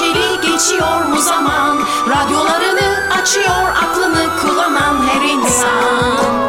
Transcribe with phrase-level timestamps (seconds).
[0.00, 1.78] neşeli geçiyor mu zaman
[2.08, 6.40] Radyolarını açıyor aklını kullanan her insan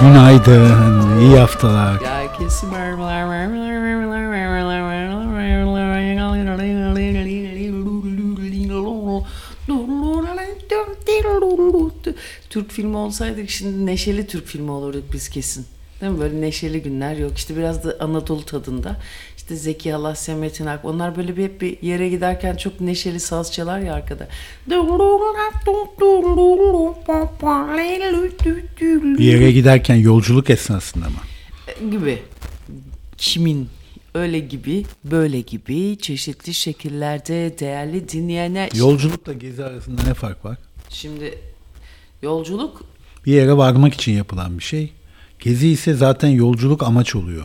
[0.00, 2.00] Günaydın, iyi haftalar.
[12.50, 15.66] Türk filmi olsaydık şimdi neşeli Türk filmi olurduk biz kesin.
[16.00, 16.20] Değil mi?
[16.20, 17.36] Böyle neşeli günler yok.
[17.36, 18.96] İşte biraz da Anadolu tadında.
[19.44, 20.84] İşte Zeki Alasya, Metin Ak.
[20.84, 24.28] Onlar böyle bir hep bir yere giderken çok neşeli saz çalar ya arkada.
[29.18, 31.90] Bir yere giderken yolculuk esnasında mı?
[31.90, 32.22] gibi.
[33.16, 33.68] Kimin?
[34.14, 38.70] Öyle gibi, böyle gibi çeşitli şekillerde değerli dinleyenler.
[38.74, 40.56] Yolculukla gezi arasında ne fark var?
[40.88, 41.38] Şimdi
[42.22, 42.84] yolculuk
[43.26, 44.92] Bir yere varmak için yapılan bir şey.
[45.38, 47.44] Gezi ise zaten yolculuk amaç oluyor.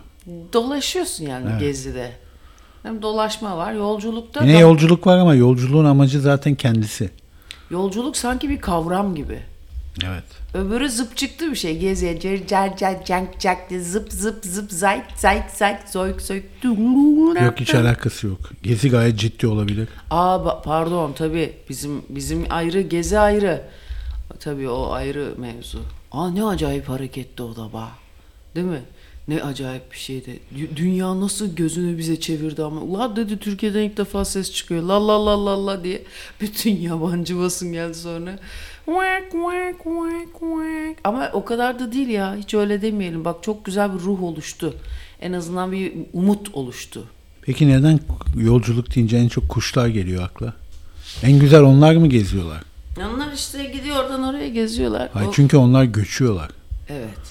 [0.53, 1.59] Dolaşıyorsun yani Evet.
[1.59, 2.11] gezide.
[2.83, 7.09] Hem dolaşma var, yolculukta Yine da- yolculuk var ama yolculuğun amacı zaten kendisi.
[7.71, 9.39] yolculuk sanki bir kavram gibi.
[10.05, 10.23] Evet.
[10.53, 11.77] Öbürü zıp çıktı bir şey.
[11.79, 16.43] Geziye cer cer cer cenk cenk diye zıp zıp zıp zayk zayk zayk zoyk zoyk.
[17.43, 18.39] Yok hiç alakası yok.
[18.63, 19.87] Gezi gayet ciddi olabilir.
[20.09, 23.61] Aa pardon tabii bizim bizim ayrı gezi ayrı.
[24.39, 25.79] Tabii o ayrı mevzu.
[26.11, 27.89] Aa ne acayip hareketti o da ba.
[28.55, 28.81] Değil mi?
[29.29, 30.39] Ne acayip bir şeydi.
[30.55, 32.81] Dü- Dünya nasıl gözünü bize çevirdi ama.
[32.81, 34.83] Ula dedi Türkiye'den ilk defa ses çıkıyor.
[34.83, 36.03] La la la la la diye.
[36.41, 38.39] Bütün yabancı basın geldi sonra.
[38.87, 40.97] Vak vak vak vak.
[41.03, 42.35] Ama o kadar da değil ya.
[42.35, 43.25] Hiç öyle demeyelim.
[43.25, 44.73] Bak çok güzel bir ruh oluştu.
[45.21, 47.03] En azından bir umut oluştu.
[47.41, 47.99] Peki neden
[48.37, 50.53] yolculuk deyince en çok kuşlar geliyor akla?
[51.23, 52.63] En güzel onlar mı geziyorlar?
[53.15, 55.09] Onlar işte gidiyor oradan oraya geziyorlar.
[55.13, 56.49] Hayır O- çünkü onlar göçüyorlar.
[56.89, 57.28] Evet.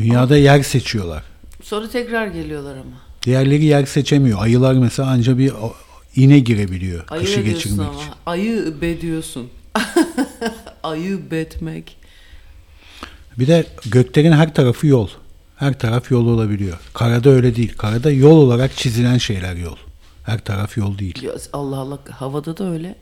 [0.00, 1.22] Dünyada yer seçiyorlar.
[1.62, 2.96] Sonra tekrar geliyorlar ama.
[3.22, 4.42] Diğerleri yer seçemiyor.
[4.42, 5.52] Ayılar mesela anca bir
[6.16, 8.00] ine girebiliyor Ayı kışı geçirmek ama.
[8.00, 8.12] için.
[8.26, 9.50] Ayı be diyorsun.
[10.82, 11.96] Ayı betmek.
[13.38, 15.08] Bir de göklerin her tarafı yol.
[15.56, 16.78] Her taraf yol olabiliyor.
[16.94, 17.74] Karada öyle değil.
[17.78, 19.76] Karada yol olarak çizilen şeyler yol.
[20.24, 21.28] Her taraf yol değil.
[21.52, 22.94] Allah Allah havada da öyle.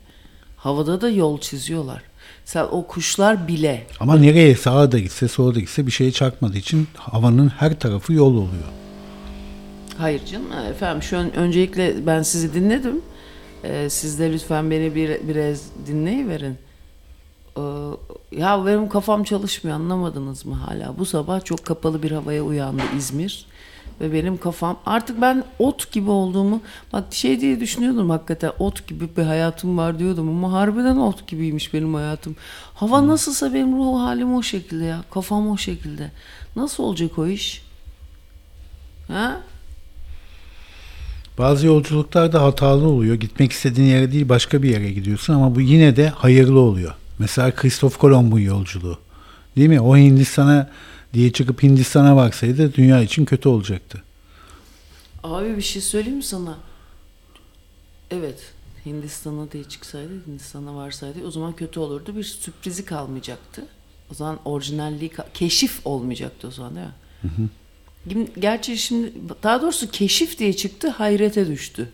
[0.57, 2.01] Havada da yol çiziyorlar.
[2.49, 3.87] Sen o kuşlar bile.
[3.99, 8.13] Ama nereye sağa da gitse sola da gitse bir şeye çarpmadığı için havanın her tarafı
[8.13, 8.69] yol oluyor.
[9.97, 13.01] Hayır canım efendim şu an öncelikle ben sizi dinledim.
[13.63, 16.57] Ee, siz de lütfen beni bir, biraz dinleyiverin.
[17.57, 17.61] Ee,
[18.31, 20.97] ya benim kafam çalışmıyor anlamadınız mı hala?
[20.97, 23.45] Bu sabah çok kapalı bir havaya uyandı İzmir.
[24.01, 26.61] Ve benim kafam artık ben ot gibi olduğumu
[26.93, 31.73] bak şey diye düşünüyordum hakikaten ot gibi bir hayatım var diyordum ama harbiden ot gibiymiş
[31.73, 32.35] benim hayatım.
[32.73, 36.11] Hava nasılsa benim ruh halim o şekilde ya kafam o şekilde.
[36.55, 37.63] Nasıl olacak o iş?
[39.07, 39.41] Ha?
[41.37, 43.15] Bazı yolculuklar da hatalı oluyor.
[43.15, 46.93] Gitmek istediğin yere değil başka bir yere gidiyorsun ama bu yine de hayırlı oluyor.
[47.19, 48.97] Mesela Kristof Kolomb'un yolculuğu.
[49.57, 49.81] Değil mi?
[49.81, 50.69] O Hindistan'a
[51.13, 54.03] diye çıkıp Hindistan'a varsaydı dünya için kötü olacaktı.
[55.23, 56.57] Abi bir şey söyleyeyim mi sana?
[58.11, 58.39] Evet.
[58.85, 62.15] Hindistan'a diye çıksaydı, Hindistan'a varsaydı o zaman kötü olurdu.
[62.15, 63.65] Bir sürprizi kalmayacaktı.
[64.11, 67.49] O zaman orijinalliği, keşif olmayacaktı o zaman değil mi?
[68.07, 71.89] Gim- Gerçi şimdi daha doğrusu keşif diye çıktı, hayrete düştü.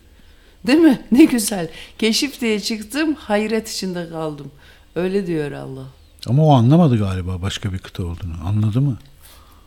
[0.68, 1.02] Değil mi?
[1.12, 1.70] Ne güzel.
[2.00, 4.52] Keşif diye çıktım, hayret içinde kaldım.
[4.96, 5.86] Öyle diyor Allah.
[6.30, 8.34] Ama o anlamadı galiba başka bir kıta olduğunu.
[8.46, 8.98] Anladı mı?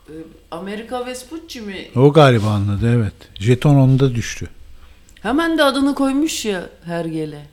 [0.09, 0.13] Ee,
[0.51, 1.89] Amerika Vespucci mi?
[1.97, 3.15] O galiba anladı evet.
[3.35, 4.49] Jeton onda düştü.
[5.23, 7.47] Hemen de adını koymuş ya Hergele.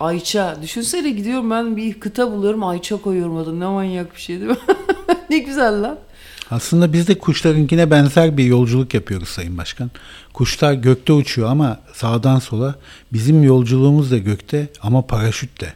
[0.00, 0.58] Ayça.
[0.62, 3.60] Düşünsene gidiyorum ben bir kıta buluyorum Ayça koyuyorum adını.
[3.60, 4.56] Ne manyak bir şey değil mi?
[5.30, 5.98] ne güzel lan.
[6.50, 9.90] Aslında biz de kuşlarınkine benzer bir yolculuk yapıyoruz Sayın Başkan.
[10.32, 12.74] Kuşlar gökte uçuyor ama sağdan sola.
[13.12, 15.72] Bizim yolculuğumuz da gökte ama paraşütle.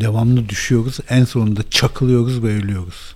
[0.00, 0.98] Devamlı düşüyoruz.
[1.08, 3.14] En sonunda çakılıyoruz ve ölüyoruz.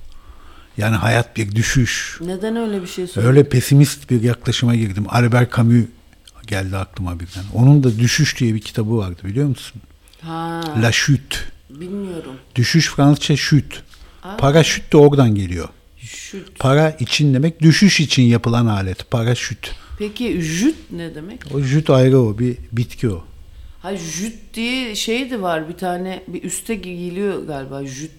[0.77, 2.19] Yani hayat bir düşüş.
[2.21, 3.23] Neden öyle bir şey söylüyorsun?
[3.39, 5.05] Öyle pesimist bir yaklaşıma girdim.
[5.09, 5.85] Albert Camus
[6.47, 7.45] geldi aklıma birden.
[7.55, 9.81] Onun da Düşüş diye bir kitabı vardı biliyor musun?
[10.21, 11.37] Ha, La Chute.
[11.71, 12.33] bilmiyorum.
[12.55, 13.83] Düşüş Fransızca şüt.
[14.39, 15.69] Paraşüt de oradan geliyor.
[15.99, 16.59] Şüt.
[16.59, 19.11] Para için demek düşüş için yapılan alet.
[19.11, 19.71] Paraşüt.
[19.99, 21.41] Peki jüt ne demek?
[21.55, 23.25] O jüt ayrı o bir bitki o.
[23.83, 28.11] Ha jüt diye şey de var bir tane bir üste giyiliyor galiba jüt.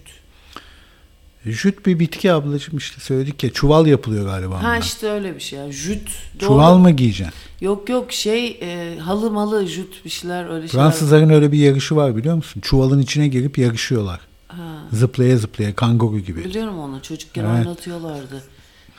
[1.46, 4.54] Jüt bir bitki ablacığım işte söyledik ya çuval yapılıyor galiba.
[4.54, 4.80] Ha ondan.
[4.80, 6.08] işte öyle bir şey ya jüt.
[6.40, 6.48] Doğru.
[6.48, 7.34] Çuval mı giyeceksin?
[7.60, 10.84] Yok yok şey e, halı malı jüt bir şeyler öyle şeyler.
[10.84, 12.60] Fransızların öyle bir yarışı var biliyor musun?
[12.60, 14.20] Çuvalın içine girip yarışıyorlar.
[14.48, 14.82] Ha.
[14.92, 16.44] Zıplaya zıplaya kanguru gibi.
[16.44, 17.66] Biliyorum onu çocukken Evet.
[17.66, 18.42] oynatıyorlardı.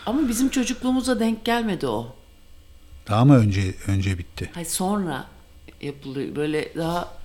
[0.06, 2.16] Ama bizim çocukluğumuza denk gelmedi o.
[3.08, 4.50] Daha mı önce önce bitti?
[4.54, 5.26] Hayır sonra
[5.82, 6.36] yapılıyor.
[6.36, 7.22] Böyle daha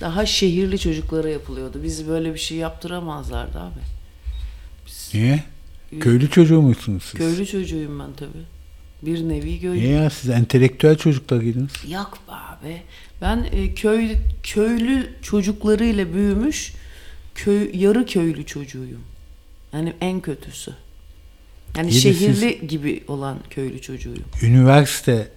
[0.00, 1.82] daha şehirli çocuklara yapılıyordu.
[1.82, 3.80] Bizi böyle bir şey yaptıramazlardı abi.
[5.14, 5.44] Niye?
[6.00, 7.18] Köylü çocuğu musunuz siz?
[7.18, 8.44] Köylü çocuğuyum ben tabii.
[9.02, 9.80] Bir nevi köylü.
[9.80, 11.72] Niye ya siz entelektüel çocuklar giydiniz?
[11.88, 12.82] Yok be abi.
[13.20, 16.72] Ben e, köy köylü çocuklarıyla büyümüş
[17.34, 19.00] köy yarı köylü çocuğuyum.
[19.72, 20.74] Yani en kötüsü.
[21.76, 24.24] Yani İyi şehirli gibi olan köylü çocuğuyum.
[24.42, 25.28] Üniversite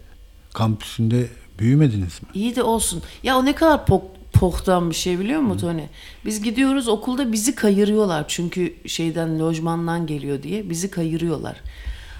[0.53, 1.27] kampüsünde
[1.59, 2.29] büyümediniz mi?
[2.33, 3.03] İyi de olsun.
[3.23, 4.03] Ya o ne kadar pok,
[4.33, 5.83] poktan bir şey biliyor musun Tony?
[6.25, 8.25] Biz gidiyoruz okulda bizi kayırıyorlar.
[8.27, 11.61] Çünkü şeyden lojmandan geliyor diye bizi kayırıyorlar.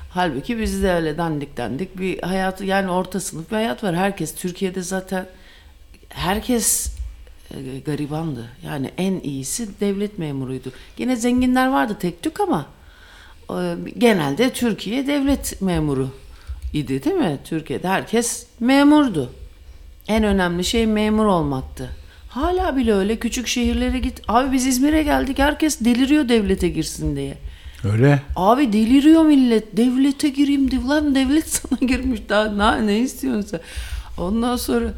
[0.10, 3.96] Halbuki bizde öyle dandik dandik bir hayatı yani orta sınıf bir hayat var.
[3.96, 5.28] Herkes Türkiye'de zaten
[6.10, 6.96] herkes
[7.52, 8.50] e, garibandı.
[8.66, 10.72] Yani en iyisi devlet memuruydu.
[10.98, 12.66] Yine zenginler vardı tek tük ama
[13.50, 16.10] e, genelde Türkiye devlet memuru
[16.74, 17.38] idi değil mi?
[17.44, 19.30] Türkiye'de herkes memurdu.
[20.08, 21.90] En önemli şey memur olmaktı.
[22.30, 24.22] Hala bile öyle küçük şehirlere git.
[24.28, 27.38] Abi biz İzmir'e geldik herkes deliriyor devlete girsin diye.
[27.94, 28.22] Öyle.
[28.36, 29.78] Abi deliriyor millet.
[29.78, 30.82] Devlete gireyim diye.
[30.82, 33.60] Lan devlet sana girmiş daha ne, ne istiyorsun?
[34.18, 34.94] Ondan sonra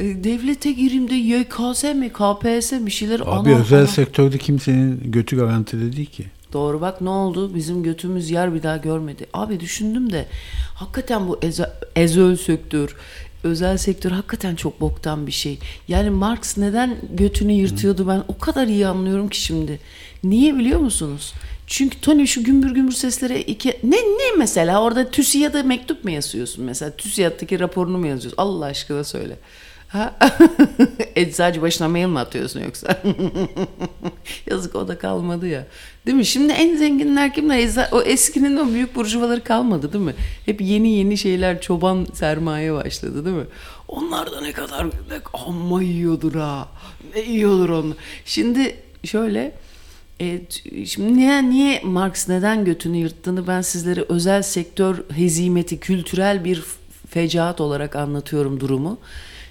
[0.00, 3.20] e, devlete gireyim de YKS mi KPSS bir şeyler.
[3.20, 3.88] Abi Anam, özel anam.
[3.88, 6.24] sektörde kimsenin götü garantide değil ki.
[6.52, 7.54] Doğru bak ne oldu?
[7.54, 9.26] Bizim götümüz yer bir daha görmedi.
[9.32, 10.26] Abi düşündüm de
[10.74, 12.96] hakikaten bu eze- ezel sektör,
[13.44, 15.58] özel sektör hakikaten çok boktan bir şey.
[15.88, 19.78] Yani Marx neden götünü yırtıyordu ben o kadar iyi anlıyorum ki şimdi.
[20.24, 21.32] Niye biliyor musunuz?
[21.66, 23.68] Çünkü Tony şu gümbür gümbür seslere iki...
[23.84, 26.90] Ne, ne mesela orada TÜSİAD'a mektup mu yazıyorsun mesela?
[26.90, 28.42] TÜSİAD'daki raporunu mu yazıyorsun?
[28.42, 29.36] Allah aşkına söyle.
[29.90, 30.14] Ha?
[31.16, 33.02] Eczacı başına mail mi atıyorsun yoksa?
[34.50, 35.66] Yazık o da kalmadı ya.
[36.06, 36.24] Değil mi?
[36.26, 37.58] Şimdi en zenginler kimler?
[37.58, 40.14] Eza- O eskinin o büyük burjuvaları kalmadı değil mi?
[40.46, 43.44] Hep yeni yeni şeyler çoban sermaye başladı değil mi?
[43.88, 44.90] Onlar da ne kadar ne,
[45.32, 46.68] amma yiyordur ha.
[47.14, 47.96] Ne yiyordur onlar.
[48.24, 49.52] Şimdi şöyle
[50.20, 50.40] e,
[50.86, 56.62] şimdi niye, niye Marx neden götünü yırttığını ben sizlere özel sektör hezimeti, kültürel bir
[57.10, 58.98] fecaat olarak anlatıyorum durumu.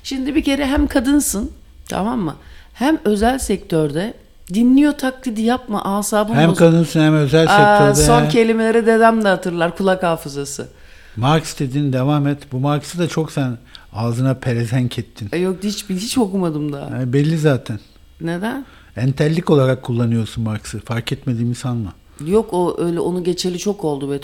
[0.04, 1.52] Şimdi bir kere hem kadınsın
[1.90, 2.36] tamam mı?
[2.74, 4.14] Hem özel sektörde
[4.54, 6.60] dinliyor taklidi yapma asabım Hem bozuk.
[6.60, 8.08] kadınsın hem özel Aa, sektörde.
[8.08, 10.68] son kelimeleri dedem de hatırlar kulak hafızası.
[11.16, 12.38] Marx dedin devam et.
[12.52, 13.58] Bu Marx'ı da çok sen
[13.94, 15.30] ağzına pelesenk ettin.
[15.32, 16.90] E, yok hiç hiç okumadım daha.
[16.90, 17.80] Yani belli zaten.
[18.22, 18.66] Neden?
[18.98, 20.80] Entellik olarak kullanıyorsun Marx'ı.
[20.80, 21.94] Fark etmediğimi sanma.
[22.26, 24.20] Yok o öyle onu geçeli çok oldu be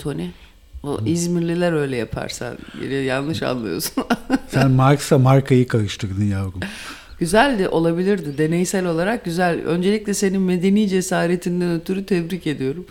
[1.06, 2.56] İzmirliler öyle yapar sen
[3.04, 4.04] yanlış anlıyorsun.
[4.48, 6.60] Sen Marx'la markayı karıştırdın yavrum.
[7.18, 9.64] Güzeldi olabilirdi deneysel olarak güzel.
[9.64, 12.86] Öncelikle senin medeni cesaretinden ötürü tebrik ediyorum.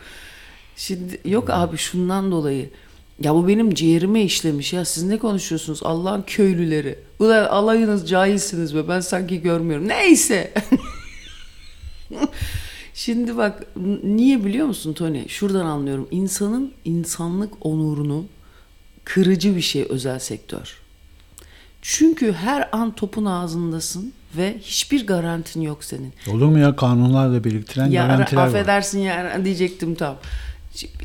[0.75, 2.69] Şimdi yok abi şundan dolayı.
[3.21, 4.85] Ya bu benim ciğerime işlemiş ya.
[4.85, 6.99] Siz ne konuşuyorsunuz Allah'ın köylüleri?
[7.19, 9.87] Ulan alayınız cahilsiniz be ben sanki görmüyorum.
[9.87, 10.53] Neyse.
[12.97, 13.63] Şimdi bak
[14.03, 15.27] niye biliyor musun Tony?
[15.27, 16.07] Şuradan anlıyorum.
[16.11, 18.25] İnsanın insanlık onurunu
[19.03, 20.77] kırıcı bir şey özel sektör.
[21.81, 26.13] Çünkü her an topun ağzındasın ve hiçbir garantin yok senin.
[26.31, 28.47] Olur mu ya kanunlarla belirtilen Ya garantiler var.
[28.47, 30.15] affedersin ya diyecektim tam.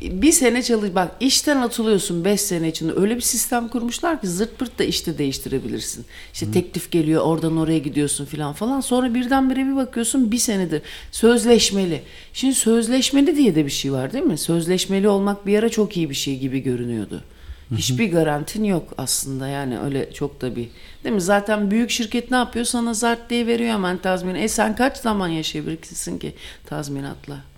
[0.01, 4.59] Bir sene çalış bak işten atılıyorsun 5 sene içinde öyle bir sistem kurmuşlar ki zırt
[4.59, 6.05] pırt da işte değiştirebilirsin.
[6.33, 12.01] İşte teklif geliyor oradan oraya gidiyorsun filan falan sonra birdenbire bir bakıyorsun bir senedir sözleşmeli.
[12.33, 14.37] Şimdi sözleşmeli diye de bir şey var değil mi?
[14.37, 17.23] Sözleşmeli olmak bir ara çok iyi bir şey gibi görünüyordu.
[17.77, 20.69] Hiçbir garantin yok aslında yani öyle çok da bir.
[21.03, 21.21] Değil mi?
[21.21, 22.65] Zaten büyük şirket ne yapıyor?
[22.65, 24.35] Sana zart diye veriyor hemen tazmin.
[24.35, 26.33] E sen kaç zaman yaşayabilirsin ki
[26.65, 27.50] tazminatla?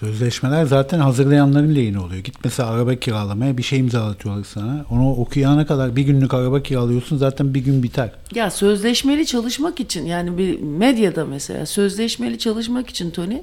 [0.00, 2.24] Sözleşmeler zaten hazırlayanların lehine oluyor.
[2.24, 4.84] Git mesela araba kiralamaya bir şey imzalatıyorlar sana.
[4.90, 8.10] Onu okuyana kadar bir günlük araba kiralıyorsun zaten bir gün biter.
[8.34, 13.42] Ya sözleşmeli çalışmak için yani bir medyada mesela sözleşmeli çalışmak için Tony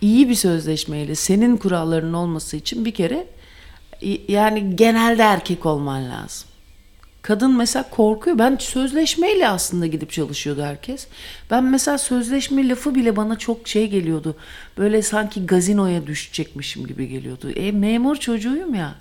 [0.00, 3.26] iyi bir sözleşmeyle senin kurallarının olması için bir kere
[4.28, 6.48] yani genelde erkek olman lazım.
[7.24, 8.38] Kadın mesela korkuyor.
[8.38, 11.06] Ben sözleşmeyle aslında gidip çalışıyordu herkes.
[11.50, 14.36] Ben mesela sözleşme lafı bile bana çok şey geliyordu.
[14.78, 17.50] Böyle sanki gazinoya düşecekmişim gibi geliyordu.
[17.50, 18.94] E memur çocuğuyum ya.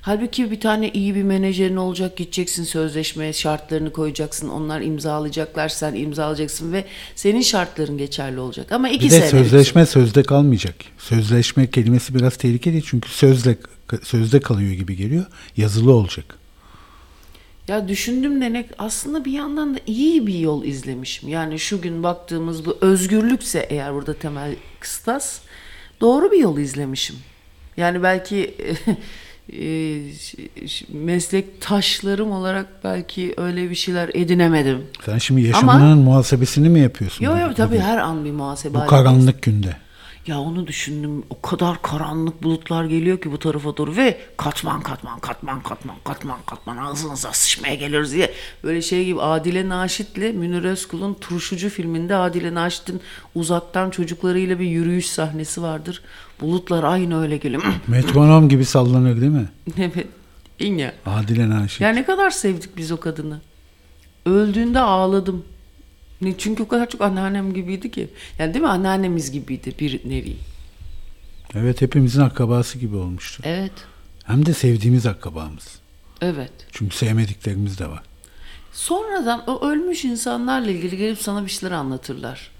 [0.00, 6.72] Halbuki bir tane iyi bir menajerin olacak gideceksin sözleşmeye şartlarını koyacaksın onlar imzalayacaklar sen imzalayacaksın
[6.72, 6.84] ve
[7.16, 10.74] senin şartların geçerli olacak ama iki Bir de sözleşme sözde kalmayacak.
[10.98, 13.56] Sözleşme kelimesi biraz tehlikeli çünkü sözle
[14.02, 15.26] sözde kalıyor gibi geliyor.
[15.56, 16.41] Yazılı olacak.
[17.68, 21.28] Ya düşündüm de ne aslında bir yandan da iyi bir yol izlemişim.
[21.28, 25.40] Yani şu gün baktığımız bu özgürlükse eğer burada temel kıstas
[26.00, 27.16] doğru bir yol izlemişim.
[27.76, 28.54] Yani belki
[29.52, 29.58] e,
[30.68, 34.82] ş- meslektaşlarım olarak belki öyle bir şeyler edinemedim.
[35.04, 37.24] Sen şimdi yaşamının muhasebesini mi yapıyorsun?
[37.24, 37.80] Yok yok tabii bugün?
[37.80, 39.76] her an bir muhasebe Bu karanlık günde.
[40.26, 41.24] Ya onu düşündüm.
[41.30, 46.38] O kadar karanlık bulutlar geliyor ki bu tarafa doğru ve katman katman katman katman katman
[46.46, 48.32] katman ağzınıza sıçmaya geliyoruz diye.
[48.64, 53.00] Böyle şey gibi Adile Naşit'le Münir Özkul'un Turşucu filminde Adile Naşit'in
[53.34, 56.02] uzaktan çocuklarıyla bir yürüyüş sahnesi vardır.
[56.40, 57.62] Bulutlar aynı öyle geliyor.
[57.86, 59.48] Metronom gibi sallanır değil mi?
[59.78, 60.06] evet.
[60.58, 60.92] İnya.
[61.06, 61.80] Adile Naşit.
[61.80, 63.40] Ya ne kadar sevdik biz o kadını.
[64.26, 65.44] Öldüğünde ağladım.
[66.22, 68.08] Ne- Çünkü o kadar çok anneannem gibiydi ki.
[68.38, 70.36] Yani değil mi anneannemiz gibiydi bir nevi.
[71.54, 73.42] Evet hepimizin akrabası gibi olmuştu.
[73.46, 73.72] Evet.
[74.24, 75.78] Hem de sevdiğimiz akrabamız.
[76.20, 76.52] Evet.
[76.72, 78.02] Çünkü sevmediklerimiz de var.
[78.72, 82.50] Sonradan o ölmüş insanlarla ilgili gelip sana bir şeyler anlatırlar.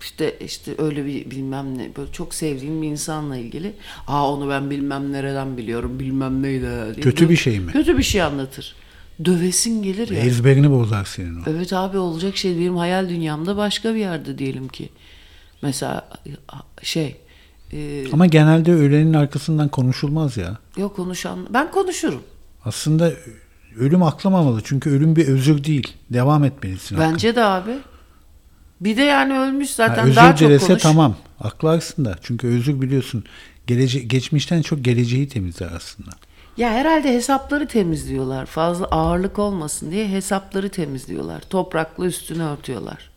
[0.00, 3.72] İşte işte öyle bir bilmem ne böyle çok sevdiğim bir insanla ilgili.
[4.06, 7.00] Aa onu ben bilmem nereden biliyorum bilmem neydi.
[7.00, 7.72] Kötü bir şey mi?
[7.72, 8.74] Kötü bir şey anlatır.
[9.24, 10.20] Dövesin gelir ya.
[10.20, 11.42] Ezberini bozar senin o.
[11.46, 14.88] Evet abi olacak şey benim hayal dünyamda başka bir yerde diyelim ki.
[15.62, 16.08] Mesela
[16.82, 17.16] şey
[17.72, 20.58] e, Ama genelde ölenin arkasından konuşulmaz ya.
[20.76, 22.22] yok konuşan ben konuşurum.
[22.64, 23.12] Aslında
[23.78, 24.60] ölüm aklamamalı.
[24.64, 25.92] Çünkü ölüm bir özür değil.
[26.10, 26.98] Devam etmelisin.
[26.98, 27.72] Bence de abi.
[28.80, 30.82] Bir de yani ölmüş zaten özür daha çok konuş.
[30.82, 31.16] tamam.
[31.40, 32.18] Aklarsın da.
[32.22, 33.24] Çünkü özür biliyorsun.
[33.66, 36.10] Gelece geçmişten çok geleceği temizler aslında.
[36.56, 38.46] Ya herhalde hesapları temizliyorlar.
[38.46, 41.40] Fazla ağırlık olmasın diye hesapları temizliyorlar.
[41.40, 43.10] Toprakla üstünü örtüyorlar.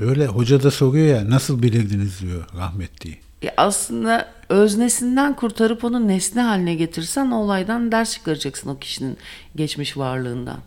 [0.00, 3.18] Öyle hoca da soruyor ya nasıl bilirdiniz diyor rahmetliyi.
[3.42, 9.16] Ya aslında öznesinden kurtarıp onu nesne haline getirsen o olaydan ders çıkaracaksın o kişinin
[9.56, 10.58] geçmiş varlığından.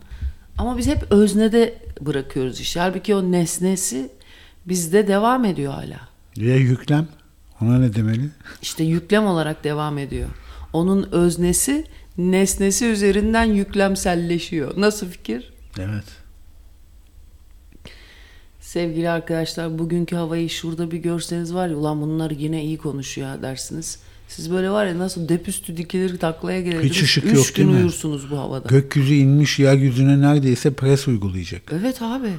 [0.58, 2.80] Ama biz hep öznede bırakıyoruz işi.
[2.80, 4.10] Halbuki o nesnesi
[4.66, 6.00] bizde devam ediyor hala.
[6.36, 7.08] Ya yüklem
[7.60, 8.28] ona ne demeli?
[8.62, 10.28] İşte yüklem olarak devam ediyor.
[10.72, 11.84] Onun öznesi
[12.18, 14.72] nesnesi üzerinden yüklemselleşiyor.
[14.76, 15.52] Nasıl fikir?
[15.78, 16.04] Evet.
[18.60, 23.98] Sevgili arkadaşlar bugünkü havayı şurada bir görseniz var ya ulan bunlar yine iyi konuşuyor dersiniz.
[24.28, 26.90] Siz böyle var ya nasıl depüstü dikilir taklaya gelirsiniz.
[26.92, 27.76] Hiç ışık Üç yok gün değil mi?
[27.80, 28.68] uyursunuz bu havada.
[28.68, 31.62] Gökyüzü inmiş yeryüzüne neredeyse pres uygulayacak.
[31.80, 32.30] evet abi.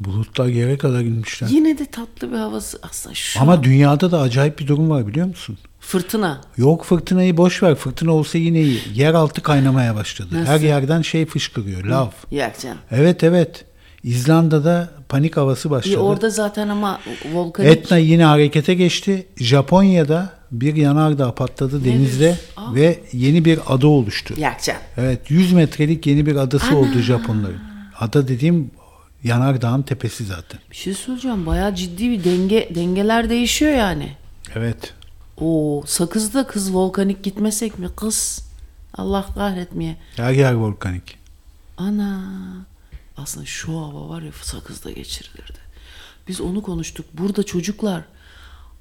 [0.00, 1.48] Bulutlar yere kadar inmişler.
[1.48, 5.26] Yine de tatlı bir havası aslında şu Ama dünyada da acayip bir durum var biliyor
[5.26, 5.58] musun?
[5.80, 6.40] Fırtına.
[6.56, 7.74] Yok fırtınayı boş ver.
[7.74, 8.80] Fırtına olsa yine iyi.
[8.94, 10.28] Yeraltı kaynamaya başladı.
[10.32, 10.52] Nasıl?
[10.52, 11.84] Her yerden şey fışkırıyor.
[11.84, 12.08] Lav.
[12.30, 12.78] Yak canım.
[12.90, 13.64] Evet evet.
[14.04, 15.96] İzlanda'da panik havası başladı.
[15.96, 17.00] orada zaten ama
[17.34, 17.70] volkanik.
[17.70, 19.26] Etna yine harekete geçti.
[19.36, 22.44] Japonya'da bir yanardağ patladı denizde diyorsun?
[22.56, 22.74] Aa.
[22.74, 24.34] ve yeni bir ada oluştu.
[24.38, 24.80] Yak canım.
[24.96, 27.60] Evet 100 metrelik yeni bir adası oldu Japonların.
[28.00, 28.70] Ada dediğim
[29.24, 30.60] yanardağın tepesi zaten.
[30.70, 31.46] Bir şey söyleyeceğim.
[31.46, 34.16] Bayağı ciddi bir denge dengeler değişiyor yani.
[34.54, 34.94] Evet.
[35.40, 38.44] Oo sakızda kız volkanik gitmesek mi kız?
[38.94, 39.96] Allah kahretmeye.
[40.16, 41.18] Her yer volkanik.
[41.76, 42.20] Ana.
[43.16, 45.58] Aslında şu hava var ya sakızda geçirilirdi.
[46.28, 47.06] Biz onu konuştuk.
[47.12, 48.02] Burada çocuklar.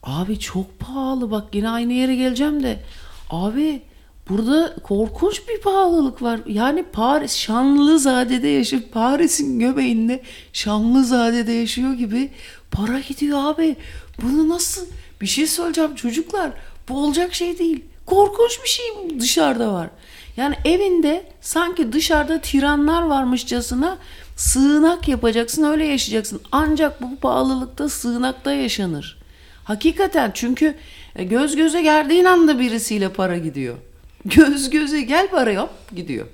[0.03, 2.83] Abi çok pahalı bak yine aynı yere geleceğim de.
[3.29, 3.81] Abi
[4.29, 6.39] burada korkunç bir pahalılık var.
[6.47, 10.21] Yani Paris Şanlızade'de yaşayıp Paris'in göbeğinde
[10.53, 12.31] Şanlızade'de yaşıyor gibi
[12.71, 13.75] para gidiyor abi.
[14.21, 14.85] Bunu nasıl
[15.21, 16.51] bir şey söyleyeceğim çocuklar.
[16.89, 17.85] Bu olacak şey değil.
[18.05, 18.85] Korkunç bir şey
[19.19, 19.89] dışarıda var.
[20.37, 23.97] Yani evinde sanki dışarıda tiranlar varmışçasına
[24.35, 26.41] sığınak yapacaksın öyle yaşayacaksın.
[26.51, 29.17] Ancak bu pahalılıkta sığınakta yaşanır.
[29.63, 30.75] Hakikaten çünkü
[31.15, 33.77] e, göz göze geldiğin anda birisiyle para gidiyor.
[34.25, 36.25] Göz göze gel para hop gidiyor.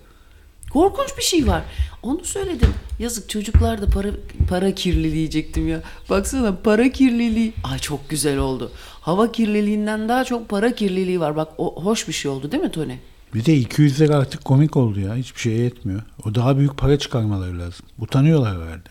[0.73, 1.63] Korkunç bir şey var.
[2.03, 2.73] Onu söyledim.
[2.99, 4.07] Yazık çocuklar da para
[4.49, 5.81] para kirliliği diyecektim ya.
[6.09, 7.53] Baksana para kirliliği.
[7.63, 8.71] Ay çok güzel oldu.
[9.01, 11.35] Hava kirliliğinden daha çok para kirliliği var.
[11.35, 12.95] Bak o hoş bir şey oldu değil mi Tony?
[13.33, 15.15] Bir de 200 lira artık komik oldu ya.
[15.15, 16.01] Hiçbir şeye yetmiyor.
[16.25, 17.85] O daha büyük para çıkarmaları lazım.
[17.99, 18.89] Utanıyorlar herhalde.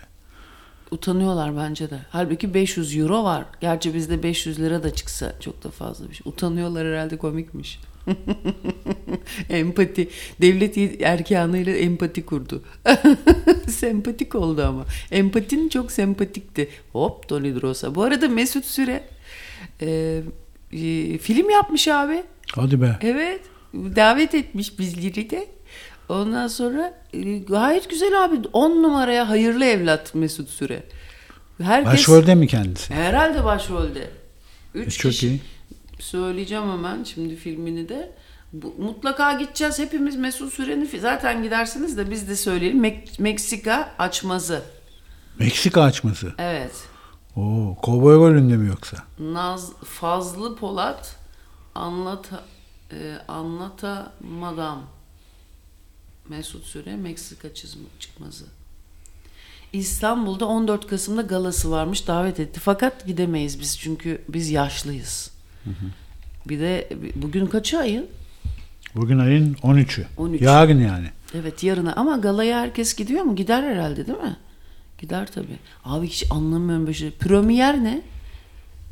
[0.90, 1.98] Utanıyorlar bence de.
[2.10, 3.44] Halbuki 500 euro var.
[3.60, 6.22] Gerçi bizde 500 lira da çıksa çok da fazla bir şey.
[6.32, 7.78] Utanıyorlar herhalde komikmiş.
[9.50, 10.08] empati.
[10.40, 12.62] Devlet erkanıyla empati kurdu.
[13.68, 14.84] Sempatik oldu ama.
[15.10, 16.68] Empatin çok sempatikti.
[16.92, 17.94] Hop Tony Drosa.
[17.94, 19.04] Bu arada Mesut Süre
[19.80, 20.20] e,
[20.72, 22.22] e, film yapmış abi.
[22.54, 22.96] Hadi be.
[23.02, 23.40] Evet.
[23.74, 25.46] Davet etmiş bizleri de.
[26.08, 28.36] Ondan sonra e, gayet güzel abi.
[28.52, 30.82] 10 numaraya hayırlı evlat Mesut Süre.
[31.62, 32.94] Herkes Başrolde mi kendisi?
[32.94, 34.08] herhalde başrolde.
[34.74, 35.26] Üç E, çok kişi.
[35.28, 35.40] iyi.
[36.00, 38.12] Söyleyeceğim hemen şimdi filmini de.
[38.52, 42.84] Bu, mutlaka gideceğiz hepimiz Mesut Süren'i zaten gidersiniz de biz de söyleyelim.
[42.84, 44.62] Mek- Meksika açmazı.
[45.38, 46.32] Meksika açması.
[46.38, 46.72] Evet.
[47.36, 48.96] Oo, kovboy rolünde mi yoksa?
[49.18, 51.16] Naz Fazlı Polat
[51.74, 52.30] anlat
[52.92, 54.82] e, anlatamadam.
[56.28, 58.44] Mesut Süre Meksika çizm- çıkmazı.
[59.72, 62.60] İstanbul'da 14 Kasım'da galası varmış davet etti.
[62.60, 65.30] Fakat gidemeyiz biz çünkü biz yaşlıyız.
[66.48, 68.06] Bir de bugün kaçı ayın?
[68.94, 70.04] Bugün ayın 13'ü.
[70.16, 70.42] 13.
[70.42, 71.06] Yarın yani.
[71.34, 73.36] Evet yarına ama galaya herkes gidiyor mu?
[73.36, 74.36] Gider herhalde değil mi?
[74.98, 75.58] Gider tabii.
[75.84, 77.10] Abi hiç anlamıyorum böyle şey.
[77.10, 78.02] Premier ne?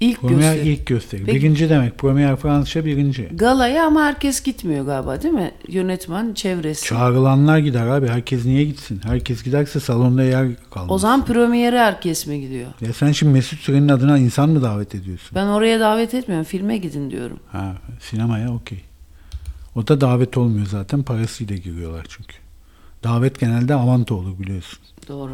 [0.03, 0.69] İlk Premier gösteri.
[0.73, 1.25] ilk gösteri.
[1.25, 1.99] Peki- Birinci demek.
[1.99, 3.29] Premier Fransızca birinci.
[3.33, 5.51] Galaya ama herkes gitmiyor galiba değil mi?
[5.69, 6.87] Yönetmen çevresi.
[6.87, 8.09] Çağrılanlar gider abi.
[8.09, 9.01] Herkes niye gitsin?
[9.05, 10.91] Herkes giderse salonda yer kalmaz.
[10.91, 12.67] o zaman premiere herkes mi gidiyor?
[12.81, 15.31] Ya sen şimdi Mesut Süren'in adına insan mı davet ediyorsun?
[15.35, 16.45] Ben oraya davet etmiyorum.
[16.45, 17.39] Filme gidin diyorum.
[17.53, 18.79] Ha, sinemaya okey.
[19.77, 21.03] O da davet olmuyor zaten.
[21.03, 22.37] Parasıyla giriyorlar çünkü.
[23.05, 24.79] Davet genelde avanta olur biliyorsun.
[25.09, 25.33] Doğru.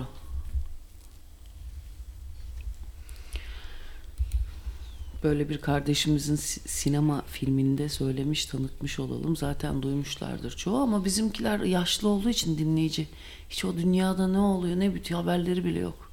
[5.29, 9.37] Böyle bir kardeşimizin si- sinema filminde söylemiş, tanıtmış olalım.
[9.37, 13.09] Zaten duymuşlardır çoğu ama bizimkiler yaşlı olduğu için dinleyici.
[13.51, 16.11] Hiç o dünyada ne oluyor ne bitiyor haberleri bile yok.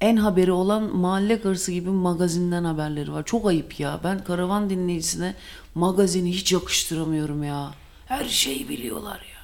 [0.00, 3.24] En haberi olan mahalle karısı gibi magazinden haberleri var.
[3.24, 4.00] Çok ayıp ya.
[4.04, 5.34] Ben karavan dinleyicisine
[5.74, 7.74] magazini hiç yakıştıramıyorum ya.
[8.06, 9.40] Her şeyi biliyorlar ya.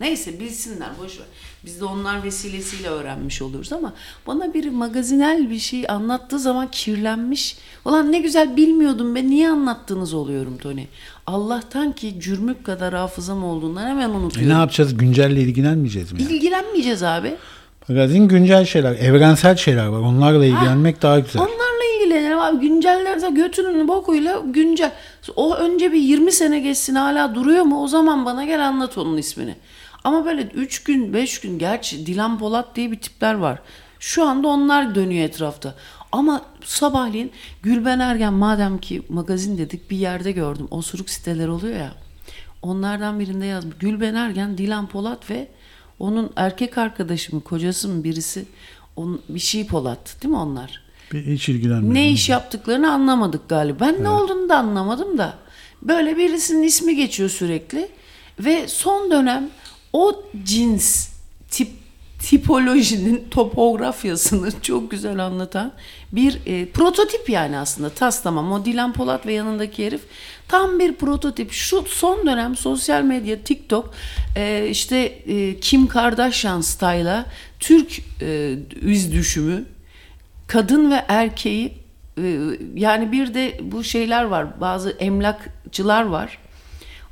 [0.00, 1.26] Neyse bilsinler boş ver.
[1.64, 3.92] Biz de onlar vesilesiyle öğrenmiş oluruz ama
[4.26, 7.56] bana biri magazinel bir şey anlattığı zaman kirlenmiş.
[7.84, 10.84] Ulan ne güzel bilmiyordum ben niye anlattınız oluyorum Tony.
[11.26, 14.58] Allah'tan ki cürmük kadar hafızam olduğundan hemen E ne unutuyorum.
[14.58, 14.96] yapacağız?
[14.96, 16.22] Güncelle ilgilenmeyeceğiz mi?
[16.22, 16.32] yani?
[16.32, 17.34] İlgilenmeyeceğiz abi.
[17.88, 19.98] Magazin güncel şeyler, evrensel şeyler var.
[20.00, 21.42] Onlarla ilgilenmek daha güzel.
[21.42, 22.68] Onlarla ilgilenelim abi.
[22.68, 24.92] Güncellerse götünün bokuyla güncel.
[25.36, 27.82] O önce bir 20 sene geçsin hala duruyor mu?
[27.82, 29.54] O zaman bana gel anlat onun ismini.
[30.04, 33.58] Ama böyle 3 gün 5 gün gerçi Dilan Polat diye bir tipler var.
[34.00, 35.74] Şu anda onlar dönüyor etrafta.
[36.12, 37.30] Ama sabahleyin
[37.62, 40.68] Gülben Ergen madem ki magazin dedik bir yerde gördüm.
[40.70, 41.92] Osuruk siteler oluyor ya.
[42.62, 43.76] Onlardan birinde yazmış.
[43.80, 45.48] Gülben Ergen, Dilan Polat ve
[45.98, 48.44] onun erkek arkadaşı mı, kocası mı birisi
[48.96, 50.82] onun, bir şey Polat değil mi onlar?
[51.12, 51.94] Bir- Hiç ilgilenmiyorum.
[51.94, 53.80] Ne iş yaptıklarını anlamadık galiba.
[53.80, 55.34] Ben ne olduğunu da anlamadım da.
[55.82, 57.88] Böyle birisinin ismi geçiyor sürekli.
[58.40, 59.50] Ve son dönem
[59.92, 61.08] o cins
[61.50, 61.68] tip
[62.20, 65.72] tipolojinin topografyasını çok güzel anlatan
[66.12, 67.90] bir e, prototip yani aslında.
[67.90, 68.52] Tas tamam.
[68.52, 70.00] O Dilan Polat ve yanındaki herif
[70.48, 71.52] tam bir prototip.
[71.52, 73.94] Şu son dönem sosyal medya TikTok
[74.36, 77.26] e, işte e, Kim Kardashian style'a
[77.60, 79.64] Türk e, üz düşümü
[80.46, 81.74] kadın ve erkeği
[82.18, 82.38] e,
[82.74, 84.60] yani bir de bu şeyler var.
[84.60, 86.38] Bazı emlakçılar var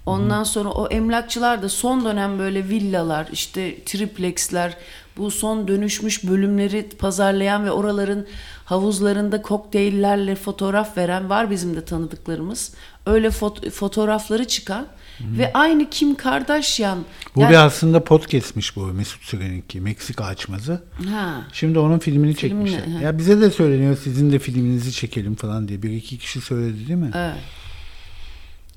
[0.09, 4.77] ondan sonra o emlakçılar da son dönem böyle villalar işte triplexler
[5.17, 8.27] bu son dönüşmüş bölümleri pazarlayan ve oraların
[8.65, 12.75] havuzlarında kokteyllerle fotoğraf veren var bizim de tanıdıklarımız
[13.07, 14.87] öyle fot- fotoğrafları çıkan
[15.21, 16.99] ve aynı Kim Kardashian
[17.37, 19.81] Bu yani- bir aslında podcast'miş bu Mesut Süren'inki.
[19.81, 20.83] Meksika açmazı.
[21.11, 23.01] ha, Şimdi onun filmini Filmini, çekmişler.
[23.01, 25.83] Ya bize de söyleniyor sizin de filminizi çekelim falan diye.
[25.83, 27.11] Bir iki kişi söyledi değil mi?
[27.15, 27.35] evet.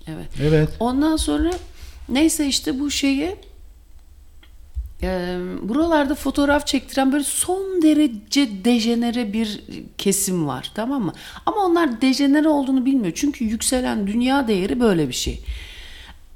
[0.07, 0.27] Evet.
[0.41, 0.69] Evet.
[0.79, 1.51] Ondan sonra
[2.09, 3.35] neyse işte bu şeyi
[5.03, 9.61] e, buralarda fotoğraf çektiren böyle son derece dejenere bir
[9.97, 11.13] kesim var tamam mı?
[11.45, 13.13] Ama onlar dejenere olduğunu bilmiyor.
[13.15, 15.43] Çünkü yükselen dünya değeri böyle bir şey.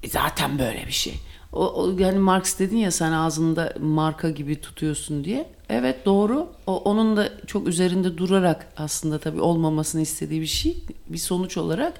[0.03, 1.13] E, Zaten böyle bir şey.
[1.53, 5.47] O, o, yani Marx dedin ya sen ağzında marka gibi tutuyorsun diye.
[5.69, 6.47] Evet doğru.
[6.67, 10.77] O, onun da çok üzerinde durarak aslında tabii olmamasını istediği bir şey.
[11.09, 11.93] Bir sonuç olarak.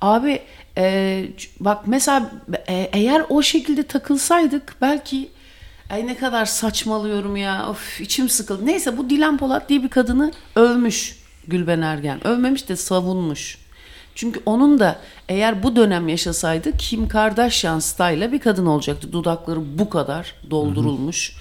[0.00, 0.42] Abi
[0.76, 1.24] e,
[1.60, 2.30] bak mesela
[2.68, 5.28] e, eğer o şekilde takılsaydık belki
[5.90, 7.70] ay ne kadar saçmalıyorum ya.
[7.70, 8.66] Of içim sıkıldı.
[8.66, 12.26] Neyse bu Dilan Polat diye bir kadını övmüş Gülben Ergen.
[12.26, 13.58] Övmemiş de savunmuş.
[14.14, 19.12] Çünkü onun da eğer bu dönem yaşasaydı Kim Kardashian style'la bir kadın olacaktı.
[19.12, 21.36] Dudakları bu kadar doldurulmuş.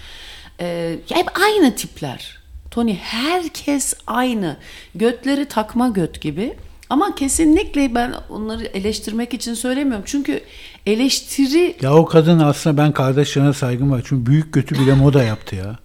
[0.60, 2.38] Ee, hep aynı tipler.
[2.72, 4.58] Tony herkes aynı.
[4.96, 6.58] Götleri takma göt gibi.
[6.90, 10.04] Ama kesinlikle ben onları eleştirmek için söylemiyorum.
[10.08, 10.42] Çünkü
[10.86, 14.02] eleştiri Ya o kadın aslında ben kardeşlerine saygım var.
[14.06, 15.76] Çünkü büyük kötü bile moda yaptı ya.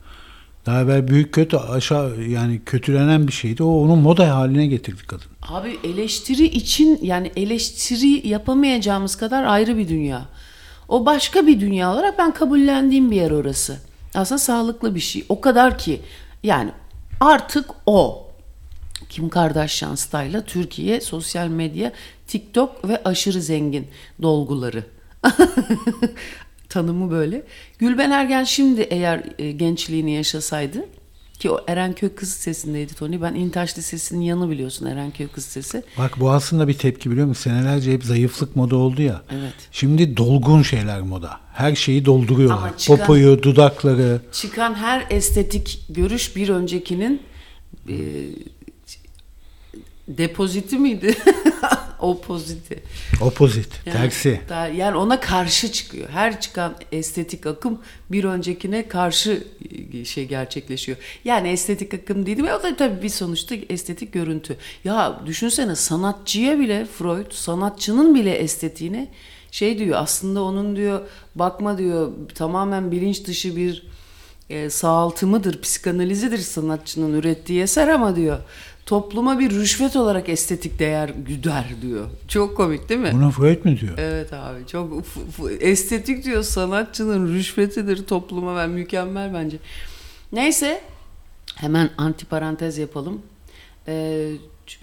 [0.66, 3.62] Daha evvel büyük kötü aşağı yani kötülenen bir şeydi.
[3.62, 5.26] O onun moda haline getirdi kadın.
[5.48, 10.22] Abi eleştiri için yani eleştiri yapamayacağımız kadar ayrı bir dünya.
[10.88, 13.78] O başka bir dünya olarak ben kabullendiğim bir yer orası.
[14.14, 15.24] Aslında sağlıklı bir şey.
[15.28, 16.00] O kadar ki
[16.42, 16.70] yani
[17.20, 18.26] artık o.
[19.12, 21.92] Kim Kardashian style'la Türkiye sosyal medya,
[22.26, 23.86] TikTok ve aşırı zengin
[24.22, 24.84] dolguları.
[26.68, 27.42] Tanımı böyle.
[27.78, 30.86] Gülben Ergen şimdi eğer e, gençliğini yaşasaydı
[31.38, 33.22] Ki o Erenköy Kız Lisesi'ndeydi Tony.
[33.22, 35.82] Ben İntaş Lisesi'nin yanı biliyorsun Erenköy Kız Lisesi.
[35.98, 37.50] Bak bu aslında bir tepki biliyor musun?
[37.50, 39.22] Senelerce hep zayıflık moda oldu ya.
[39.30, 39.54] Evet.
[39.72, 41.40] Şimdi dolgun şeyler moda.
[41.52, 42.56] Her şeyi dolduruyorlar.
[42.56, 44.20] Ama çıkan- Popoyu, dudakları.
[44.32, 47.22] Çıkan her estetik görüş bir öncekinin
[47.88, 47.94] e,
[50.08, 51.14] depoziti miydi?
[52.00, 52.82] Opoziti.
[53.20, 54.40] Opozit, Yani, tersi.
[54.48, 56.08] daha- yani ona karşı çıkıyor.
[56.08, 57.78] Her çıkan estetik akım
[58.12, 59.44] bir öncekine karşı
[59.92, 60.98] e, şey gerçekleşiyor.
[61.24, 64.56] Yani estetik akım dedim ya o da tabii bir sonuçta estetik görüntü.
[64.84, 69.08] Ya düşünsene sanatçıya bile Freud sanatçının bile estetiğine
[69.50, 71.00] şey diyor aslında onun diyor
[71.34, 73.86] bakma diyor tamamen bilinç dışı bir
[74.50, 78.38] e, sağaltımıdır, psikanalizidir sanatçının ürettiği eser ama diyor
[78.86, 82.06] topluma bir rüşvet olarak estetik değer güder diyor.
[82.28, 83.10] Çok komik değil mi?
[83.12, 83.98] Bunu Freud mu diyor?
[83.98, 85.04] Evet abi çok
[85.60, 89.56] estetik diyor sanatçının rüşvetidir topluma ben mükemmel bence.
[90.32, 90.80] Neyse
[91.54, 93.22] hemen antiparantez yapalım.
[93.88, 94.32] Ee,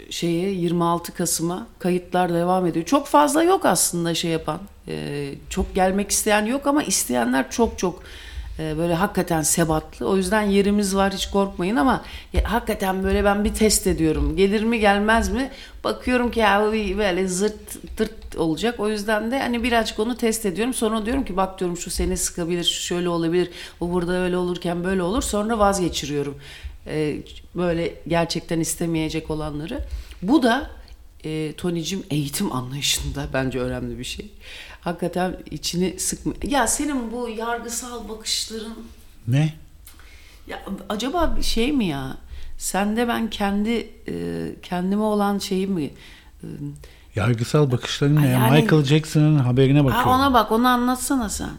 [0.10, 2.86] şeye 26 Kasım'a kayıtlar devam ediyor.
[2.86, 4.60] Çok fazla yok aslında şey yapan.
[4.88, 8.04] Ee, çok gelmek isteyen yok ama isteyenler çok çok
[8.60, 10.08] böyle hakikaten sebatlı.
[10.08, 12.04] O yüzden yerimiz var hiç korkmayın ama
[12.44, 14.36] hakikaten böyle ben bir test ediyorum.
[14.36, 15.52] Gelir mi gelmez mi?
[15.84, 18.80] Bakıyorum ki ya böyle zırt tırt olacak.
[18.80, 20.74] O yüzden de hani birazcık onu test ediyorum.
[20.74, 23.50] Sonra diyorum ki bak diyorum şu seni sıkabilir, şu şöyle olabilir.
[23.80, 25.22] Bu burada öyle olurken böyle olur.
[25.22, 26.38] Sonra vazgeçiriyorum.
[26.88, 27.18] Ee,
[27.56, 29.80] böyle gerçekten istemeyecek olanları.
[30.22, 30.70] Bu da
[31.26, 34.32] e, Tony'cim eğitim anlayışında bence önemli bir şey.
[34.82, 36.34] Hakikaten içini sıkma.
[36.44, 38.74] Ya senin bu yargısal bakışların
[39.28, 39.54] Ne?
[40.48, 42.18] ya acaba şey mi ya?
[42.58, 45.84] Sende ben kendi e, kendime olan şeyi mi?
[46.44, 46.48] E,
[47.16, 48.26] Yargısal bakışların ne?
[48.28, 48.32] ya?
[48.32, 50.10] Yani- Michael Jackson'ın haberine ha, bakıyorum.
[50.12, 51.50] ona bak, onu anlatsana sen.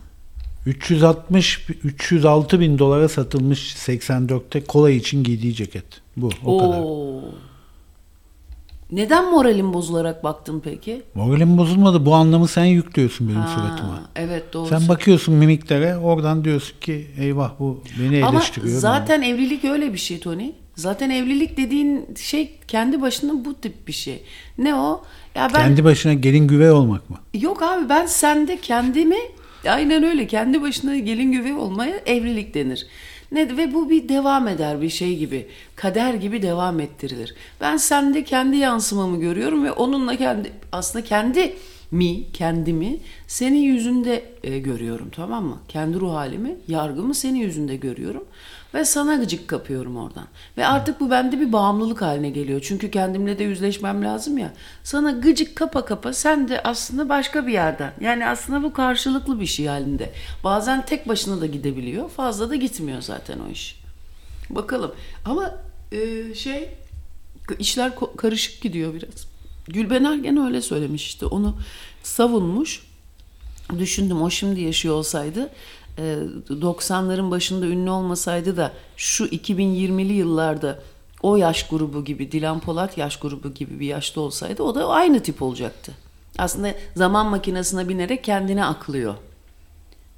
[0.66, 5.84] 360 306 bin dolara satılmış 84'te kola için giydiği ceket.
[6.16, 6.80] Bu o kadar.
[8.92, 11.02] Neden moralin bozularak baktın peki?
[11.14, 12.06] Moralim bozulmadı.
[12.06, 14.02] Bu anlamı sen yüklüyorsun benim Ha, suratıma.
[14.16, 14.68] Evet doğru.
[14.68, 18.78] Sen bakıyorsun mimiklere oradan diyorsun ki eyvah bu beni Ama eleştiriyor.
[18.78, 20.50] zaten evlilik öyle bir şey Tony.
[20.74, 24.22] Zaten evlilik dediğin şey kendi başına bu tip bir şey.
[24.58, 25.02] Ne o?
[25.34, 27.16] Ya ben Kendi başına gelin güvey olmak mı?
[27.34, 29.16] Yok abi ben sende kendimi
[29.68, 32.86] aynen öyle kendi başına gelin güvey olmaya evlilik denir.
[33.32, 35.46] Ne ve bu bir devam eder bir şey gibi.
[35.76, 37.34] Kader gibi devam ettirilir.
[37.60, 41.56] Ben sende kendi yansımamı görüyorum ve onunla kendi aslında kendi
[41.90, 45.58] mi, kendimi senin yüzünde e, görüyorum tamam mı?
[45.68, 48.24] Kendi ruh halimi, yargımı senin yüzünde görüyorum
[48.74, 50.26] ve sana gıcık kapıyorum oradan.
[50.56, 52.60] Ve artık bu bende bir bağımlılık haline geliyor.
[52.64, 54.52] Çünkü kendimle de yüzleşmem lazım ya.
[54.84, 57.92] Sana gıcık kapa kapa sen de aslında başka bir yerden.
[58.00, 60.12] Yani aslında bu karşılıklı bir şey halinde.
[60.44, 62.08] Bazen tek başına da gidebiliyor.
[62.10, 63.80] Fazla da gitmiyor zaten o iş.
[64.50, 64.94] Bakalım.
[65.24, 65.54] Ama
[65.92, 66.68] e, şey
[67.58, 69.30] işler karışık gidiyor biraz.
[69.68, 71.26] Gülben Ergen öyle söylemiş işte.
[71.26, 71.56] Onu
[72.02, 72.82] savunmuş.
[73.78, 75.50] Düşündüm o şimdi yaşıyor olsaydı
[76.48, 80.78] 90'ların başında ünlü olmasaydı da şu 2020'li yıllarda
[81.22, 85.22] o yaş grubu gibi Dilan Polat yaş grubu gibi bir yaşta olsaydı o da aynı
[85.22, 85.92] tip olacaktı.
[86.38, 89.14] Aslında zaman makinesine binerek kendine aklıyor.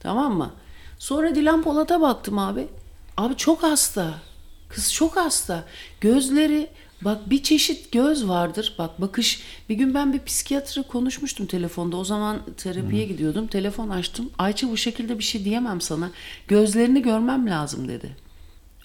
[0.01, 0.51] Tamam mı?
[0.99, 2.69] Sonra Dilan Polat'a baktım abi.
[3.17, 4.15] Abi çok hasta.
[4.69, 5.65] Kız çok hasta.
[6.01, 6.71] Gözleri
[7.05, 8.75] bak bir çeşit göz vardır.
[8.79, 9.43] Bak bakış.
[9.69, 11.97] Bir gün ben bir psikiyatra konuşmuştum telefonda.
[11.97, 13.47] O zaman terapiye gidiyordum.
[13.47, 14.31] Telefon açtım.
[14.39, 16.11] Ayça bu şekilde bir şey diyemem sana.
[16.49, 18.17] Gözlerini görmem lazım dedi.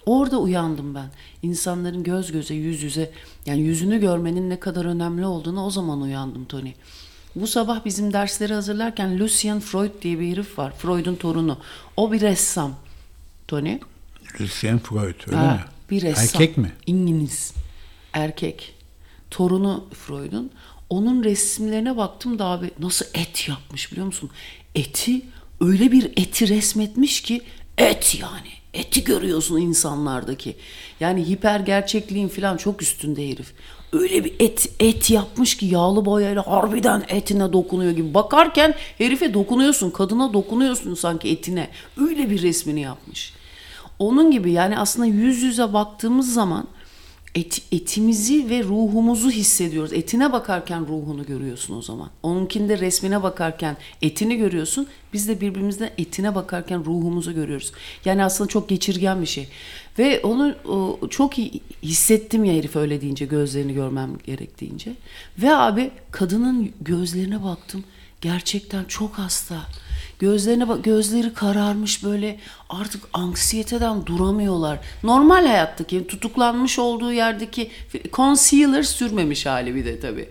[0.06, 1.10] Orada uyandım ben.
[1.42, 3.10] İnsanların göz göze, yüz yüze,
[3.46, 6.72] yani yüzünü görmenin ne kadar önemli olduğunu o zaman uyandım Tony.
[7.34, 10.72] Bu sabah bizim dersleri hazırlarken Lucien Freud diye bir herif var.
[10.72, 11.58] Freud'un torunu.
[11.96, 12.74] O bir ressam.
[13.48, 13.78] Tony.
[14.40, 15.60] Lucien Freud öyle Ha, mi?
[15.90, 16.24] Bir ressam.
[16.24, 16.72] Erkek mi?
[16.86, 17.52] İngiliz.
[18.12, 18.74] Erkek.
[19.30, 20.50] Torunu Freud'un.
[20.90, 24.30] Onun resimlerine baktım da abi nasıl et yapmış biliyor musun?
[24.74, 25.22] Eti
[25.60, 27.40] öyle bir eti resmetmiş ki
[27.78, 28.48] et yani.
[28.74, 30.56] Eti görüyorsun insanlardaki.
[31.00, 33.52] Yani hiper gerçekliğin falan çok üstünde herif.
[33.92, 38.14] Öyle bir et et yapmış ki yağlı boyayla harbiden etine dokunuyor gibi.
[38.14, 41.68] Bakarken herife dokunuyorsun, kadına dokunuyorsun sanki etine.
[41.96, 43.32] Öyle bir resmini yapmış.
[43.98, 46.66] Onun gibi yani aslında yüz yüze baktığımız zaman
[47.34, 49.92] et, etimizi ve ruhumuzu hissediyoruz.
[49.92, 52.10] Etine bakarken ruhunu görüyorsun o zaman.
[52.22, 54.86] Onunkinde resmine bakarken etini görüyorsun.
[55.12, 57.72] Biz de birbirimizden etine bakarken ruhumuzu görüyoruz.
[58.04, 59.48] Yani aslında çok geçirgen bir şey.
[59.98, 64.92] Ve onu o, çok iyi hissettim ya herif öyle deyince gözlerini görmem gerek deyince.
[65.38, 67.84] Ve abi kadının gözlerine baktım.
[68.20, 69.56] Gerçekten çok hasta.
[70.18, 74.80] Gözlerine bak gözleri kararmış böyle artık anksiyeteden duramıyorlar.
[75.02, 77.70] Normal hayattaki tutuklanmış olduğu yerdeki
[78.12, 80.28] concealer sürmemiş hali bir de tabii.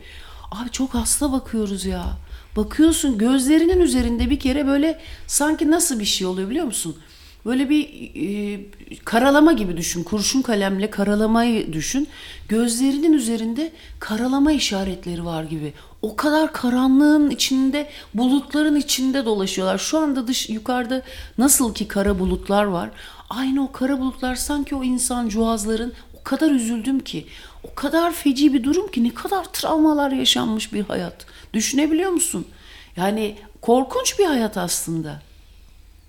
[0.52, 2.18] Abi çok hasta bakıyoruz ya.
[2.56, 6.98] Bakıyorsun gözlerinin üzerinde bir kere böyle sanki nasıl bir şey oluyor biliyor musun?
[7.46, 8.60] Böyle bir e,
[9.06, 10.04] karalama gibi düşün.
[10.04, 12.08] Kurşun kalemle karalamayı düşün.
[12.50, 15.74] Gözlerinin üzerinde karalama işaretleri var gibi.
[16.02, 19.78] O kadar karanlığın içinde, bulutların içinde dolaşıyorlar.
[19.78, 21.02] Şu anda dış yukarıda
[21.38, 22.90] nasıl ki kara bulutlar var.
[23.30, 27.26] Aynı o kara bulutlar sanki o insan cuhazların o kadar üzüldüm ki.
[27.64, 31.26] O kadar feci bir durum ki ne kadar travmalar yaşanmış bir hayat.
[31.54, 32.48] Düşünebiliyor musun?
[32.98, 35.27] Yani korkunç bir hayat aslında.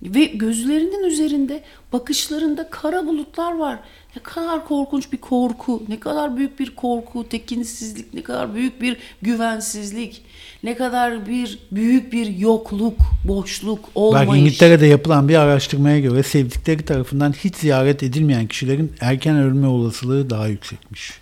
[0.02, 3.78] Ve gözlerinin üzerinde, bakışlarında kara bulutlar var.
[4.16, 8.96] Ne kadar korkunç bir korku, ne kadar büyük bir korku, tekinsizlik, ne kadar büyük bir
[9.22, 10.22] güvensizlik,
[10.62, 14.28] ne kadar bir büyük bir yokluk, boşluk, olmayış.
[14.28, 20.30] Bak İngiltere'de yapılan bir araştırmaya göre sevdikleri tarafından hiç ziyaret edilmeyen kişilerin erken ölme olasılığı
[20.30, 21.12] daha yüksekmiş.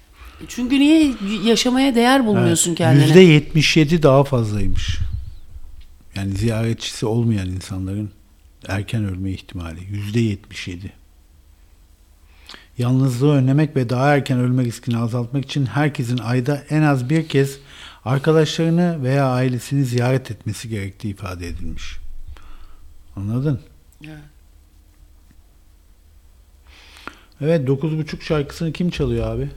[0.48, 1.12] Çünkü niye
[1.44, 3.06] yaşamaya değer bulmuyorsun Evet, kendine?
[3.06, 4.98] %77 daha fazlaymış.
[6.14, 8.10] Yani ziyaretçisi olmayan insanların
[8.68, 10.92] erken ölme ihtimali yüzde 77.
[12.78, 17.58] Yalnızlığı önlemek ve daha erken ölme riskini azaltmak için herkesin ayda en az bir kez
[18.04, 21.98] arkadaşlarını veya ailesini ziyaret etmesi gerektiği ifade edilmiş.
[23.16, 23.60] Anladın?
[24.04, 24.18] Evet.
[27.40, 29.50] Evet 9.30 şarkısını kim çalıyor abi?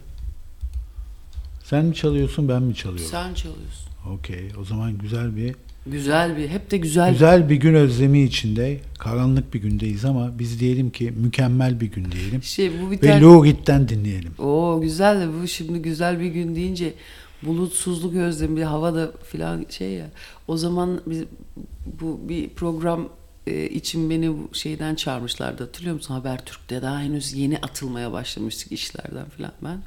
[1.64, 3.12] Sen mi çalıyorsun ben mi çalıyorum?
[3.12, 3.90] Sen çalıyorsun.
[4.10, 7.12] Okey o zaman güzel bir Güzel bir, hep de güzel.
[7.12, 12.12] Güzel bir gün özlemi içinde, karanlık bir gündeyiz ama biz diyelim ki mükemmel bir gün
[12.12, 12.44] diyelim.
[12.44, 14.32] Şey bu bir Ve Reed'den dinleyelim.
[14.40, 16.94] Oo güzel de bu şimdi güzel bir gün deyince
[17.44, 20.06] bulutsuzluk özlemi bir havada filan şey ya.
[20.48, 21.24] O zaman biz,
[22.02, 23.10] bu bir program
[23.48, 25.64] e, için beni şeyden çağırmışlardı.
[25.64, 29.78] Hatırlıyor musun Habertürk'te daha henüz yeni atılmaya başlamıştık işlerden filan ben.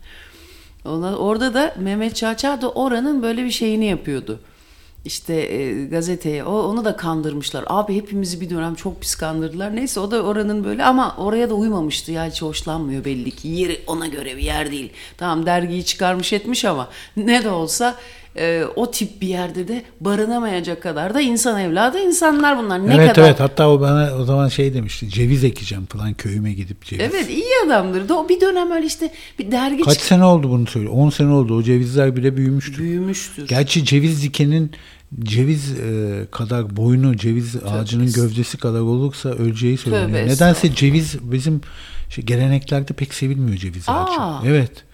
[0.84, 4.40] Ona, orada da Mehmet Çağçağ da oranın böyle bir şeyini yapıyordu.
[5.04, 7.64] İşte e, gazeteye o onu da kandırmışlar.
[7.66, 9.76] Abi hepimizi bir dönem çok pis kandırdılar.
[9.76, 12.12] Neyse o da oranın böyle ama oraya da uymamıştı.
[12.12, 13.48] Ya hiç hoşlanmıyor belli ki.
[13.48, 14.92] Yeri ona göre bir yer değil.
[15.16, 17.96] Tamam dergiyi çıkarmış etmiş ama ne de olsa
[18.36, 22.88] e, o tip bir yerde de barınamayacak kadar da insan evladı insanlar bunlar.
[22.88, 25.08] Ne evet kadar evet hatta o bana o zaman şey demişti.
[25.08, 27.04] Ceviz ekeceğim falan köyüme gidip ceviz.
[27.12, 28.08] Evet iyi adamdır.
[28.08, 30.94] Da o bir dönem öyle işte bir dergi Kaç çık- sene oldu bunu söylüyor?
[30.96, 31.56] 10 sene oldu.
[31.56, 32.78] O cevizler bile büyümüştür.
[32.78, 33.48] büyümüştür.
[33.48, 34.72] Gerçi ceviz dikenin
[35.22, 40.08] ceviz e, kadar boynu ceviz ağacının gövdesi kadar olursa öleceği söyleniyor.
[40.08, 41.60] Tövbe Nedense ceviz bizim
[42.08, 44.20] şey, geleneklerde pek sevilmiyor ceviz ağacı.
[44.20, 44.42] Aa.
[44.46, 44.84] Evet.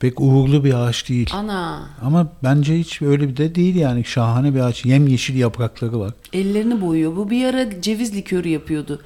[0.00, 1.30] Pek uğurlu bir ağaç değil.
[1.32, 4.04] Ana Ama bence hiç öyle bir de değil yani.
[4.04, 4.84] Şahane bir ağaç.
[4.84, 6.12] Yem yeşil yaprakları var.
[6.32, 7.16] ellerini boyuyor.
[7.16, 9.02] Bu bir ara ceviz likörü yapıyordu.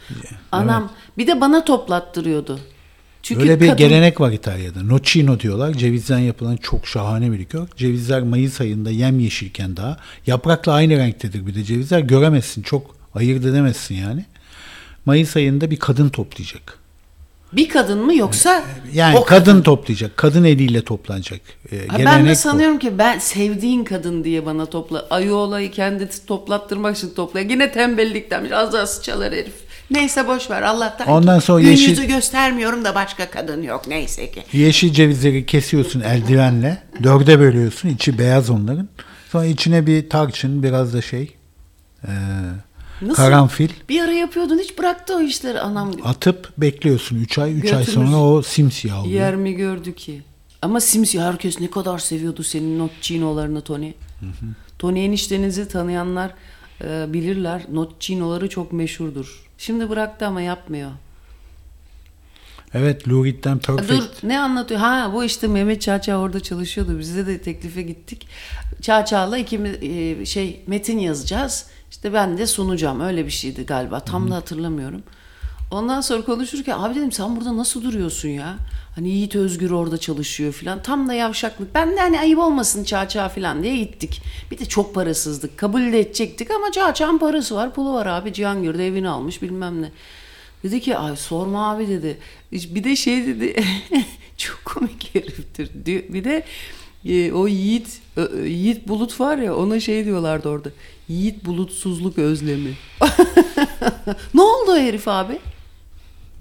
[0.53, 2.61] Anam bir de bana toplattırıyordu.
[3.23, 4.83] Çünkü Öyle bir kadın- gelenek var İtalya'da.
[4.83, 5.73] Nocino diyorlar.
[5.73, 7.67] Cevizden yapılan çok şahane bir likör.
[7.77, 9.97] Cevizler Mayıs ayında yem yeşilken daha.
[10.27, 12.01] Yaprakla aynı renktedir bir de cevizler.
[12.01, 12.63] Göremezsin.
[12.63, 14.25] Çok ayırt edemezsin yani.
[15.07, 16.79] Mayıs ayında bir kadın toplayacak.
[17.53, 20.17] Bir kadın mı yoksa Yani o kadın, toplayacak.
[20.17, 21.41] Kadın eliyle toplanacak.
[21.73, 22.35] Ee, Ha, ben de bu.
[22.37, 25.07] sanıyorum ki ben sevdiğin kadın diye bana topla.
[25.11, 27.41] Ayı olayı kendi toplattırmak için topla.
[27.41, 29.53] Yine tembellikten az az çalar herif.
[29.91, 31.09] Neyse boş ver Allah'tan.
[31.09, 34.43] Ondan sonra Gün yeşil- yüzü göstermiyorum da başka kadın yok neyse ki.
[34.53, 36.83] Yeşil cevizleri kesiyorsun eldivenle.
[37.03, 37.89] Dörde bölüyorsun.
[37.89, 38.89] İçi beyaz onların.
[39.33, 41.35] Sonra içine bir tarçın, biraz da şey,
[42.05, 42.11] e,
[43.03, 43.15] Nasıl?
[43.23, 45.93] karanfil Bir ara yapıyordun hiç bıraktı o işleri anam.
[46.05, 47.59] atıp bekliyorsun 3 ay.
[47.59, 49.15] 3 ay sonra o simsiyah oluyor.
[49.15, 50.23] Yer mi gördü ki?
[50.63, 53.93] Ama simsiyah herkes ne kadar seviyordu senin nocinolarını Tony.
[54.79, 56.35] Tony eniştenizi tanıyanlar
[56.85, 57.63] e, bilirler.
[57.73, 59.45] Nocinoları çok meşhurdur.
[59.59, 60.91] Şimdi bıraktı ama yapmıyor.
[62.75, 63.09] Evet,
[63.71, 64.23] Ha, Perfect.
[64.23, 64.81] Dur ne anlatıyor?
[64.81, 66.99] Ha bu işte Mehmet Çağçağ orada çalışıyordu.
[66.99, 68.29] Bize de teklife gittik.
[68.83, 71.67] Çağçağ'la ikimiz e, şey metin yazacağız.
[71.91, 73.01] İşte ben de sunacağım.
[73.01, 74.01] Öyle bir şeydi galiba.
[74.01, 75.03] Tam da hatırlamıyorum.
[75.71, 78.57] Ondan sonra konuşurken abi dedim sen burada nasıl duruyorsun ya?
[78.95, 80.83] Hani Yiğit Özgür orada çalışıyor filan.
[80.83, 81.75] Tam da yavşaklık.
[81.75, 84.23] Ben de hani ayıp olmasın Çağçağ filan diye gittik.
[84.51, 85.59] Bir de çok parasızdık.
[85.59, 88.33] Kabul de edecektik ama Çağçağ'ın parası var, pulu var abi.
[88.33, 89.91] Cihangir'de evini almış bilmem ne.
[90.63, 92.19] Dedi ki ay sorma abi dedi.
[92.53, 93.65] Bir de şey dedi
[94.37, 95.71] çok komik heriftir.
[96.13, 96.45] Bir de
[97.05, 98.01] e, o Yiğit
[98.45, 100.69] Yiğit Bulut var ya ona şey diyorlardı orada.
[101.09, 102.71] Yiğit bulutsuzluk özlemi.
[104.35, 105.39] ne oldu o herif abi?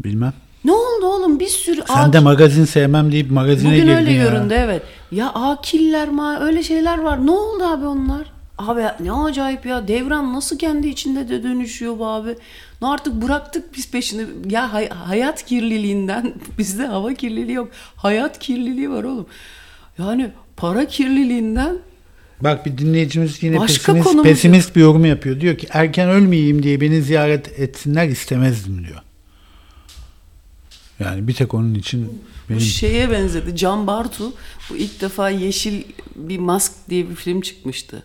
[0.03, 0.33] Bilmem.
[0.65, 4.23] Ne oldu oğlum bir sürü Sen de magazin sevmem deyip magazine Bugün girdin öyle ya.
[4.23, 4.83] göründü evet.
[5.11, 7.25] Ya akiller ma öyle şeyler var.
[7.25, 8.31] Ne oldu abi onlar?
[8.57, 9.87] Abi ne acayip ya.
[9.87, 12.35] Devran nasıl kendi içinde de dönüşüyor bu abi.
[12.81, 14.25] Ne artık bıraktık biz peşini.
[14.49, 17.69] Ya hay- hayat kirliliğinden bizde hava kirliliği yok.
[17.95, 19.25] Hayat kirliliği var oğlum.
[19.99, 21.77] Yani para kirliliğinden
[22.41, 25.41] Bak bir dinleyicimiz yine Başka pesimist, pesimist bir yorum yapıyor.
[25.41, 29.01] Diyor ki erken ölmeyeyim diye beni ziyaret etsinler istemezdim diyor.
[30.99, 32.13] Yani bir tek onun için bu
[32.49, 33.55] benim şeye benzedi.
[33.55, 34.33] Can Bartu
[34.69, 35.83] bu ilk defa Yeşil
[36.15, 38.03] bir Mask diye bir film çıkmıştı.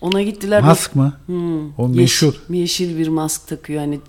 [0.00, 0.62] Ona gittiler.
[0.62, 1.12] Mask mı?
[1.26, 1.78] Hmm.
[1.78, 2.34] O meşhur.
[2.50, 3.80] yeşil bir mask takıyor.
[3.80, 4.00] Hani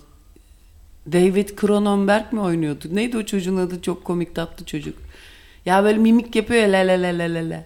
[1.12, 2.88] David Cronenberg mi oynuyordu?
[2.92, 3.82] Neydi o çocuğun adı?
[3.82, 4.98] Çok komik tatlı çocuk.
[5.68, 7.64] Ya böyle mimik yapıyor ya la la la la la la.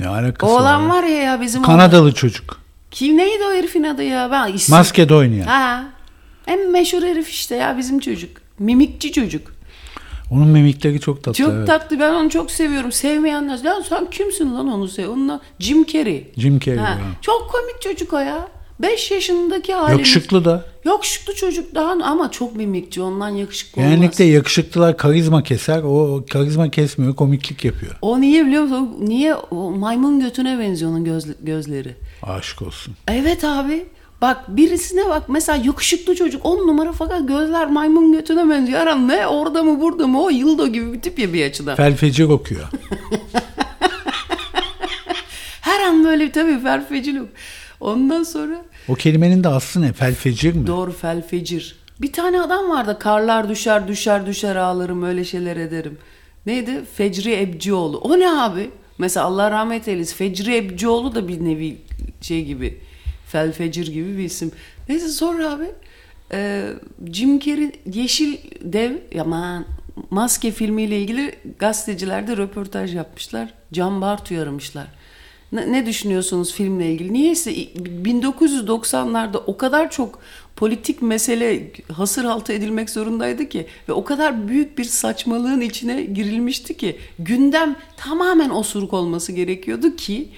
[0.00, 1.02] Ne alakası Oğlan var?
[1.02, 2.60] ya ya bizim Kanadalı çocuk.
[2.90, 4.30] Kim neydi o herifin adı ya?
[4.30, 4.74] Ben isim.
[4.74, 5.46] Maskede oynayan.
[5.46, 5.84] Ha.
[6.46, 8.30] En meşhur herif işte ya bizim çocuk.
[8.58, 9.52] Mimikçi çocuk.
[10.30, 11.44] Onun mimikleri çok tatlı.
[11.44, 11.66] Çok evet.
[11.66, 12.00] tatlı.
[12.00, 12.92] Ben onu çok seviyorum.
[12.92, 13.64] Sevmeyenler.
[13.64, 15.08] Lan sen kimsin lan onu sev?
[15.08, 16.32] Onunla Jim Carrey.
[16.36, 16.78] Jim Carrey.
[16.78, 16.90] Ha.
[16.90, 16.98] ha.
[17.20, 18.48] Çok komik çocuk o ya.
[18.82, 19.98] 5 yaşındaki halimiz.
[19.98, 20.64] Yakışıklı da.
[20.84, 23.02] Yakışıklı çocuk daha ama çok mimikçi.
[23.02, 23.94] Ondan yakışıklı olmaz.
[23.94, 25.82] Genellikle yakışıklılar karizma keser.
[25.82, 27.92] O karizma kesmiyor, komiklik yapıyor.
[28.02, 28.96] O niye biliyor musun?
[29.00, 29.34] Niye?
[29.34, 31.96] O maymun götüne benziyor onun göz, gözleri.
[32.22, 32.94] Aşık olsun.
[33.08, 33.84] Evet abi.
[34.22, 38.80] Bak birisine bak mesela yakışıklı çocuk 10 numara fakat gözler maymun götüne benziyor.
[38.80, 41.76] Aram ne orada mı burada mı o yıldo gibi bir tip ya bir açıdan.
[41.76, 42.64] Felfecir okuyor.
[45.60, 47.22] Her an böyle tabii felfecilik.
[47.82, 49.92] Ondan sonra O kelimenin de aslı ne?
[49.92, 50.66] Felfecir mi?
[50.66, 51.76] doğru felfecir.
[52.00, 55.98] Bir tane adam vardı karlar düşer düşer düşer ağlarım öyle şeyler ederim.
[56.46, 56.84] Neydi?
[56.94, 57.98] Fecri Ebcioğlu.
[57.98, 58.70] O ne abi?
[58.98, 60.16] Mesela Allah rahmet eylesin.
[60.16, 61.78] Fecri Ebcioğlu da bir nevi
[62.20, 62.80] şey gibi.
[63.26, 64.52] Felfecir gibi bir isim.
[64.88, 65.66] Neyse sonra abi
[66.32, 66.68] e,
[67.12, 69.64] Jim Carrey Yeşil Dev aman
[70.10, 73.54] Maske filmiyle ilgili gazetecilerde röportaj yapmışlar.
[73.72, 74.86] Can Bartu'yu aramışlar.
[75.52, 77.12] Ne, ne düşünüyorsunuz filmle ilgili?
[77.12, 77.54] Niyeyse
[78.04, 80.18] 1990'larda o kadar çok
[80.56, 86.76] politik mesele hasır altı edilmek zorundaydı ki ve o kadar büyük bir saçmalığın içine girilmişti
[86.76, 90.28] ki gündem tamamen osuruk olması gerekiyordu ki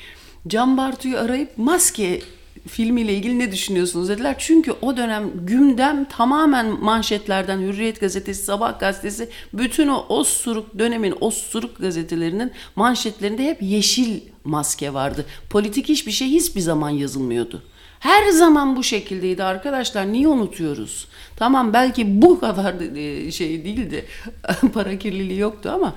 [0.48, 2.20] Can Bartu'yu arayıp maske
[2.68, 4.36] filmiyle ilgili ne düşünüyorsunuz dediler.
[4.38, 11.78] Çünkü o dönem gündem tamamen manşetlerden Hürriyet gazetesi, Sabah gazetesi bütün o osuruk dönemin osuruk
[11.80, 15.26] gazetelerinin manşetlerinde hep yeşil maske vardı.
[15.50, 17.62] Politik hiçbir şey hiçbir zaman yazılmıyordu.
[18.00, 20.12] Her zaman bu şekildeydi arkadaşlar.
[20.12, 21.08] Niye unutuyoruz?
[21.36, 24.06] Tamam belki bu kadar e, şey değildi.
[24.74, 25.94] Para kirliliği yoktu ama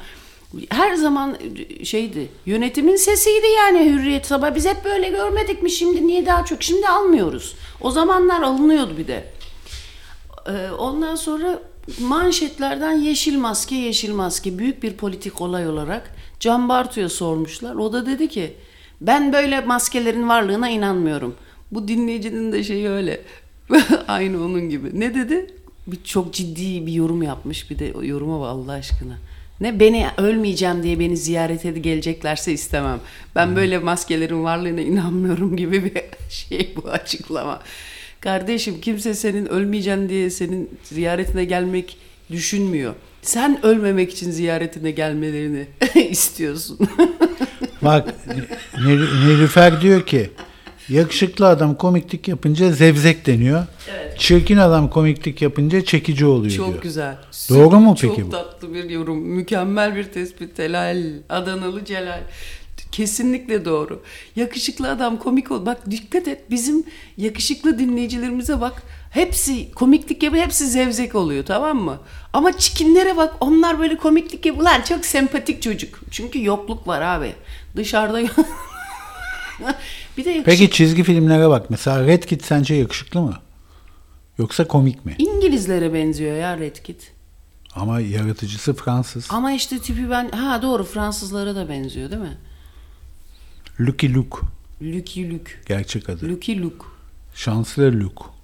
[0.70, 1.38] her zaman
[1.84, 2.28] şeydi.
[2.46, 4.56] Yönetimin sesiydi yani Hürriyet Sabah.
[4.56, 5.72] Biz hep böyle görmedik mi?
[5.72, 6.64] Şimdi niye daha çok?
[6.64, 7.56] Şimdi almıyoruz.
[7.82, 9.34] O zamanlar alınıyordu bir de.
[10.48, 11.60] Ee, ondan sonra
[12.00, 17.76] manşetlerden yeşil maske yeşil maske büyük bir politik olay olarak Can Bartu'ya sormuşlar.
[17.76, 18.54] O da dedi ki
[19.02, 21.36] ben böyle maskelerin varlığına inanmıyorum.
[21.72, 23.22] Bu dinleyicinin de şeyi öyle.
[24.08, 25.00] Aynı onun gibi.
[25.00, 25.48] Ne dedi?
[25.88, 29.18] Bir çok ciddi bir yorum yapmış bir de o yoruma bak Allah aşkına.
[29.62, 33.00] Ne beni ölmeyeceğim diye beni ziyaret edip geleceklerse istemem.
[33.36, 37.62] Ben böyle maskelerin varlığına inanmıyorum gibi bir şey bu açıklama.
[38.20, 41.98] Kardeşim kimse senin ölmeyeceksin diye senin ziyaretine gelmek
[42.32, 42.96] düşünmüyor.
[43.28, 45.68] Sen ölmemek için ziyaretine gelmelerini
[46.10, 46.80] istiyorsun.
[47.82, 48.14] Bak
[48.78, 50.30] Nil- Nilüfer diyor ki
[50.90, 53.66] yakışıklı adam komiklik yapınca zevzek deniyor.
[54.18, 56.82] Çirkin adam komiklik yapınca çekici oluyor Çok diyor.
[56.84, 57.18] güzel.
[57.50, 58.32] Doğru mu Çok peki bu?
[58.32, 59.18] tatlı bir yorum.
[59.18, 60.60] Mükemmel bir tespit.
[60.60, 61.04] Helal.
[61.30, 62.20] Adanalı Celal.
[62.92, 64.04] Kesinlikle doğru.
[64.36, 65.66] Yakışıklı adam komik ol.
[65.66, 66.84] Bak dikkat et bizim
[67.18, 68.84] yakışıklı dinleyicilerimize bak.
[69.10, 72.00] Hepsi komiklik yapıyor, hepsi zevzek oluyor tamam mı?
[72.34, 74.66] Ama çikinlere bak onlar böyle komiklik yapıyor.
[74.66, 76.00] Lan çok sempatik çocuk.
[76.12, 77.34] Çünkü yokluk var abi.
[77.76, 78.20] Dışarıda
[80.18, 80.44] bir de yakışıklı.
[80.44, 81.70] Peki çizgi filmlere bak.
[81.70, 83.38] Mesela Red Kit sence yakışıklı mı?
[84.38, 85.16] Yoksa komik mi?
[85.18, 87.12] İngilizlere benziyor ya Red Kit.
[87.76, 89.28] Ama yaratıcısı Fransız.
[89.30, 90.30] Ama işte tipi ben...
[90.30, 92.38] Ha doğru Fransızlara da benziyor değil mi?
[93.80, 94.38] Lucky Luke
[94.82, 95.52] Lucky Luke.
[95.68, 96.30] gerçek adı.
[96.30, 96.86] Lucky Luke.
[97.36, 98.37] Şanslı Luke.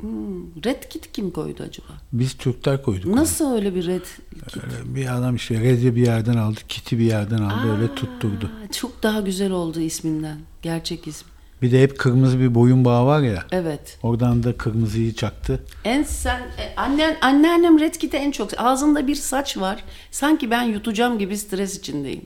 [0.00, 1.88] Hmm, Red Kit kim koydu acaba?
[2.12, 3.06] Biz Türkler koyduk.
[3.06, 3.16] onu.
[3.16, 4.02] Nasıl öyle bir Red
[4.48, 4.56] Kit?
[4.64, 8.46] Öyle Bir adam işte Red'i bir yerden aldı, Kit'i bir yerden aldı öyle tutturdu.
[8.68, 10.38] Aa, Çok daha güzel oldu isminden.
[10.62, 11.26] Gerçek ism.
[11.62, 13.44] Bir de hep kırmızı bir boyun bağı var ya.
[13.52, 13.98] Evet.
[14.02, 15.64] Oradan da kırmızıyı çaktı.
[15.84, 19.84] En sen e, annen anneannem Red Kit'i en çok ağzında bir saç var.
[20.10, 22.24] Sanki ben yutacağım gibi stres içindeyim.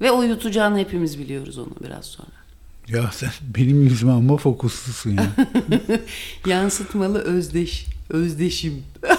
[0.00, 2.28] Ve o yutacağını hepimiz biliyoruz onu biraz sonra.
[2.88, 5.26] Ya sen benim yüzüme ama fokuslusun ya.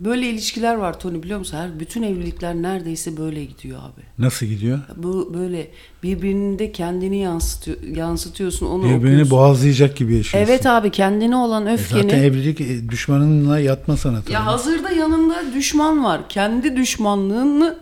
[0.00, 1.56] Böyle ilişkiler var Tony biliyor musun?
[1.56, 4.00] Her bütün evlilikler neredeyse böyle gidiyor abi.
[4.18, 4.78] Nasıl gidiyor?
[4.96, 5.70] Bu böyle
[6.02, 9.30] birbirinde kendini yansıtıyor, yansıtıyorsun onu Birbirini okuyorsun.
[9.30, 10.52] boğazlayacak gibi yaşıyorsun.
[10.52, 12.02] Evet abi kendine olan E öfkeni.
[12.02, 14.32] Zaten evlilik e, düşmanınla yatma sanatı.
[14.32, 16.28] Ya hazırda yanında düşman var.
[16.28, 17.78] Kendi düşmanlığını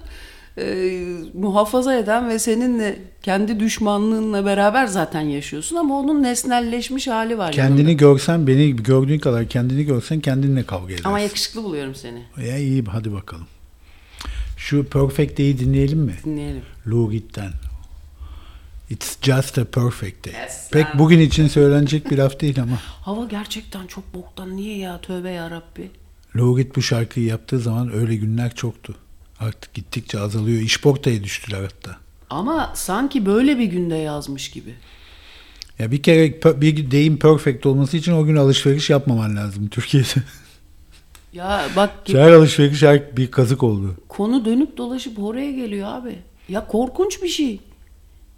[0.61, 7.53] e, muhafaza eden ve seninle kendi düşmanlığınla beraber zaten yaşıyorsun ama onun nesnelleşmiş hali var.
[7.53, 7.93] Kendini yanında.
[7.93, 11.05] görsen, beni gördüğün kadar kendini görsen kendinle kavga edersin.
[11.09, 12.23] Ama yakışıklı buluyorum seni.
[12.47, 13.47] Ya iyi hadi bakalım.
[14.57, 16.15] Şu Perfect Day'i dinleyelim mi?
[16.25, 16.63] Dinleyelim.
[16.87, 17.51] Lou Reed'den.
[18.91, 20.43] It's just a perfect day.
[20.43, 20.99] Yes, Pek sir.
[20.99, 22.77] bugün için söylenecek bir laf değil ama.
[23.03, 24.57] Hava gerçekten çok boktan.
[24.57, 25.01] Niye ya?
[25.01, 25.91] Tövbe ya Rabbi.
[26.37, 28.95] Lou Reed bu şarkıyı yaptığı zaman öyle günler çoktu.
[29.41, 30.61] Artık gittikçe azalıyor.
[30.63, 31.97] İşportaya düştüler hatta.
[32.31, 34.75] Ama sanki böyle bir günde yazmış gibi.
[35.79, 40.07] Ya bir kere bir deyim perfect olması için o gün alışveriş yapmaman lazım Türkiye'de.
[41.33, 43.95] Ya bak Her alışveriş her bir kazık oldu.
[44.09, 46.19] konu dönüp dolaşıp oraya geliyor abi.
[46.49, 47.61] Ya korkunç bir şey.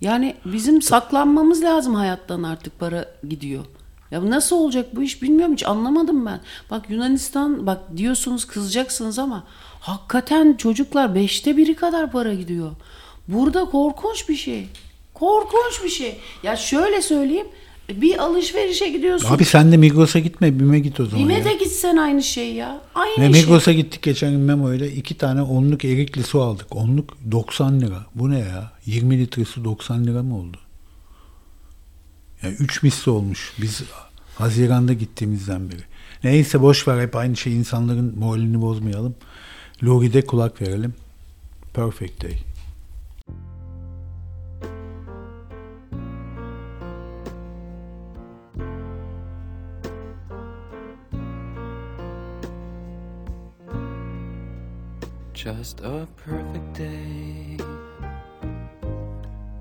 [0.00, 3.64] Yani bizim saklanmamız lazım hayattan artık para gidiyor.
[4.10, 6.40] Ya nasıl olacak bu iş bilmiyorum hiç anlamadım ben.
[6.70, 9.44] Bak Yunanistan bak diyorsunuz kızacaksınız ama
[9.80, 12.70] hakikaten çocuklar beşte biri kadar para gidiyor.
[13.28, 14.68] Burada korkunç bir şey.
[15.14, 16.18] Korkunç bir şey.
[16.42, 17.46] Ya şöyle söyleyeyim
[17.88, 19.34] bir alışverişe gidiyorsun.
[19.34, 21.44] Abi sen de Migros'a gitme, BİM'e git o zaman Bime ya.
[21.44, 22.80] de gitsen aynı şey ya.
[22.94, 23.42] Aynı Ve şey.
[23.42, 26.66] Migros'a gittik geçen gün Memo ile iki tane onluk erikli su aldık.
[26.76, 28.06] Onluk 90 lira.
[28.14, 28.72] Bu ne ya?
[28.86, 30.56] 20 litre su 90 lira mı oldu?
[32.42, 33.52] Yani 3 misli olmuş.
[33.60, 33.82] Biz
[34.34, 35.82] Haziran'da gittiğimizden beri.
[36.24, 39.14] Neyse boş ver hep aynı şey insanların moralini bozmayalım.
[39.82, 40.92] Lori'de kulak verelim.
[41.72, 42.38] Perfect Day.
[55.32, 57.56] Just a perfect day.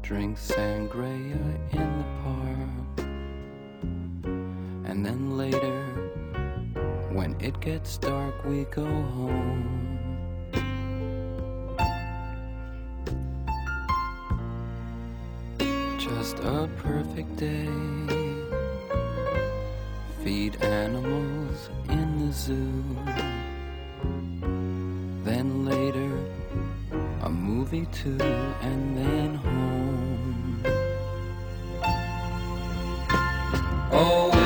[0.01, 1.39] Drink sangria
[1.71, 3.07] in the park.
[4.83, 5.85] And then later,
[7.13, 9.88] when it gets dark, we go home.
[16.09, 17.69] Just a perfect day.
[20.23, 22.83] Feed animals in the zoo.
[25.23, 26.11] Then later,
[27.21, 28.17] a movie too,
[28.61, 30.63] and then home.
[33.91, 34.38] Oh,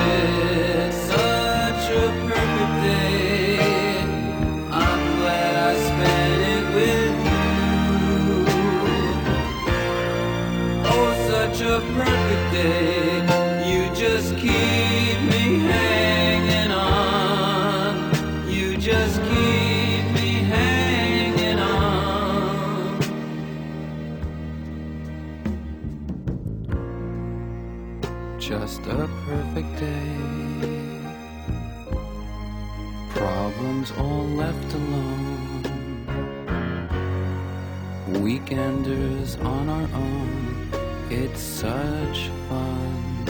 [41.63, 43.25] such fun.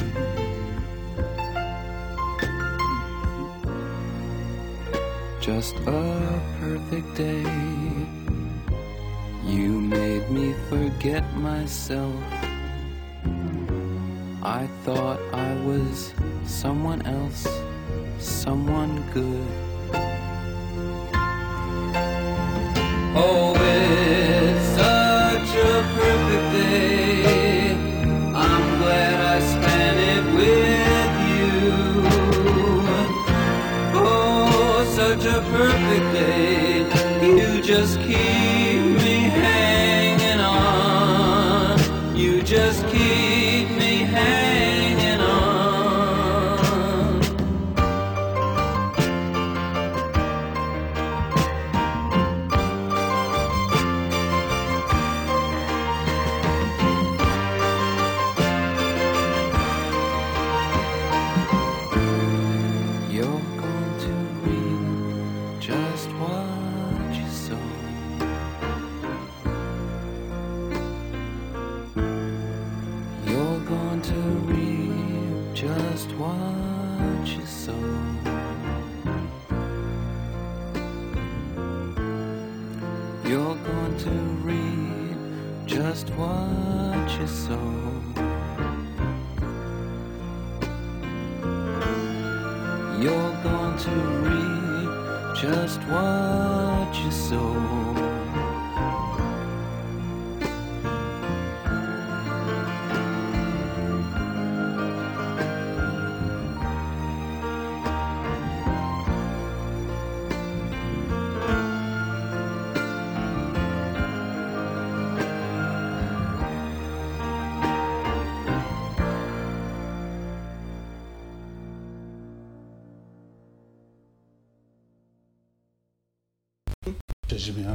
[5.39, 7.45] Just a perfect day.
[9.45, 12.15] You made me forget myself.
[14.41, 16.11] I thought I was
[16.43, 17.47] someone else,
[18.17, 19.47] someone good.
[23.15, 23.52] Oh,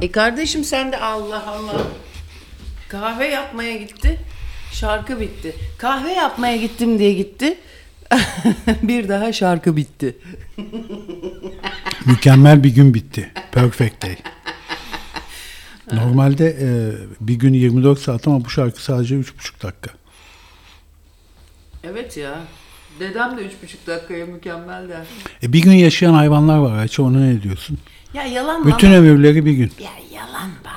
[0.01, 1.81] E kardeşim sen de Allah Allah.
[2.89, 4.19] Kahve yapmaya gitti.
[4.71, 5.55] Şarkı bitti.
[5.77, 7.57] Kahve yapmaya gittim diye gitti.
[8.83, 10.17] bir daha şarkı bitti.
[12.05, 13.31] Mükemmel bir gün bitti.
[13.51, 14.15] Perfect day.
[15.93, 16.69] Normalde e,
[17.21, 19.91] bir gün 24 saat ama bu şarkı sadece 3,5 dakika.
[21.83, 22.39] Evet ya.
[22.99, 25.05] Dedem de üç buçuk dakikaya mükemmel der.
[25.43, 26.77] E, bir gün yaşayan hayvanlar var.
[26.77, 27.77] Ayça ona ne diyorsun?
[28.13, 28.67] Ya yalan?
[28.67, 29.71] Bütün ömürleri bir gün.
[29.79, 30.69] Ya yalan be.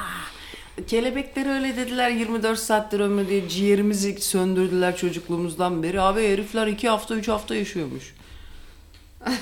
[0.87, 6.01] Kelebekler öyle dediler 24 saattir ömrü diye ciğerimizi söndürdüler çocukluğumuzdan beri.
[6.01, 8.14] Abi herifler 2 hafta 3 hafta yaşıyormuş.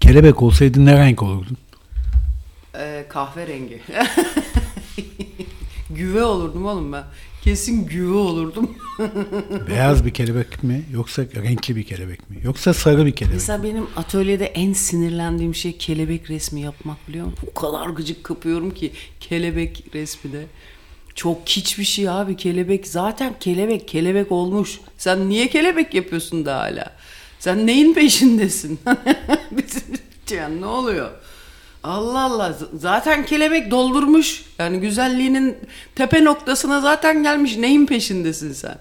[0.00, 1.56] Kelebek olsaydın ne renk olurdun?
[2.74, 3.82] Ee, kahverengi.
[5.98, 7.04] güve olurdum oğlum ben.
[7.42, 8.70] Kesin güve olurdum.
[9.68, 12.36] Beyaz bir kelebek mi yoksa renkli bir kelebek mi?
[12.42, 13.34] Yoksa sarı bir kelebek mi?
[13.34, 17.48] Mesela benim atölyede en sinirlendiğim şey kelebek resmi yapmak biliyor musun?
[17.50, 20.46] O kadar gıcık kapıyorum ki kelebek resmine.
[21.14, 22.86] Çok kiç bir şey abi kelebek.
[22.86, 24.80] Zaten kelebek kelebek olmuş.
[24.98, 26.96] Sen niye kelebek yapıyorsun da hala?
[27.38, 28.78] Sen neyin peşindesin?
[29.50, 29.82] Bizim
[30.30, 31.10] yani ne oluyor?
[31.84, 34.44] Allah Allah zaten kelebek doldurmuş.
[34.58, 35.56] Yani güzelliğinin
[35.94, 37.56] tepe noktasına zaten gelmiş.
[37.56, 38.78] Neyin peşindesin sen?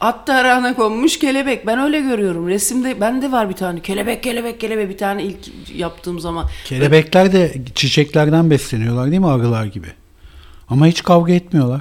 [0.00, 1.66] At tarağına konmuş kelebek.
[1.66, 2.48] Ben öyle görüyorum.
[2.48, 3.80] Resimde bende var bir tane.
[3.80, 5.38] Kelebek kelebek kelebek bir tane ilk
[5.74, 6.46] yaptığım zaman.
[6.64, 9.88] Kelebekler de çiçeklerden besleniyorlar değil mi arılar gibi?
[10.68, 11.80] Ama hiç kavga etmiyorlar.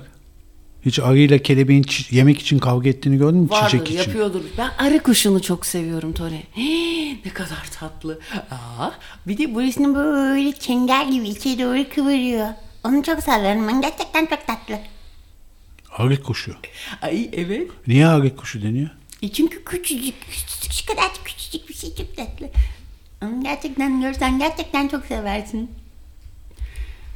[0.86, 3.49] Hiç arıyla kelebeğin yemek için kavga ettiğini gördün mü?
[3.49, 3.97] Vardır Çiçek için.
[3.97, 4.41] yapıyordur.
[4.57, 6.13] Ben arı kuşunu çok seviyorum.
[6.57, 8.19] Hii, ne kadar tatlı.
[8.51, 8.91] Aa,
[9.27, 12.47] bir de burasını böyle çengel gibi içe doğru kıvırıyor.
[12.84, 13.81] Onu çok severim ben.
[13.81, 14.79] Gerçekten çok tatlı.
[15.97, 16.55] Arı kuşu.
[17.01, 17.67] Ay evet.
[17.88, 18.89] Niye arı kuşu deniyor?
[19.21, 22.49] E çünkü küçücük, küçücük, şu kadar küçücük bir şey çok tatlı.
[23.23, 25.69] Onu gerçekten görsen gerçekten çok seversin.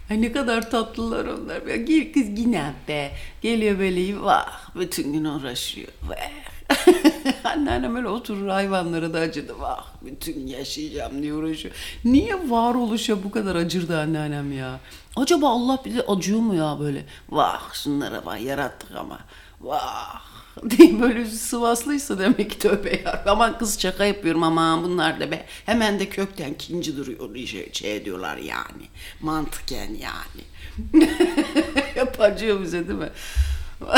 [0.10, 1.62] Ay ne kadar tatlılar onlar.
[1.62, 3.12] Ya gel kız yine be.
[3.42, 5.88] Geliyor böyle vah bütün gün uğraşıyor.
[6.08, 6.48] Vah.
[7.44, 9.60] Anneannem öyle oturur hayvanlara da acıdı.
[9.60, 11.76] Vah bütün yaşayacağım diye uğraşıyor.
[12.06, 14.80] Niye varoluşa bu kadar acırdı anneannem ya?
[15.16, 17.06] Acaba Allah bize acıyor mu ya böyle?
[17.30, 19.20] Vah şunlara bak yarattık ama.
[19.62, 20.22] Vah
[20.70, 23.24] diye böyle sıvaslıysa demek tövbe ya.
[23.28, 25.46] Aman kız şaka yapıyorum aman bunlar da be.
[25.66, 28.88] Hemen de kökten kinci duruyor şey, şey diyorlar yani.
[29.22, 30.44] Mantıken yani.
[31.94, 33.10] Hep acıyor bize değil mi?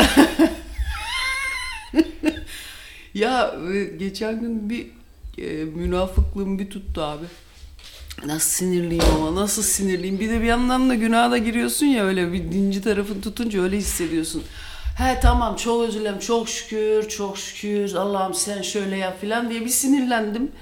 [3.14, 4.86] ya e, geçen gün bir
[5.38, 7.26] e, münafıklığım bir tuttu abi.
[8.26, 10.20] Nasıl sinirliyim ama nasıl sinirliyim.
[10.20, 13.76] Bir de bir yandan da günaha da giriyorsun ya öyle bir dinci tarafın tutunca öyle
[13.76, 14.42] hissediyorsun.
[14.96, 19.60] He tamam çok özür dilerim çok şükür çok şükür Allah'ım sen şöyle yap filan diye
[19.60, 20.52] bir sinirlendim.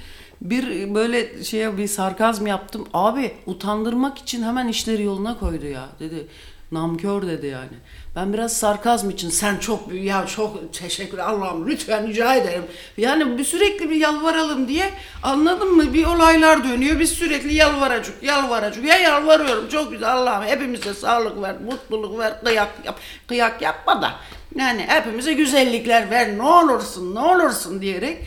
[0.41, 2.87] Bir böyle şeye bir sarkazm yaptım.
[2.95, 6.27] Abi utandırmak için hemen işleri yoluna koydu ya dedi.
[6.73, 7.77] Namkör dedi yani.
[8.17, 12.65] Ben biraz sarkazm için sen çok ya çok teşekkür Allah'ım lütfen rica ederim.
[12.97, 14.91] Yani bir sürekli bir yalvaralım diye
[15.23, 15.95] anladın mı?
[15.95, 17.01] Bir olaylar dönüyor.
[17.01, 18.85] Biz sürekli yalvaracık yalvaracık.
[18.85, 23.01] Ya yalvarıyorum çok güzel Allah'ım hepimize sağlık ver, mutluluk ver, kıyak yap.
[23.27, 24.15] Kıyak yapma da.
[24.55, 28.27] Yani hepimize güzellikler ver ne olursun ne olursun diyerek.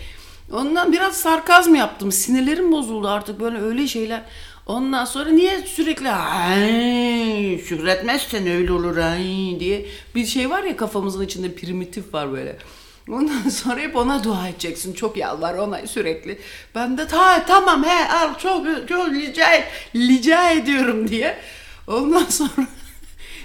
[0.54, 2.12] Ondan biraz sarkazm yaptım.
[2.12, 4.22] Sinirlerim bozuldu artık böyle öyle şeyler.
[4.66, 6.08] Ondan sonra niye sürekli
[7.66, 8.96] şükretmezsen öyle olur
[9.60, 9.86] diye
[10.16, 12.58] bir şey var ya kafamızın içinde primitif var böyle.
[13.10, 14.94] Ondan sonra hep ona dua edeceksin.
[14.94, 16.40] Çok yalvar ona sürekli.
[16.76, 19.48] Ben de ta tamam he al çok çok rica,
[19.96, 21.38] rica ediyorum diye.
[21.88, 22.68] Ondan sonra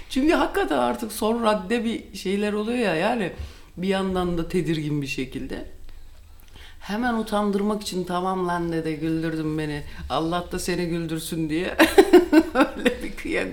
[0.09, 3.31] çünkü hakikaten artık son radde bir şeyler oluyor ya yani
[3.77, 5.76] bir yandan da tedirgin bir şekilde.
[6.87, 9.83] Hemen utandırmak için tamam lan dede güldürdün beni.
[10.09, 11.77] Allah da seni güldürsün diye.
[12.53, 13.47] Öyle bir kıyak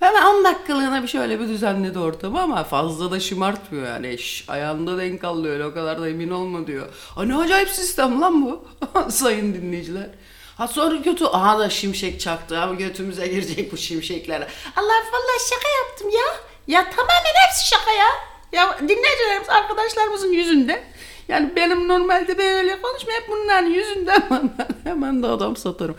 [0.00, 4.18] Hemen 10 dakikalığına bir şöyle bir düzenledi ortamı ama fazla da şımartmıyor yani.
[4.18, 6.86] Şş, ayağında denk öyle o kadar da emin olma diyor.
[7.16, 8.64] Aa, ne acayip sistem lan bu
[9.10, 10.10] sayın dinleyiciler.
[10.58, 14.40] Ha sonra kötü aha da şimşek çaktı abi götümüze girecek bu şimşekler.
[14.76, 16.26] Allah vallahi şaka yaptım ya.
[16.66, 18.08] Ya tamamen hepsi şaka ya.
[18.52, 20.84] Ya dinleyicilerimiz arkadaşlarımızın yüzünde
[21.28, 24.50] Yani benim normalde böyle konuşma hep bunların yüzünden ben
[24.84, 25.96] hemen de adam satarım.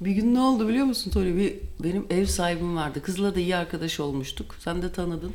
[0.00, 1.36] Bir gün ne oldu biliyor musun Tony?
[1.36, 3.02] Bir, benim ev sahibim vardı.
[3.02, 4.56] Kızla da iyi arkadaş olmuştuk.
[4.58, 5.32] Sen de tanıdın.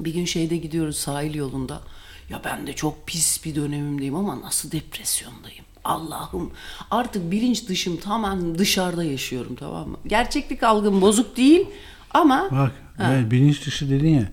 [0.00, 1.80] Bir gün şeyde gidiyoruz sahil yolunda.
[2.30, 5.64] Ya ben de çok pis bir dönemimdeyim ama nasıl depresyondayım.
[5.84, 6.50] Allah'ım
[6.90, 9.96] artık bilinç dışım tamamen dışarıda yaşıyorum tamam mı?
[10.06, 11.66] Gerçeklik algım bozuk değil
[12.10, 12.72] ama Bak
[13.02, 14.28] evet, bilinç dışı dedin ya.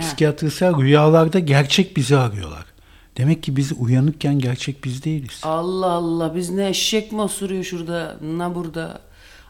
[0.00, 2.64] Psikiyatristler rüyalarda gerçek bizi arıyorlar.
[3.18, 5.40] Demek ki biz uyanıkken gerçek biz değiliz.
[5.42, 9.00] Allah Allah biz ne eşek mi osuruyor şurada ne burada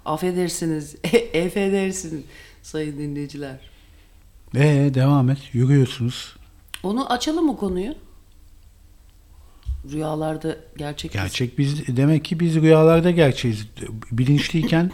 [0.04, 0.96] affedersiniz
[1.46, 2.24] affedersiniz
[2.62, 3.60] sayın dinleyiciler.
[4.56, 5.38] Ee devam et.
[5.52, 6.36] Yürüyorsunuz.
[6.82, 7.94] Onu açalım mı konuyu?
[9.92, 13.66] Rüyalarda gerçek Gerçek biz demek ki biz rüyalarda gerçeğiz.
[14.12, 14.90] Bilinçliyken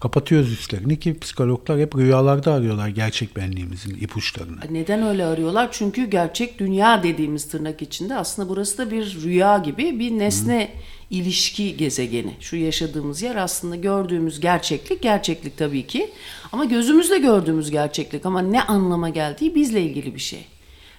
[0.00, 4.60] kapatıyoruz üstlerini ki psikologlar hep rüyalarda arıyorlar gerçek benliğimizin ipuçlarını.
[4.70, 5.68] Neden öyle arıyorlar?
[5.72, 10.70] Çünkü gerçek dünya dediğimiz tırnak içinde aslında burası da bir rüya gibi bir nesne
[11.10, 12.32] ilişki gezegeni.
[12.40, 16.10] Şu yaşadığımız yer aslında gördüğümüz gerçeklik, gerçeklik tabii ki.
[16.52, 20.44] Ama gözümüzle gördüğümüz gerçeklik ama ne anlama geldiği bizle ilgili bir şey.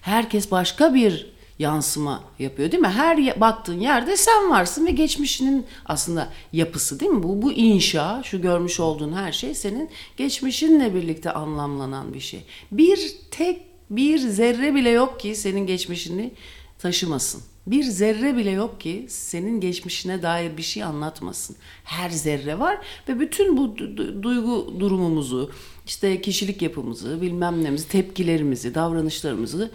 [0.02, 1.32] Herkes başka bir
[1.62, 2.88] yansıma yapıyor değil mi?
[2.88, 7.24] Her baktığın yerde sen varsın ve geçmişinin aslında yapısı değil mi?
[7.24, 12.44] Bu bu inşa, şu görmüş olduğun her şey senin geçmişinle birlikte anlamlanan bir şey.
[12.72, 16.32] Bir tek bir zerre bile yok ki senin geçmişini
[16.80, 17.42] taşımasın.
[17.68, 21.56] Bir zerre bile yok ki senin geçmişine dair bir şey anlatmasın.
[21.84, 25.52] Her zerre var ve bütün bu du- du- duygu durumumuzu,
[25.86, 29.72] işte kişilik yapımızı, bilmem nemizi, tepkilerimizi, davranışlarımızı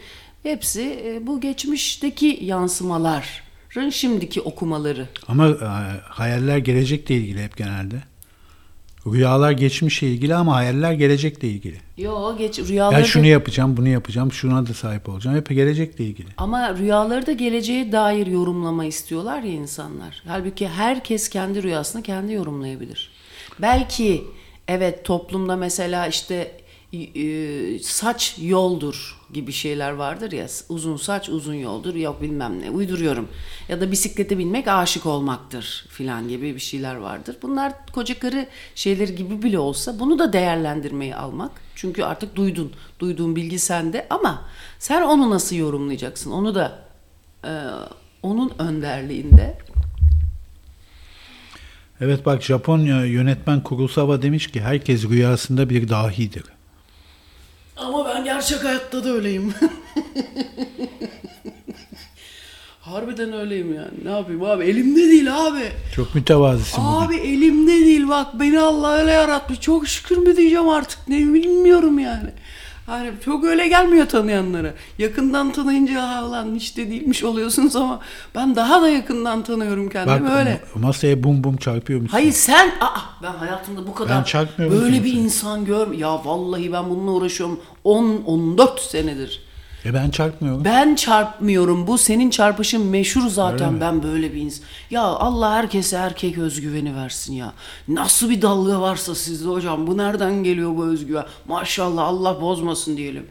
[0.50, 5.08] hepsi e, bu geçmişteki yansımaların şimdiki okumaları.
[5.28, 5.54] Ama e,
[6.08, 8.02] hayaller gelecekle ilgili hep genelde.
[9.06, 11.76] Rüyalar geçmişle ilgili ama hayaller gelecekle ilgili.
[11.96, 15.36] Yo geç Ben rüyaları şunu da- yapacağım, bunu yapacağım, şuna da sahip olacağım.
[15.36, 16.28] Hep gelecekle ilgili.
[16.36, 20.22] Ama rüyaları da geleceğe dair yorumlama istiyorlar ya insanlar.
[20.26, 23.10] Halbuki herkes kendi rüyasını kendi yorumlayabilir.
[23.58, 24.24] Belki
[24.68, 26.52] evet toplumda mesela işte
[27.82, 30.46] saç yoldur gibi şeyler vardır ya.
[30.68, 33.28] Uzun saç uzun yoldur yok bilmem ne uyduruyorum.
[33.68, 37.36] Ya da bisiklete binmek aşık olmaktır filan gibi bir şeyler vardır.
[37.42, 41.50] Bunlar koca karı şeyleri gibi bile olsa bunu da değerlendirmeyi almak.
[41.74, 42.72] Çünkü artık duydun.
[42.98, 44.42] Duyduğun bilgi sende ama
[44.78, 46.30] sen onu nasıl yorumlayacaksın?
[46.30, 46.78] Onu da
[47.44, 47.52] e,
[48.22, 49.58] onun önderliğinde
[52.00, 56.44] Evet bak Japonya yönetmen Kurosawa demiş ki herkes rüyasında bir dahidir.
[57.76, 59.54] Ama ben gerçek hayatta da öyleyim.
[62.80, 64.04] Harbiden öyleyim yani.
[64.04, 64.64] Ne yapayım abi?
[64.64, 65.64] Elimde değil abi.
[65.94, 67.06] Çok mütevazisin bugün.
[67.06, 68.40] Abi elimde değil bak.
[68.40, 69.60] Beni Allah öyle yaratmış.
[69.60, 71.08] Çok şükür mü diyeceğim artık.
[71.08, 72.30] Ne bilmiyorum yani.
[72.86, 74.74] Hani çok öyle gelmiyor tanıyanlara.
[74.98, 78.00] Yakından tanıyınca ha lan hiç de değilmiş oluyorsunuz ama
[78.34, 80.60] ben daha da yakından tanıyorum kendimi Bak öyle.
[80.74, 82.16] masaya bum bum çarpıyormuşsun.
[82.16, 86.90] Hayır sen aa ben hayatımda bu kadar Ben böyle bir insan gör ya vallahi ben
[86.90, 89.45] bununla uğraşıyorum 10 14 senedir.
[89.86, 90.64] E ben çarpmıyorum.
[90.64, 91.86] Ben çarpmıyorum.
[91.86, 93.80] Bu senin çarpışın meşhur zaten.
[93.80, 94.64] Ben böyle bir insan.
[94.90, 97.52] Ya Allah herkese erkek özgüveni versin ya.
[97.88, 99.86] Nasıl bir dalga varsa sizde hocam.
[99.86, 101.24] Bu nereden geliyor bu özgüven?
[101.48, 103.26] Maşallah Allah bozmasın diyelim.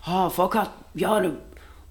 [0.00, 1.30] Ha fakat yani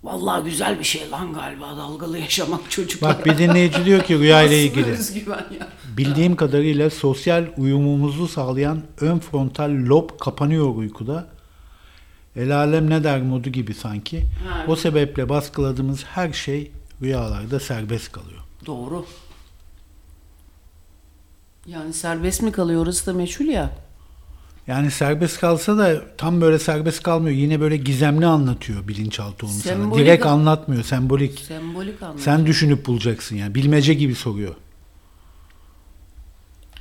[0.04, 3.18] vallahi güzel bir şey lan galiba dalgalı yaşamak çocuklar.
[3.18, 4.92] Bak bir dinleyici diyor ki rüya ile ilgili.
[4.92, 5.68] özgüven ya.
[5.98, 11.35] Bildiğim kadarıyla sosyal uyumumuzu sağlayan ön frontal lob kapanıyor uykuda.
[12.36, 14.22] El alem ne der modu gibi sanki.
[14.50, 14.66] Ha.
[14.68, 16.72] O sebeple baskıladığımız her şey
[17.02, 18.42] rüyalarda serbest kalıyor.
[18.66, 19.06] Doğru.
[21.68, 23.72] Yani serbest mi kalıyor orası da meçhul ya.
[24.68, 27.36] Yani serbest kalsa da tam böyle serbest kalmıyor.
[27.36, 29.74] Yine böyle gizemli anlatıyor bilinçaltı onu sana.
[29.74, 31.40] Sembolik- Direkt anlatmıyor, sembolik.
[31.40, 32.22] Sembolik anlamda.
[32.22, 33.56] Sen düşünüp bulacaksın yani.
[33.56, 34.56] Bilmece gibi soruyor.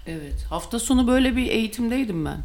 [0.07, 0.45] Evet.
[0.51, 2.39] Hafta sonu böyle bir eğitimdeydim ben.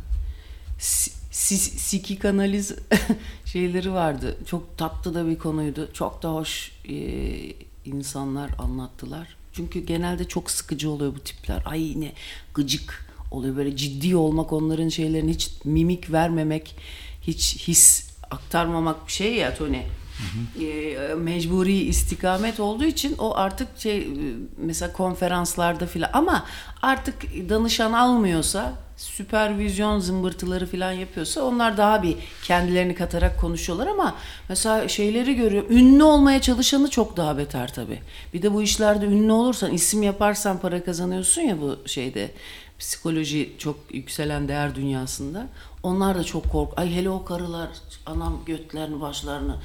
[1.32, 2.76] Si- si- Sikik analiz
[3.46, 4.38] şeyleri vardı.
[4.46, 5.90] Çok tatlı da bir konuydu.
[5.94, 6.96] Çok da hoş e,
[7.86, 9.36] insanlar anlattılar.
[9.54, 11.62] Çünkü genelde çok sıkıcı oluyor bu tipler.
[11.66, 12.12] Ay ne
[12.54, 13.56] gıcık oluyor.
[13.56, 16.76] Böyle ciddi olmak onların şeylerini hiç mimik vermemek,
[17.22, 19.82] hiç his aktarmamak bir şey ya Tony.
[20.62, 24.08] E, mecburi istikamet olduğu için o artık şey e,
[24.58, 26.46] mesela konferanslarda filan ama
[26.82, 34.16] artık danışan almıyorsa süpervizyon zımbırtıları filan yapıyorsa onlar daha bir kendilerini katarak konuşuyorlar ama
[34.50, 38.00] mesela şeyleri görüyorum ünlü olmaya çalışanı çok daha beter tabi.
[38.34, 42.32] Bir de bu işlerde ünlü olursan isim yaparsan para kazanıyorsun ya bu şeyde
[42.80, 45.48] psikoloji çok yükselen değer dünyasında.
[45.84, 46.80] Onlar da çok kork.
[46.80, 47.70] Ay hele o karılar
[48.06, 49.56] anam götlerini başlarını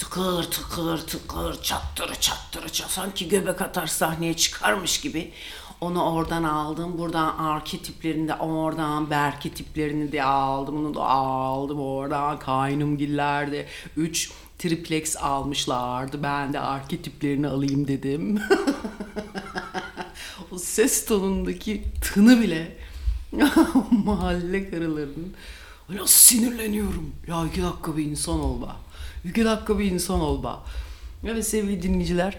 [0.00, 5.32] tıkır tıkır tıkır çattırı çattırı çat sanki göbek atar sahneye çıkarmış gibi.
[5.80, 12.38] Onu oradan aldım buradan arketiplerini de oradan berketiplerini de aldım onu da aldım oradan.
[12.38, 16.22] Kaynımgillerde 3 triplex almışlardı.
[16.22, 18.40] Ben de arketiplerini alayım dedim.
[20.52, 22.76] O ses tonundaki tını bile
[23.90, 25.34] mahalle karılarının.
[25.88, 27.12] Öyle sinirleniyorum.
[27.26, 28.66] Ya iki dakika bir insan ol be.
[29.24, 30.44] İki dakika bir insan ol.
[31.24, 32.38] Evet sevgili dinleyiciler.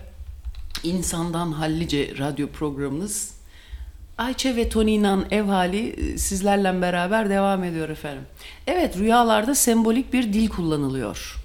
[0.83, 3.41] insandan Hallice radyo programınız
[4.17, 8.23] Ayça ve Tony'nin ev hali e, sizlerle beraber devam ediyor efendim.
[8.67, 11.37] Evet rüyalarda sembolik bir dil kullanılıyor.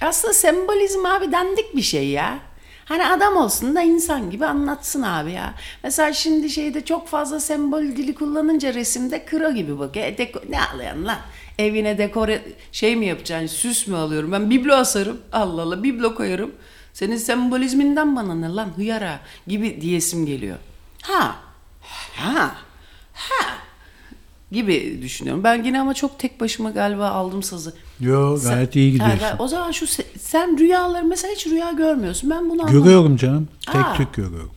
[0.00, 2.38] Aslında sembolizm abi dandik bir şey ya.
[2.84, 5.54] Hani adam olsun da insan gibi anlatsın abi ya.
[5.84, 9.96] Mesela şimdi şeyde çok fazla sembol dili kullanınca resimde kro gibi bak.
[9.96, 11.18] E, deko- ne alıyorsun lan?
[11.58, 13.46] Evine dekore şey mi yapacaksın?
[13.46, 14.32] Süs mü alıyorum?
[14.32, 15.20] Ben biblo asarım.
[15.32, 16.50] Allah Allah biblo koyarım.
[16.92, 20.56] Senin sembolizminden bana ne lan hıyara gibi diyesim geliyor.
[21.02, 21.36] Ha.
[22.16, 22.54] Ha.
[23.14, 23.46] Ha.
[24.52, 25.44] Gibi düşünüyorum.
[25.44, 27.74] Ben yine ama çok tek başıma galiba aldım sazı.
[28.00, 29.18] Yo Sen- gayet iyi gidiyorsun.
[29.18, 32.30] Ha, o zaman şu se- sen rüyaları mesela hiç rüya görmüyorsun.
[32.30, 32.82] Ben bunu anlamadım.
[32.84, 33.48] Görüyorum canım.
[33.72, 33.94] Tek Aa.
[33.94, 34.50] tük görüyorum.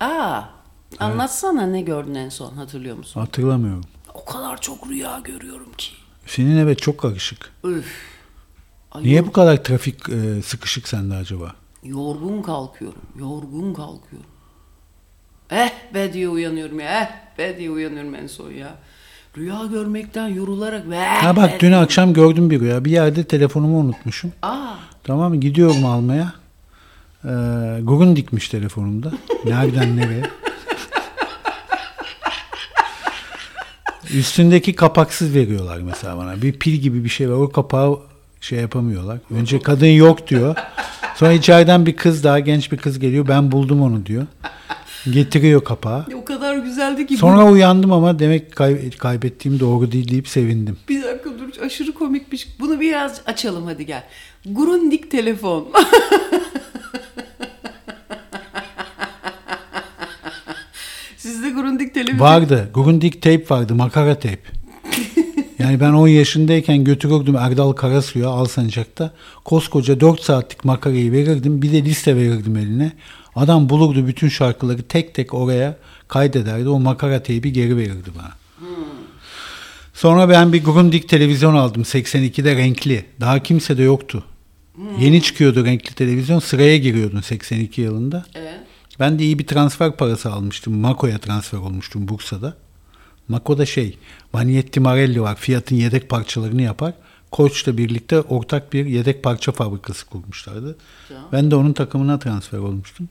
[0.00, 0.42] Aa,
[0.98, 3.20] anlatsana ne gördün en son hatırlıyor musun?
[3.20, 3.84] Hatırlamıyorum.
[4.14, 5.92] O kadar çok rüya görüyorum ki.
[6.26, 7.52] Senin evet çok karışık.
[7.64, 7.92] Üf.
[8.92, 11.54] Ay, Niye bu kadar trafik e, sıkışık sende acaba?
[11.84, 13.02] Yorgun kalkıyorum.
[13.18, 14.30] Yorgun kalkıyorum.
[15.50, 17.00] Eh be diye uyanıyorum ya.
[17.02, 18.74] Eh be diye uyanıyorum en son ya.
[19.36, 22.84] Rüya görmekten yorularak ve Ha bak dün akşam gördüm bir rüya.
[22.84, 24.32] Bir yerde telefonumu unutmuşum.
[24.42, 24.74] Aa,
[25.04, 25.40] Tamam mı?
[25.40, 26.32] Gidiyorum almaya.
[27.24, 27.28] Ee,
[27.82, 29.12] Gurun dikmiş telefonumda.
[29.44, 30.22] Nereden nereye?
[34.14, 36.42] Üstündeki kapaksız veriyorlar mesela bana.
[36.42, 37.34] Bir pil gibi bir şey var.
[37.34, 37.98] O kapağı
[38.40, 39.18] şey yapamıyorlar.
[39.30, 40.56] Önce kadın yok diyor.
[41.14, 43.28] Sonra içeriden bir kız daha genç bir kız geliyor.
[43.28, 44.26] Ben buldum onu diyor.
[45.12, 46.06] Getiriyor kapağı.
[46.14, 47.16] o kadar güzeldi ki.
[47.16, 50.76] Sonra uyandım ama demek kay- kaybettiğim doğru değil deyip sevindim.
[50.88, 52.48] Bir dakika dur aşırı komikmiş.
[52.60, 54.02] Bunu biraz açalım hadi gel.
[54.46, 55.68] Grundig telefon.
[61.16, 62.20] Sizde Grundig televizyon.
[62.20, 62.70] Vardı.
[62.74, 63.74] Grundig tape vardı.
[63.74, 64.38] Makara tape.
[65.58, 69.12] Yani ben 10 yaşındayken götürürdüm Erdal Karasu'ya Alsancak'ta.
[69.44, 71.62] Koskoca 4 saatlik makarayı verirdim.
[71.62, 72.92] Bir de liste verirdim eline.
[73.36, 75.76] Adam bulurdu bütün şarkıları tek tek oraya
[76.08, 76.68] kaydederdi.
[76.68, 78.32] O makara teybi geri verirdi bana.
[79.94, 83.04] Sonra ben bir Grundig televizyon aldım 82'de renkli.
[83.20, 84.24] Daha kimse de yoktu.
[84.98, 86.38] Yeni çıkıyordu renkli televizyon.
[86.38, 88.24] Sıraya giriyordun 82 yılında.
[88.34, 88.60] Evet.
[89.00, 90.78] Ben de iyi bir transfer parası almıştım.
[90.78, 92.56] Mako'ya transfer olmuştum Bursa'da.
[93.28, 93.98] Mako'da şey,
[94.34, 95.36] Vanietti Marelli var.
[95.36, 96.94] Fiat'ın yedek parçalarını yapar.
[97.30, 100.76] Koç'la birlikte ortak bir yedek parça fabrikası kurmuşlardı.
[101.32, 103.08] Ben de onun takımına transfer olmuştum.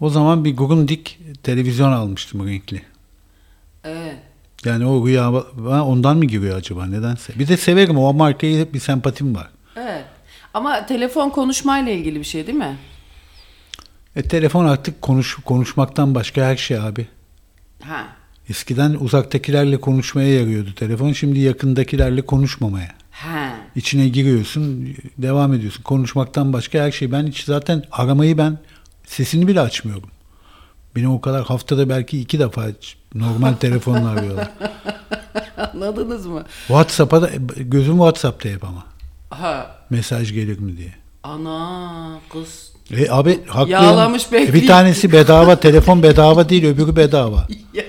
[0.00, 1.06] O zaman bir Grundig
[1.42, 2.82] televizyon almıştım renkli.
[3.84, 4.16] Evet.
[4.64, 5.32] Yani o rüya
[5.82, 7.38] ondan mı giriyor acaba nedense.
[7.38, 9.50] Bir de severim o markaya hep bir sempatim var.
[9.76, 10.04] Evet.
[10.54, 12.76] Ama telefon konuşmayla ilgili bir şey değil mi?
[14.16, 17.06] E telefon artık konuş konuşmaktan başka her şey abi.
[17.82, 18.06] Ha.
[18.50, 21.12] Eskiden uzaktakilerle konuşmaya yarıyordu telefon.
[21.12, 22.90] Şimdi yakındakilerle konuşmamaya.
[23.10, 23.52] Ha.
[23.76, 25.82] İçine giriyorsun, devam ediyorsun.
[25.82, 27.12] Konuşmaktan başka her şey.
[27.12, 28.58] Ben hiç zaten aramayı ben
[29.06, 30.10] sesini bile açmıyorum.
[30.96, 32.66] Beni o kadar haftada belki iki defa
[33.14, 34.50] normal telefonla arıyorlar.
[35.74, 36.44] Anladınız mı?
[36.66, 38.84] WhatsApp'a da gözüm WhatsApp'ta hep ama.
[39.30, 39.76] Ha.
[39.90, 40.94] Mesaj gelir mi diye.
[41.22, 42.72] Ana kız.
[42.90, 43.70] E abi haklıyım.
[43.82, 44.54] Yağlamış E, bekliyor.
[44.54, 47.46] bir tanesi bedava, telefon bedava değil, öbürü bedava.
[47.74, 47.84] Ya,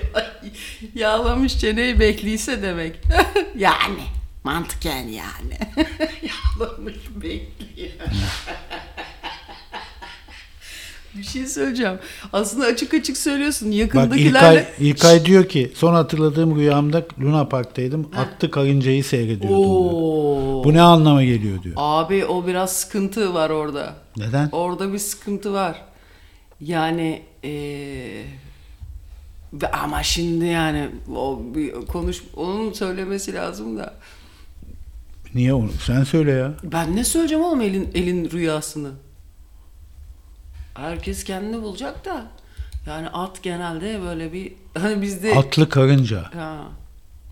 [0.94, 2.96] yağlamış çeneyi bekliyse demek.
[3.56, 4.02] yani.
[4.44, 5.58] Mantıken yani.
[6.22, 7.90] yağlamış bekliyor.
[11.14, 11.98] Bir şey söyleyeceğim.
[12.32, 13.68] Aslında açık açık söylüyorsun.
[13.68, 14.68] Bak Yakındakilerle...
[14.78, 18.08] İlkay, İlkay diyor ki son hatırladığım rüyamda Luna Park'taydım.
[18.16, 19.92] Attı karıncayı seyrediyordum diyor.
[19.92, 20.64] Oo.
[20.64, 21.74] Bu ne anlama geliyor diyor.
[21.78, 23.94] Abi o biraz sıkıntı var orada.
[24.16, 24.48] Neden?
[24.52, 25.82] Orada bir sıkıntı var.
[26.60, 27.22] Yani
[29.52, 33.94] ve- ama şimdi yani o bir konuş onun söylemesi lazım da.
[35.34, 35.70] Niye onu?
[35.86, 36.54] Sen söyle ya.
[36.64, 38.90] Ben ne söyleyeceğim oğlum elin elin rüyasını?
[40.80, 42.26] Herkes kendini bulacak da.
[42.86, 46.22] Yani at genelde böyle bir hani bizde Atlı karınca.
[46.34, 46.56] ha,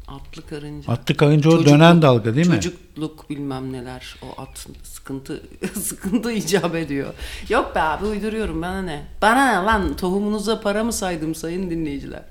[0.09, 0.92] atlı karınca.
[0.92, 2.55] Atlı karınca o Çocukluk- dönen dalga değil mi?
[2.55, 4.14] Çocukluk bilmem neler.
[4.22, 5.42] O at sıkıntı
[5.80, 7.14] sıkıntı icap ediyor.
[7.49, 9.03] Yok be abi uyduruyorum bana ne?
[9.22, 12.22] Bana ne lan tohumunuza para mı saydım sayın dinleyiciler?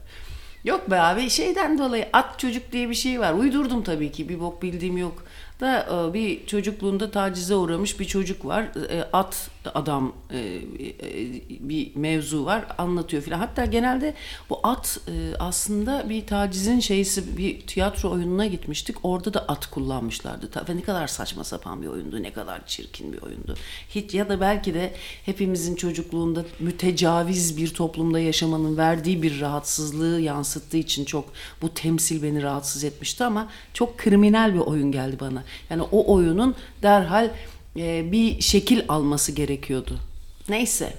[0.63, 3.33] Yok be abi şeyden dolayı at çocuk diye bir şey var.
[3.33, 5.23] Uydurdum tabii ki bir bok bildiğim yok.
[5.59, 8.63] da e, bir çocukluğunda tacize uğramış bir çocuk var.
[8.89, 10.61] E, At adam e,
[11.49, 13.39] bir mevzu var anlatıyor filan.
[13.39, 14.13] Hatta genelde
[14.49, 18.95] bu at e, aslında bir tacizin şeysi bir tiyatro oyununa gitmiştik.
[19.03, 20.49] Orada da at kullanmışlardı.
[20.51, 22.23] Ta- Ve ne kadar saçma sapan bir oyundu.
[22.23, 23.55] Ne kadar çirkin bir oyundu.
[23.89, 24.93] Hiç ya da belki de
[25.25, 31.25] hepimizin çocukluğunda mütecaviz bir toplumda yaşamanın verdiği bir rahatsızlığı yansıttığı için çok
[31.61, 35.43] bu temsil beni rahatsız etmişti ama çok kriminal bir oyun geldi bana.
[35.69, 37.29] Yani o oyunun derhal
[37.77, 39.99] e, bir şekil alması gerekiyordu.
[40.49, 40.93] Neyse.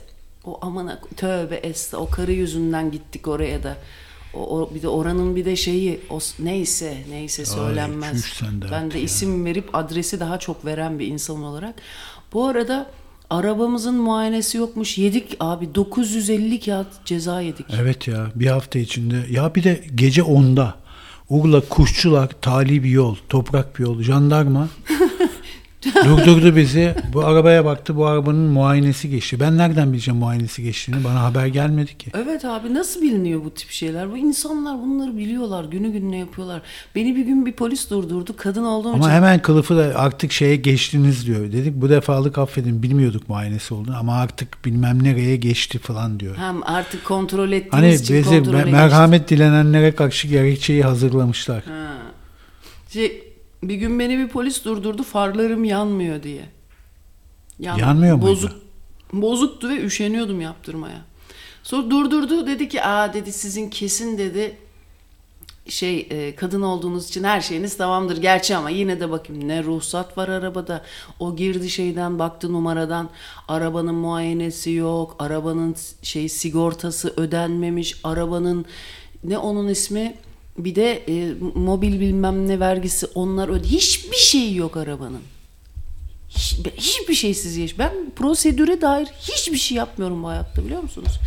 [0.44, 3.76] O amına tövbe esta o karı yüzünden gittik oraya da.
[4.34, 8.24] O, o- bir de oranın bir de şeyi o, neyse neyse söylenmez.
[8.42, 9.04] de ben de ya.
[9.04, 11.74] isim verip adresi daha çok veren bir insan olarak.
[12.32, 12.86] Bu arada
[13.30, 14.98] arabamızın muayenesi yokmuş.
[14.98, 17.66] Yedik abi 950 kağıt ceza yedik.
[17.82, 19.26] Evet ya bir hafta içinde.
[19.30, 20.74] Ya bir de gece 10'da
[21.28, 24.68] Urla kuşçular tali bir yol, toprak bir yol, jandarma
[26.04, 26.94] durdurdu bizi.
[27.12, 29.40] Bu arabaya baktı bu arabanın muayenesi geçti.
[29.40, 31.04] Ben nereden bileceğim muayenesi geçtiğini?
[31.04, 32.10] Bana haber gelmedi ki.
[32.14, 34.10] Evet abi nasıl biliniyor bu tip şeyler?
[34.10, 35.64] Bu insanlar bunları biliyorlar.
[35.64, 36.62] Günü gününe yapıyorlar.
[36.94, 38.34] Beni bir gün bir polis durdurdu.
[38.36, 39.10] Kadın olduğum Ama için.
[39.10, 41.52] hemen kılıfı da artık şeye geçtiniz diyor.
[41.52, 46.36] Dedik bu defalık affedin bilmiyorduk muayenesi olduğunu ama artık bilmem nereye geçti falan diyor.
[46.36, 48.72] Hem artık kontrol ettiğimiz Hani için bizi geçtik.
[48.72, 51.62] merhamet dilenenlere karşı gerekçeyi hazırlamışlar.
[51.64, 51.92] Ha.
[52.92, 53.25] Şey,
[53.62, 56.42] bir gün beni bir polis durdurdu farlarım yanmıyor diye.
[57.58, 58.26] Yan- Yanmıyor muydu?
[58.30, 58.52] Bozuk,
[59.12, 61.00] bozuktu ve üşeniyordum yaptırmaya.
[61.62, 64.56] Sonra durdurdu dedi ki aa dedi sizin kesin dedi
[65.68, 70.18] şey e, kadın olduğunuz için her şeyiniz tamamdır gerçi ama yine de bakayım ne ruhsat
[70.18, 70.84] var arabada
[71.20, 73.10] o girdi şeyden baktı numaradan
[73.48, 78.64] arabanın muayenesi yok arabanın şey sigortası ödenmemiş arabanın
[79.24, 80.14] ne onun ismi
[80.58, 85.22] bir de e, mobil bilmem ne vergisi onlar öde hiçbir şey yok arabanın
[86.28, 87.78] hiç, hiçbir şeysiz yaş.
[87.78, 91.20] Ben prosedüre dair hiçbir şey yapmıyorum bu hayatta biliyor musunuz?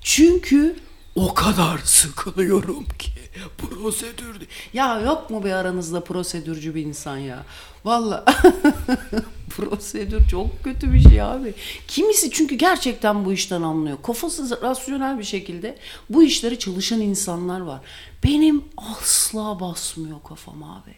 [0.00, 0.76] Çünkü
[1.14, 3.10] o kadar sıkılıyorum ki
[3.58, 4.48] prosedür.
[4.72, 7.44] Ya yok mu bir aranızda prosedürcü bir insan ya?
[7.84, 8.24] Vallahi
[9.50, 11.54] prosedür çok kötü bir şey abi.
[11.88, 13.98] Kimisi çünkü gerçekten bu işten anlıyor.
[14.02, 15.78] Kafası rasyonel bir şekilde
[16.10, 17.80] bu işleri çalışan insanlar var.
[18.24, 20.94] Benim asla basmıyor kafam abi.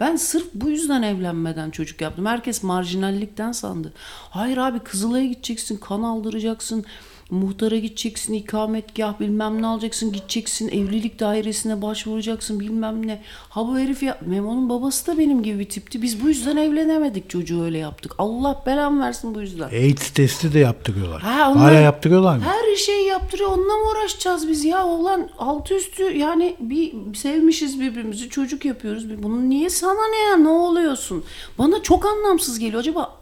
[0.00, 2.26] Ben sırf bu yüzden evlenmeden çocuk yaptım.
[2.26, 3.92] Herkes marjinallikten sandı.
[4.30, 6.84] Hayır abi Kızılay'a gideceksin, kan aldıracaksın,
[7.30, 13.22] muhtara gideceksin, ikametgah bilmem ne alacaksın, gideceksin, evlilik dairesine başvuracaksın bilmem ne.
[13.48, 16.02] Ha bu herif ya, Memo'nun babası da benim gibi bir tipti.
[16.02, 18.12] Biz bu yüzden evlenemedik çocuğu öyle yaptık.
[18.18, 19.68] Allah belam versin bu yüzden.
[19.68, 21.22] AIDS testi de yaptırıyorlar.
[21.22, 22.42] Ha, onlar- Hala yaptırıyorlar mı?
[22.44, 23.50] Her şeyi yaptırıyor.
[23.50, 24.86] Onunla mı uğraşacağız biz ya?
[24.86, 28.28] Ulan altı üstü yani bir sevmişiz birbirimizi.
[28.28, 29.22] Çocuk yapıyoruz.
[29.22, 30.36] Bunun niye sana ne ya?
[30.36, 31.24] Ne oluyorsun?
[31.58, 32.80] Bana çok anlamsız geliyor.
[32.80, 33.18] Acaba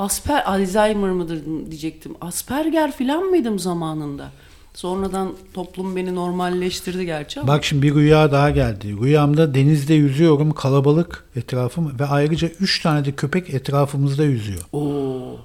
[0.00, 2.14] Asper, Alzheimer mıdır diyecektim.
[2.20, 4.30] Asperger falan mıydım zamanında?
[4.74, 7.52] Sonradan toplum beni normalleştirdi gerçi ama.
[7.52, 8.96] Bak şimdi bir rüya daha geldi.
[9.02, 14.60] Rüyamda denizde yüzüyorum kalabalık etrafım ve ayrıca 3 tane de köpek etrafımızda yüzüyor.
[14.72, 15.36] Oo.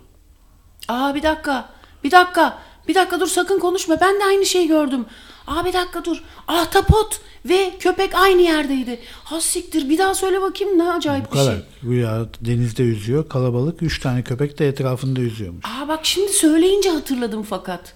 [0.88, 1.70] Aa bir dakika.
[2.04, 2.58] Bir dakika.
[2.88, 4.02] Bir dakika dur sakın konuşma.
[4.02, 5.06] Ben de aynı şeyi gördüm.
[5.48, 6.24] Aa bir dakika dur.
[6.48, 9.00] Ahtapot ve köpek aynı yerdeydi.
[9.24, 9.90] Ha siktir.
[9.90, 11.52] Bir daha söyle bakayım ne acayip Bu bir kadar.
[11.52, 11.62] şey.
[11.92, 15.66] Rüya denizde yüzüyor kalabalık 3 tane köpek de etrafında yüzüyormuş.
[15.66, 17.94] Aa bak şimdi söyleyince hatırladım fakat.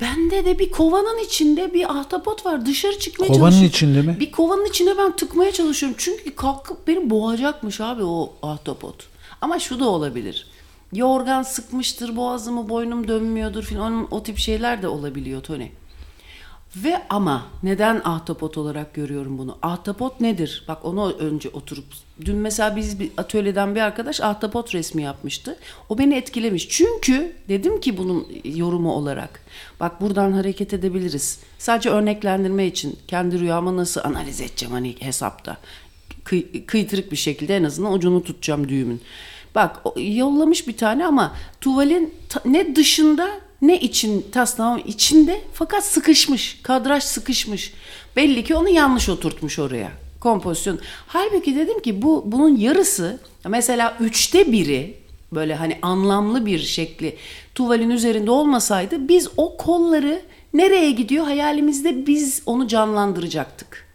[0.00, 2.66] Bende de bir kovanın içinde bir ahtapot var.
[2.66, 3.68] Dışarı çıkmaya Kovanın çalışıyorum.
[3.68, 4.16] içinde mi?
[4.20, 5.96] Bir kovanın içine ben tıkmaya çalışıyorum.
[6.00, 8.94] Çünkü kalkıp beni boğacakmış abi o ahtapot.
[9.40, 10.46] Ama şu da olabilir.
[10.92, 13.92] Yorgan sıkmıştır, boğazımı boynum dönmüyordur filan.
[13.92, 15.68] Onun- O tip şeyler de olabiliyor Tony.
[16.76, 19.58] Ve ama neden ahtapot olarak görüyorum bunu?
[19.62, 20.64] Ahtapot nedir?
[20.68, 21.84] Bak onu önce oturup
[22.24, 25.56] dün mesela biz bir atölyeden bir arkadaş ahtapot resmi yapmıştı.
[25.88, 26.68] O beni etkilemiş.
[26.68, 29.40] Çünkü dedim ki bunun yorumu olarak
[29.80, 31.38] bak buradan hareket edebiliriz.
[31.58, 35.56] Sadece örneklendirme için kendi rüyamı nasıl analiz edeceğim hani hesapta.
[36.24, 39.00] Kıy- kıytırık bir şekilde en azından ucunu tutacağım düğümün.
[39.54, 43.30] Bak yollamış bir tane ama tuvalin ne dışında
[43.62, 46.60] ne için tas tamam içinde fakat sıkışmış.
[46.62, 47.74] Kadraj sıkışmış.
[48.16, 49.90] Belli ki onu yanlış oturtmuş oraya.
[50.20, 50.78] Kompozisyon.
[51.06, 54.96] Halbuki dedim ki bu bunun yarısı mesela üçte biri
[55.32, 57.16] böyle hani anlamlı bir şekli
[57.54, 60.22] tuvalin üzerinde olmasaydı biz o kolları
[60.54, 63.89] nereye gidiyor hayalimizde biz onu canlandıracaktık.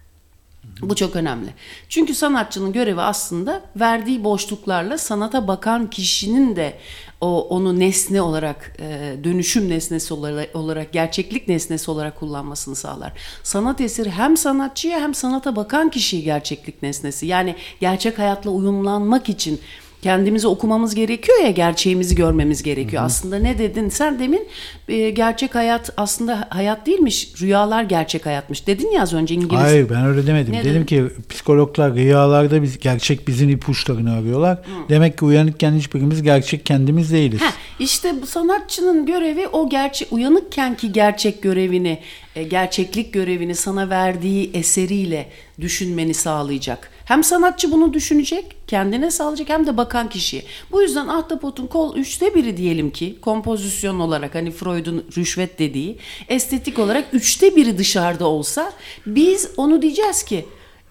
[0.82, 1.50] Bu çok önemli.
[1.90, 6.78] Çünkü sanatçının görevi aslında verdiği boşluklarla sanata bakan kişinin de
[7.22, 10.14] o onu nesne olarak e, dönüşüm nesnesi
[10.54, 13.14] olarak, gerçeklik nesnesi olarak kullanmasını sağlar.
[13.44, 17.26] Sanat eseri hem sanatçıya hem sanata bakan kişiyi gerçeklik nesnesi.
[17.26, 19.60] Yani gerçek hayatla uyumlanmak için
[20.06, 23.04] kendimizi okumamız gerekiyor ya gerçeğimizi görmemiz gerekiyor.
[23.04, 24.48] Aslında ne dedin sen demin
[24.88, 29.64] e, gerçek hayat aslında hayat değilmiş rüyalar gerçek hayatmış dedin ya az önce İngiliz.
[29.64, 30.54] Hayır ben öyle demedim.
[30.54, 34.60] Ne Dedim ki psikologlar rüyalarda biz gerçek bizim ipuçlarını arıyorlar.
[34.90, 37.42] Demek ki uyanıkken hiçbirimiz gerçek kendimiz değiliz.
[37.42, 42.00] Heh, işte bu sanatçının görevi o gerçek uyanıkken ki gerçek görevini,
[42.44, 45.30] gerçeklik görevini sana verdiği eseriyle
[45.62, 46.92] düşünmeni sağlayacak.
[47.06, 50.44] Hem sanatçı bunu düşünecek, kendine sağlayacak hem de bakan kişiye.
[50.72, 55.98] Bu yüzden Ahtapot'un kol üçte biri diyelim ki kompozisyon olarak hani Freud'un rüşvet dediği
[56.30, 58.74] estetik olarak üçte biri dışarıda olsa
[59.06, 60.46] biz onu diyeceğiz ki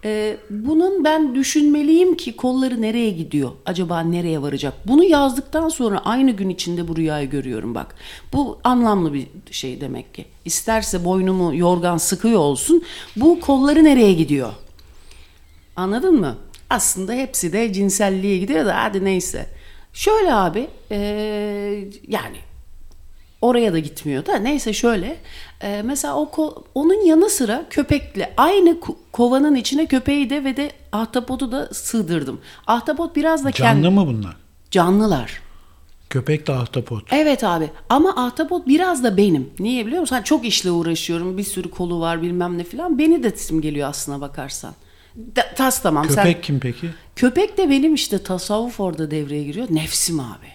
[0.04, 3.52] ee, bunun ben düşünmeliyim ki kolları nereye gidiyor?
[3.66, 4.74] Acaba nereye varacak?
[4.86, 7.94] Bunu yazdıktan sonra aynı gün içinde bu rüyayı görüyorum bak.
[8.32, 10.24] Bu anlamlı bir şey demek ki.
[10.44, 12.84] İsterse boynumu yorgan sıkıyor olsun.
[13.16, 14.52] Bu kolları nereye gidiyor?
[15.76, 16.36] Anladın mı?
[16.70, 19.46] Aslında hepsi de cinselliğe gidiyor da hadi neyse.
[19.92, 22.36] Şöyle abi ee, yani
[23.40, 25.16] oraya da gitmiyor da neyse şöyle
[25.64, 30.56] e, mesela o ko- onun yanı sıra köpekle aynı ko- kovanın içine köpeği de ve
[30.56, 32.40] de ahtapotu da sığdırdım.
[32.66, 34.36] Ahtapot biraz da Canlı kendi mı bunlar?
[34.70, 35.42] canlılar.
[36.10, 37.12] Köpek de ahtapot.
[37.12, 39.50] Evet abi ama ahtapot biraz da benim.
[39.58, 40.14] Niye biliyor musun?
[40.16, 41.38] Hani çok işle uğraşıyorum.
[41.38, 42.98] Bir sürü kolu var bilmem ne falan.
[42.98, 44.74] Beni de simgeliyor aslına bakarsan.
[45.36, 46.14] Da- tas tamam sen.
[46.24, 46.90] Köpek kim peki?
[47.16, 49.66] Köpek de benim işte tasavvuf orada devreye giriyor.
[49.70, 50.46] Nefsim abi.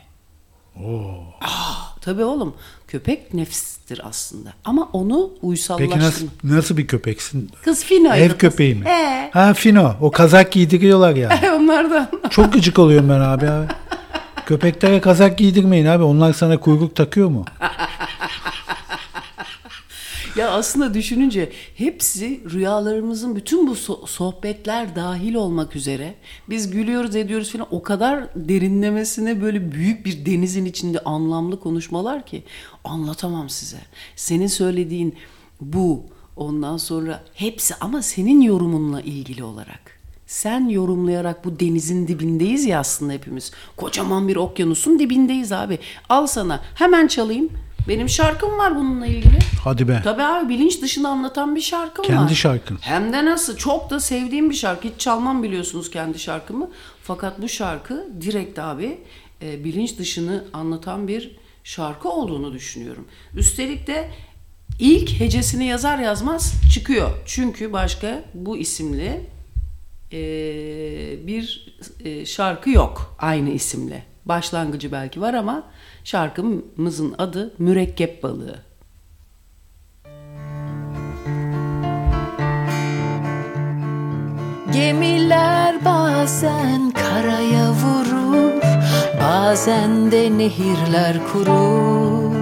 [1.42, 2.56] Aa, tabii oğlum.
[2.90, 4.54] Köpek nefstir aslında.
[4.66, 6.04] Ama onu Peki uysallaştırma.
[6.04, 7.52] nasıl nasıl bir köpeksin?
[7.64, 8.16] Kız Fino'ydu.
[8.24, 8.86] Ev köpeği mi?
[8.88, 9.94] Ee, Ha Fino.
[10.02, 11.40] O kazak giydiriyorlar ya.
[11.58, 12.10] onlardan.
[12.30, 13.68] Çok gıcık oluyorum ben abi abi.
[14.46, 16.04] Köpeklere kazak giydirmeyin abi.
[16.04, 17.46] Onlar sana kuyruk takıyor mu?
[20.36, 26.16] Ya aslında düşününce hepsi rüyalarımızın bütün bu so- sohbetler dahil olmak üzere
[26.50, 32.44] biz gülüyoruz ediyoruz falan o kadar derinlemesine böyle büyük bir denizin içinde anlamlı konuşmalar ki
[32.84, 33.80] anlatamam size.
[34.16, 35.16] Senin söylediğin
[35.62, 36.04] bu
[36.36, 40.00] ondan sonra hepsi ama senin yorumunla ilgili olarak.
[40.28, 43.52] Sen yorumlayarak bu denizin dibindeyiz ya aslında hepimiz.
[43.78, 45.80] Kocaman bir okyanusun dibindeyiz abi.
[46.10, 47.50] Al sana hemen çalayım.
[47.90, 49.40] Benim şarkım var bununla ilgili.
[49.64, 50.02] Hadi be.
[50.04, 52.12] Tabii abi bilinç dışını anlatan bir şarkım var.
[52.12, 52.78] Kendi şarkın.
[52.82, 54.88] Hem de nasıl çok da sevdiğim bir şarkı.
[54.88, 56.70] Hiç çalmam biliyorsunuz kendi şarkımı.
[57.04, 59.00] Fakat bu şarkı direkt abi
[59.42, 63.08] e, bilinç dışını anlatan bir şarkı olduğunu düşünüyorum.
[63.36, 64.10] Üstelik de
[64.80, 67.10] ilk hecesini yazar yazmaz çıkıyor.
[67.26, 69.22] Çünkü başka bu isimli
[70.14, 70.22] e,
[71.28, 71.76] bir
[72.06, 74.04] e, şarkı yok aynı isimle.
[74.26, 75.64] Başlangıcı belki var ama
[76.10, 78.56] şarkımızın adı Mürekkep Balığı.
[84.74, 88.62] Gemiler bazen karaya vurur
[89.22, 92.36] Bazen de nehirler kurur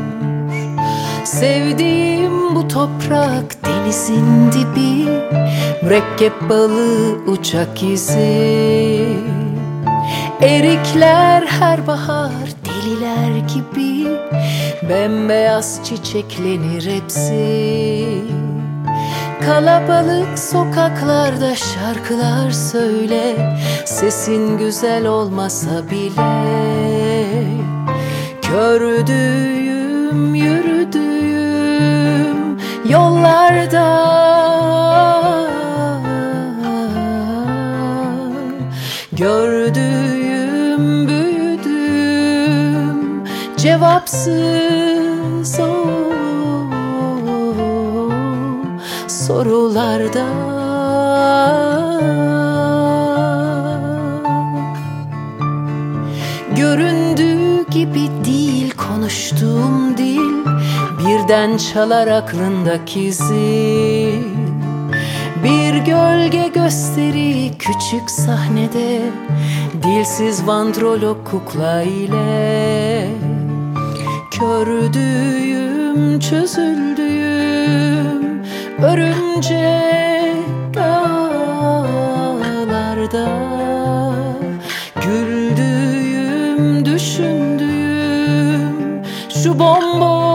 [1.24, 5.09] Sevdiğim bu toprak denizin dibi
[5.84, 9.07] Mürekkep balığı uçak izi
[10.41, 12.47] Erikler her bahar
[13.58, 14.08] gibi
[14.89, 18.22] Bembeyaz çiçeklenir hepsi.
[19.45, 23.55] Kalabalık sokaklarda şarkılar söyle
[23.86, 26.58] Sesin güzel olmasa bile.
[28.41, 31.78] Kördüğüm, yürüdüğüm
[32.89, 34.57] yollarda
[44.08, 45.76] cevapsız o
[49.08, 50.28] sorularda.
[56.55, 60.45] Göründüğü gibi değil konuştuğum dil
[60.99, 64.24] Birden çalar aklındaki zil.
[65.43, 69.01] Bir gölge gösteri küçük sahnede
[69.84, 72.97] Dilsiz vandrolog kukla ile
[74.39, 77.07] Kördüğüm, çözüldüğüm
[78.83, 82.07] örümcek ağlarda
[85.05, 88.71] Güldüğüm, düşündüğüm
[89.43, 90.26] şu bomboş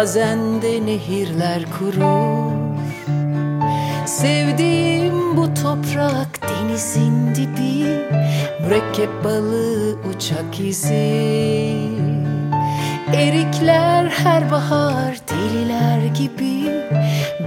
[0.00, 2.52] Bazen de nehirler kurur
[4.06, 7.84] Sevdiğim bu toprak denizin dibi
[8.62, 11.76] Mürekkep balığı uçak izi.
[13.14, 16.70] Erikler her bahar deliler gibi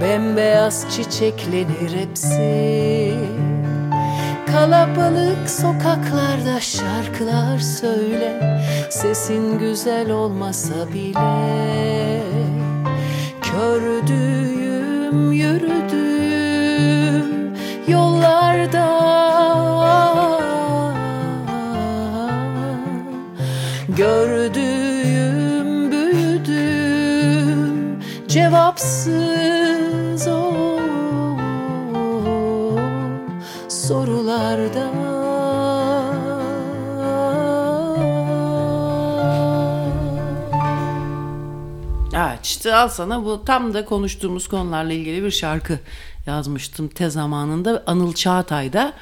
[0.02, 3.14] Bembeyaz çiçeklenir hepsi.
[4.52, 12.43] Kalabalık sokaklarda şarkılar söyle Sesin güzel olmasa bile
[13.74, 16.13] Kördüğüm yürüdüm
[42.64, 43.24] işte al sana.
[43.24, 45.78] Bu tam da konuştuğumuz konularla ilgili bir şarkı
[46.26, 47.82] yazmıştım te zamanında.
[47.86, 48.92] Anıl Çağatay'da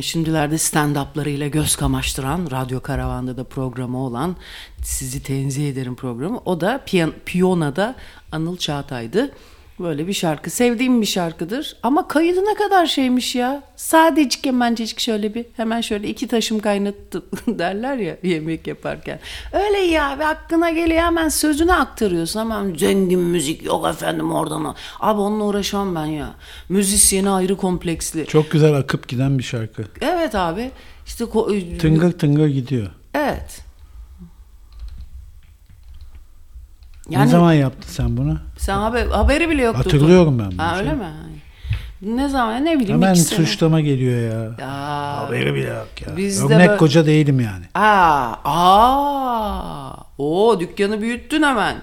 [0.00, 4.36] şimdilerde stand-up'larıyla göz kamaştıran Radyo Karavan'da da programı olan
[4.82, 6.40] sizi tenzih ederim programı.
[6.44, 7.94] O da Piyan- Piyana'da
[8.32, 9.30] Anıl Çağatay'dı.
[9.80, 10.50] Böyle bir şarkı.
[10.50, 11.76] Sevdiğim bir şarkıdır.
[11.82, 13.62] Ama kaydı ne kadar şeymiş ya.
[13.76, 19.20] Sadece kemencecik şöyle bir hemen şöyle iki taşım kaynattı derler ya yemek yaparken.
[19.52, 22.40] Öyle ya ve hakkına geliyor hemen sözünü aktarıyorsun.
[22.40, 24.64] Hemen zengin müzik yok efendim oradan.
[24.64, 24.74] o.
[25.00, 26.34] Abi onunla uğraşamam ben ya.
[26.68, 28.26] Müzisyeni ayrı kompleksli.
[28.26, 29.84] Çok güzel akıp giden bir şarkı.
[30.00, 30.70] Evet abi.
[31.06, 32.86] İşte ko- Tıngır tıngır gidiyor.
[33.14, 33.65] Evet.
[37.10, 38.38] Ne zaman yaptın sen bunu?
[38.58, 39.78] sen haber, haberi bile yoktu.
[39.78, 40.62] Hatırlıyorum ben bunu.
[40.62, 41.04] Ha, öyle mi?
[42.02, 44.66] Ne zaman ne bileyim Hemen suçlama geliyor ya.
[44.66, 45.16] Ya.
[45.16, 46.16] Haberi bile yok ya.
[46.16, 47.64] Biz Örnek böyle- koca değilim yani.
[47.74, 49.96] Aa, aa.
[50.18, 51.76] O dükkanı büyüttün hemen.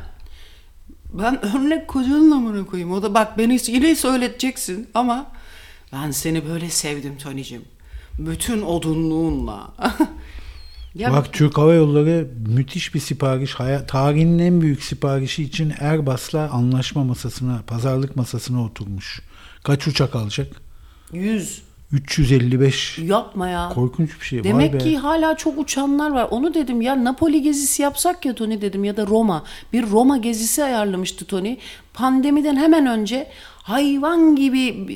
[1.14, 2.92] Ben örnek kocanın amına koyayım.
[2.92, 5.26] O da bak beni yine söyleteceksin ama
[5.94, 7.62] ben seni böyle sevdim Tony'cim.
[8.20, 9.68] Bütün odunluğunla.
[10.96, 13.54] ya Bak Türk Hava Yolları müthiş bir sipariş.
[13.54, 19.22] Haya- Tarihinin en büyük siparişi için Airbus'la anlaşma masasına, pazarlık masasına oturmuş.
[19.64, 20.48] Kaç uçak alacak?
[21.14, 23.00] 100 355.
[23.00, 23.70] yapma ya.
[23.70, 24.44] Korkunç bir şey.
[24.44, 26.28] Demek ki hala çok uçanlar var.
[26.32, 29.44] Onu dedim ya Napoli gezisi yapsak ya Tony dedim ya da Roma.
[29.74, 31.58] Bir Roma gezisi ayarlamıştı Tony.
[31.94, 33.28] Pandemiden hemen önce
[33.64, 34.88] hayvan gibi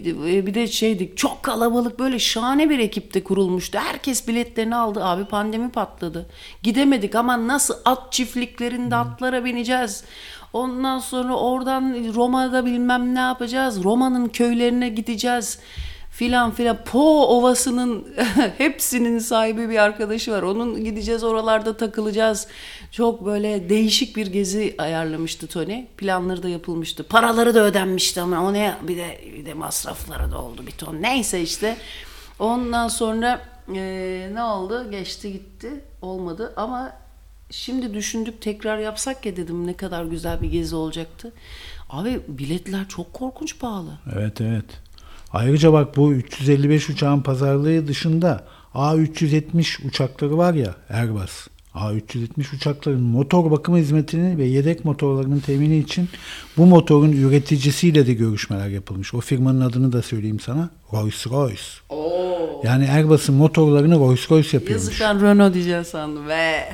[0.45, 3.77] bir de şeydik çok kalabalık böyle şahane bir ekipte kurulmuştu.
[3.77, 6.29] Herkes biletlerini aldı abi pandemi patladı.
[6.63, 10.03] Gidemedik ama nasıl at çiftliklerinde atlara bineceğiz.
[10.53, 13.83] Ondan sonra oradan Roma'da bilmem ne yapacağız.
[13.83, 15.59] Roma'nın köylerine gideceğiz
[16.17, 18.07] filan filan Po Ovası'nın
[18.57, 20.41] hepsinin sahibi bir arkadaşı var.
[20.41, 22.47] Onun gideceğiz oralarda takılacağız.
[22.91, 25.85] Çok böyle değişik bir gezi ayarlamıştı Tony.
[25.97, 27.03] Planları da yapılmıştı.
[27.03, 31.01] Paraları da ödenmişti ama o ne bir de bir de masrafları da oldu bir ton.
[31.01, 31.77] Neyse işte.
[32.39, 33.41] Ondan sonra
[33.73, 34.91] eee, ne oldu?
[34.91, 35.69] Geçti gitti.
[36.01, 36.93] Olmadı ama
[37.51, 41.33] şimdi düşündük tekrar yapsak ya dedim ne kadar güzel bir gezi olacaktı.
[41.89, 43.99] Abi biletler çok korkunç pahalı.
[44.15, 44.86] Evet evet.
[45.37, 51.47] Ayrıca bak bu 355 uçağın pazarlığı dışında A370 uçakları var ya Airbus.
[51.75, 56.09] A370 uçakların motor bakım hizmetini ve yedek motorlarının temini için
[56.57, 59.13] bu motorun üreticisiyle de görüşmeler yapılmış.
[59.13, 60.69] O firmanın adını da söyleyeyim sana.
[60.91, 61.81] Rolls-Royce.
[62.63, 64.85] Yani Airbus'un motorlarını Rolls-Royce yapıyormuş.
[64.85, 66.63] Yazık ben Renault diyeceğim sandım ve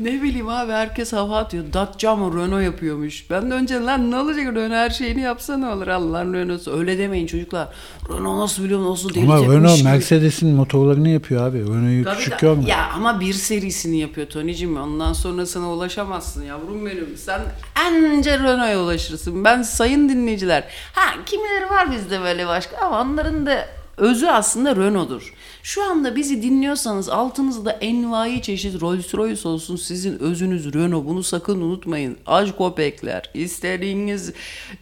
[0.00, 1.64] ne bileyim abi herkes hava atıyor.
[1.72, 3.30] Dacia mı Renault yapıyormuş.
[3.30, 6.78] Ben de önce lan ne olacak Renault her şeyini yapsa ne olur Allah'ın Renault'su.
[6.78, 7.68] Öyle demeyin çocuklar.
[8.10, 9.82] Renault nasıl biliyor nasıl deli Ama Renault.
[9.84, 11.58] Mercedes'in motorlarını yapıyor abi.
[11.58, 12.64] Renault'u Tabii küçük da- görme.
[12.70, 14.76] Ya ama bir serisini yapıyor Tony'cim.
[14.76, 17.16] Ondan sonra sana ulaşamazsın yavrum benim.
[17.16, 17.40] Sen
[17.86, 19.44] anca Renault'a ulaşırsın.
[19.44, 20.64] Ben sayın dinleyiciler.
[20.92, 23.66] Ha kimileri var bizde böyle başka ama onların da
[23.96, 25.34] özü aslında Renault'dur.
[25.62, 31.06] Şu anda bizi dinliyorsanız altınızda envai çeşit Rolls Royce olsun sizin özünüz Renault.
[31.06, 32.16] Bunu sakın unutmayın.
[32.26, 33.30] Aç köpekler.
[33.34, 34.32] İstediğiniz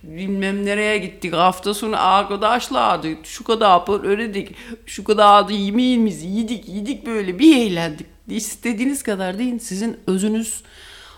[0.02, 1.34] bilmem nereye gittik.
[1.34, 3.08] Hafta sonu arkadaşlardı.
[3.24, 4.54] Şu kadar para ödedik.
[4.86, 6.68] Şu kadar da yemeğimizi yedik.
[6.68, 8.06] Yedik böyle bir eğlendik.
[8.28, 9.58] İstediğiniz kadar deyin.
[9.58, 10.62] Sizin özünüz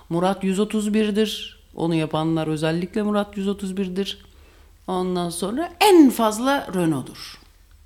[0.08, 1.60] Murat 131'dir.
[1.74, 4.18] Onu yapanlar özellikle Murat 131'dir.
[4.86, 7.38] Ondan sonra en fazla Renault'dur.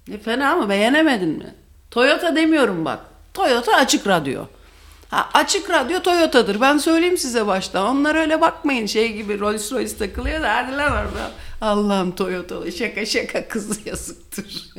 [0.09, 0.69] Ne fena mı?
[0.69, 1.55] Beğenemedin mi?
[1.91, 3.01] Toyota demiyorum bak.
[3.35, 4.45] Toyota açık radyo.
[5.11, 6.61] Ha, açık radyo Toyota'dır.
[6.61, 7.87] Ben söyleyeyim size baştan.
[7.87, 11.31] Onlar öyle bakmayın şey gibi Rolls Royce takılıyor da hadi lan oradan.
[11.61, 14.71] Allah'ım Toyota'lı şaka şaka kızı yazıktır.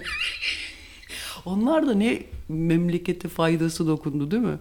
[1.45, 4.57] Onlar da ne memlekete faydası dokundu değil mi?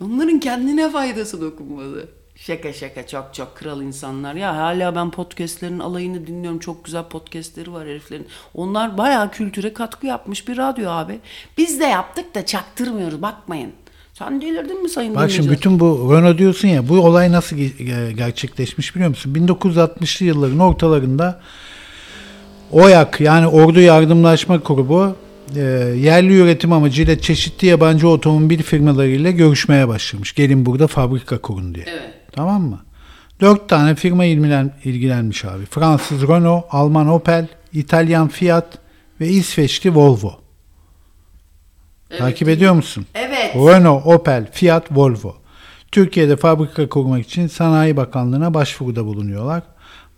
[0.00, 2.08] Onların kendine faydası dokunmadı.
[2.36, 4.34] Şaka şaka çok çok kral insanlar.
[4.34, 6.58] Ya hala ben podcastlerin alayını dinliyorum.
[6.58, 8.26] Çok güzel podcastleri var heriflerin.
[8.54, 11.18] Onlar bayağı kültüre katkı yapmış bir radyo abi.
[11.58, 13.72] Biz de yaptık da çaktırmıyoruz bakmayın.
[14.14, 18.10] Sen delirdin mi sayın Bak şimdi bütün bu Renault diyorsun ya bu olay nasıl ge-
[18.10, 19.34] gerçekleşmiş biliyor musun?
[19.34, 21.40] 1960'lı yılların ortalarında
[22.72, 25.16] OYAK yani Ordu Yardımlaşma Grubu
[25.56, 25.60] e,
[25.96, 30.34] yerli üretim amacıyla çeşitli yabancı otomobil firmalarıyla görüşmeye başlamış.
[30.34, 31.84] Gelin burada fabrika kurun diye.
[31.88, 32.13] Evet.
[32.34, 32.80] Tamam mı?
[33.40, 35.64] Dört tane firma ilgilen, ilgilenmiş abi.
[35.64, 38.78] Fransız Renault, Alman Opel, İtalyan Fiat
[39.20, 40.32] ve İsveçli Volvo.
[42.18, 43.06] Takip ediyor musun?
[43.14, 43.54] Evet.
[43.56, 45.36] Renault, Opel, Fiat, Volvo.
[45.92, 49.62] Türkiye'de fabrika kurmak için Sanayi Bakanlığı'na başvuruda bulunuyorlar.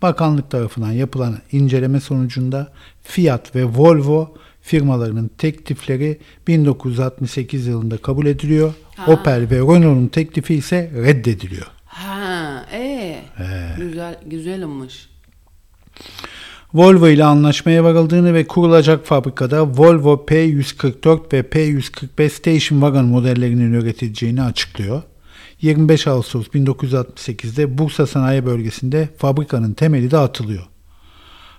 [0.01, 2.71] Bakanlık tarafından yapılan inceleme sonucunda
[3.03, 8.73] Fiat ve Volvo firmalarının teklifleri 1968 yılında kabul ediliyor.
[9.07, 11.76] Opel ve Renault'un teklifi ise reddediliyor.
[11.97, 13.23] Ha, ee.
[13.77, 14.93] Güzel güzel olmuş.
[16.73, 24.41] Volvo ile anlaşmaya varıldığını ve kurulacak fabrikada Volvo P144 ve P145 Station Wagon modellerinin üretileceğini
[24.41, 25.01] açıklıyor.
[25.61, 30.63] 25 Ağustos 1968'de Bursa Sanayi Bölgesi'nde fabrikanın temeli de atılıyor.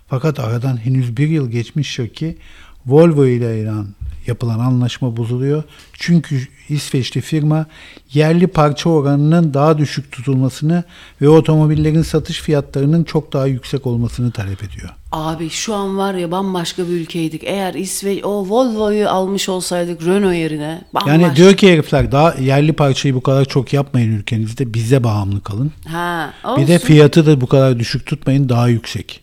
[0.07, 2.39] Fakat aradan henüz bir yıl geçmiştir ki
[2.87, 3.87] Volvo ile ilan
[4.29, 5.63] yapılan anlaşma bozuluyor.
[5.93, 7.67] Çünkü İsveçli firma
[8.13, 10.85] yerli parça oranının daha düşük tutulmasını
[11.23, 14.89] ve otomobillerin satış fiyatlarının çok daha yüksek olmasını talep ediyor.
[15.13, 17.45] Abi şu an var ya bambaşka bir ülkeydik.
[17.45, 21.19] Eğer İsveç o Volvo'yu almış olsaydık Renault yerine bambaşka.
[21.23, 25.73] Yani diyor ki herifler daha yerli parçayı bu kadar çok yapmayın ülkenizde bize bağımlı kalın.
[25.89, 26.87] ha, Bir de olsun.
[26.87, 29.21] fiyatı da bu kadar düşük tutmayın daha yüksek.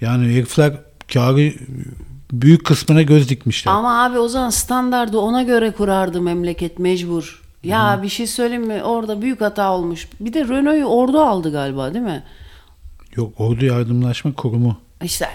[0.00, 0.72] Yani herifler
[1.12, 1.52] karı
[2.32, 3.72] büyük kısmına göz dikmişler.
[3.72, 7.42] Ama abi o zaman standardı ona göre kurardı memleket mecbur.
[7.64, 8.82] Ya bir şey söyleyeyim mi?
[8.82, 10.08] Orada büyük hata olmuş.
[10.20, 12.22] Bir de Renault'yu ordu aldı galiba değil mi?
[13.16, 14.76] Yok Ordu Yardımlaşma Kurumu.
[15.02, 15.28] İşte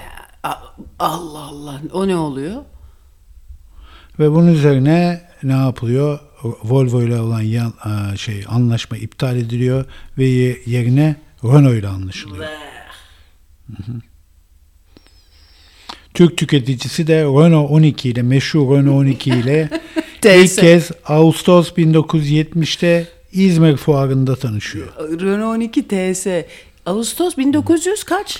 [0.99, 1.81] Allah Allah.
[1.93, 2.61] O ne oluyor?
[4.19, 6.19] Ve bunun üzerine ne yapılıyor?
[6.63, 7.73] Volvo ile olan yan,
[8.15, 9.85] şey anlaşma iptal ediliyor
[10.17, 12.45] ve ye- yerine Renault ile anlaşılıyor.
[13.77, 13.91] Hı hı.
[16.13, 19.69] Türk tüketicisi de Renault 12 ile meşhur Renault 12 ile
[20.23, 24.87] ilk kez Ağustos 1970'te İzmir fuarında tanışıyor.
[25.21, 26.27] Renault 12 TS.
[26.85, 28.39] Ağustos 1900 kaç?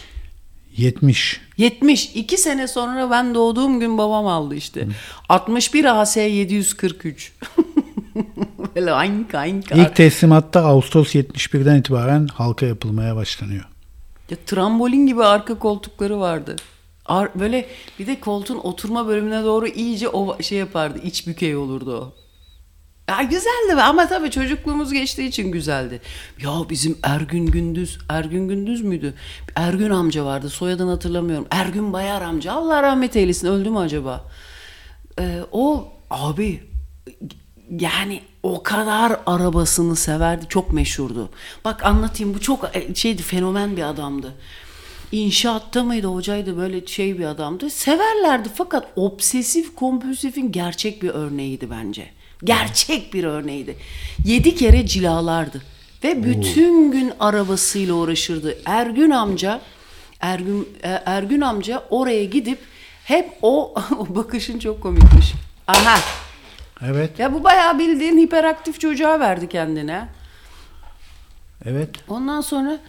[0.77, 1.41] 70.
[1.57, 2.05] 70.
[2.15, 4.87] 2 sene sonra ben doğduğum gün babam aldı işte.
[5.29, 7.33] 61 AS 743.
[8.75, 9.71] Böyle aynk aynk.
[9.71, 13.63] İlk teslimatta Ağustos 71'den itibaren halka yapılmaya başlanıyor.
[14.29, 16.55] Ya, trambolin gibi arka koltukları vardı.
[17.05, 17.69] Ar- böyle
[17.99, 20.99] bir de koltuğun oturma bölümüne doğru iyice o şey yapardı.
[21.03, 22.13] iç bükey olurdu o.
[23.11, 26.01] Ya güzeldi ama tabii çocukluğumuz geçtiği için güzeldi.
[26.41, 29.13] Ya bizim Ergün Gündüz, Ergün Gündüz müydü?
[29.55, 31.47] Ergün amca vardı soyadını hatırlamıyorum.
[31.51, 34.25] Ergün Bayar amca Allah rahmet eylesin öldü mü acaba?
[35.19, 36.63] Ee, o abi
[37.79, 40.45] yani o kadar arabasını severdi.
[40.49, 41.29] Çok meşhurdu.
[41.65, 44.33] Bak anlatayım bu çok e, şeydi fenomen bir adamdı.
[45.11, 47.69] İnşaatta mıydı hocaydı böyle şey bir adamdı.
[47.69, 52.09] Severlerdi fakat obsesif kompulsifin gerçek bir örneğiydi bence.
[52.43, 53.77] Gerçek bir örneğiydi.
[54.25, 55.61] Yedi kere cilalardı.
[56.03, 58.57] Ve bütün gün arabasıyla uğraşırdı.
[58.65, 59.61] Ergün amca
[60.21, 62.59] Ergün, e, Ergün amca oraya gidip
[63.03, 65.33] hep o, o bakışın çok komikmiş.
[65.67, 65.99] Aha
[66.85, 70.07] Evet, ya bu bayağı bildiğin hiperaktif çocuğa verdi kendine.
[71.65, 71.89] evet.
[72.07, 72.79] Ondan sonra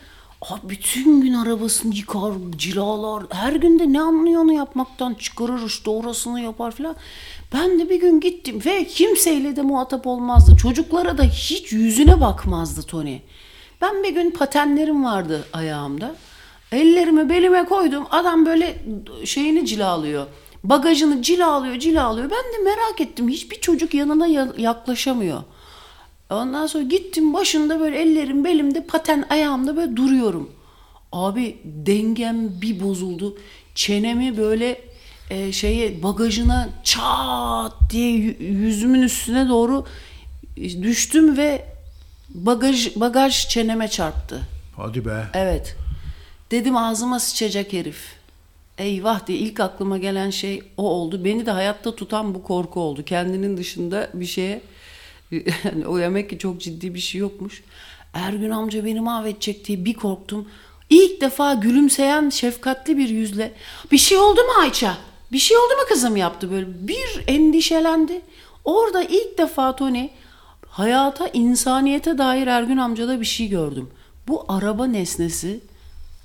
[0.42, 3.22] Aa, bütün gün arabasını yıkar, cilalar.
[3.30, 6.96] Her gün de ne anlıyor onu yapmaktan çıkarır işte orasını yapar falan.
[7.52, 10.56] Ben de bir gün gittim ve kimseyle de muhatap olmazdı.
[10.56, 13.18] Çocuklara da hiç yüzüne bakmazdı Tony.
[13.80, 16.14] Ben bir gün patenlerim vardı ayağımda.
[16.72, 18.04] Ellerimi belime koydum.
[18.10, 18.84] Adam böyle
[19.24, 20.26] şeyini cilalıyor.
[20.64, 22.30] Bagajını cilalıyor, cilalıyor.
[22.30, 23.28] Ben de merak ettim.
[23.28, 25.42] Hiçbir çocuk yanına ya- yaklaşamıyor.
[26.32, 30.50] Ondan sonra gittim başında böyle ellerim belimde paten ayağımda böyle duruyorum.
[31.12, 33.36] Abi dengem bir bozuldu.
[33.74, 34.80] Çenemi böyle
[35.30, 39.86] e, şeye bagajına çat diye yü- yüzümün üstüne doğru
[40.56, 41.64] düştüm ve
[42.30, 44.40] bagaj bagaj çeneme çarptı.
[44.76, 45.24] Hadi be.
[45.34, 45.76] Evet.
[46.50, 47.98] Dedim ağzıma sıçacak herif.
[48.78, 51.24] Eyvah diye ilk aklıma gelen şey o oldu.
[51.24, 53.04] Beni de hayatta tutan bu korku oldu.
[53.04, 54.60] Kendinin dışında bir şeye
[55.64, 57.62] yani o demek ki çok ciddi bir şey yokmuş.
[58.14, 60.48] Ergün amca beni mahvedecek diye bir korktum.
[60.90, 63.52] İlk defa gülümseyen şefkatli bir yüzle
[63.92, 64.96] bir şey oldu mu Ayça?
[65.32, 66.88] Bir şey oldu mu kızım yaptı böyle.
[66.88, 68.20] Bir endişelendi.
[68.64, 70.08] Orada ilk defa Tony
[70.68, 73.90] hayata, insaniyete dair Ergün amcada bir şey gördüm.
[74.28, 75.60] Bu araba nesnesi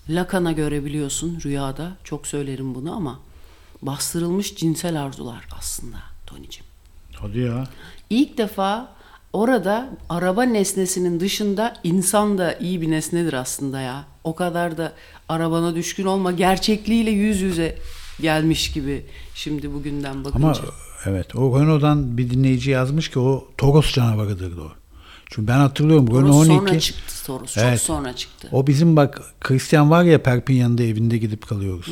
[0.10, 3.20] Lacan'a göre biliyorsun rüyada çok söylerim bunu ama
[3.82, 5.98] bastırılmış cinsel arzular aslında
[6.28, 6.66] Tony'cim.
[7.14, 7.64] Hadi ya.
[8.10, 8.97] İlk defa
[9.34, 14.06] orada araba nesnesinin dışında insan da iyi bir nesnedir aslında ya.
[14.24, 14.94] O kadar da
[15.30, 17.78] arabana düşkün olma gerçekliğiyle yüz yüze
[18.22, 19.06] gelmiş gibi
[19.36, 20.45] şimdi bugünden bakınca.
[20.48, 20.56] Ama
[21.06, 24.72] evet o Renault'dan bir dinleyici yazmış ki o Toros canavarıdır o.
[25.30, 26.58] Çünkü ben hatırlıyorum Toros Renault 12.
[26.68, 27.54] sonra çıktı Toros.
[27.54, 27.82] Çok Evet.
[27.82, 28.48] sonra çıktı.
[28.52, 31.90] O bizim bak Christian var ya Perpignan'da evinde gidip kalıyoruz.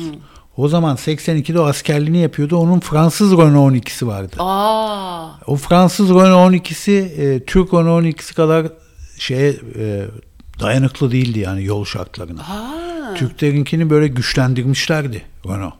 [0.56, 2.56] O zaman 82'de o askerliğini yapıyordu.
[2.56, 4.36] Onun Fransız Renault 12'si vardı.
[4.38, 8.66] Aa, O Fransız Renault 12'si e, Türk Renault 12'si kadar
[9.18, 10.04] şeye e,
[10.60, 12.42] dayanıklı değildi yani yol şartlarına.
[13.14, 15.74] Türklerinkini böyle güçlendirmişlerdi Renault.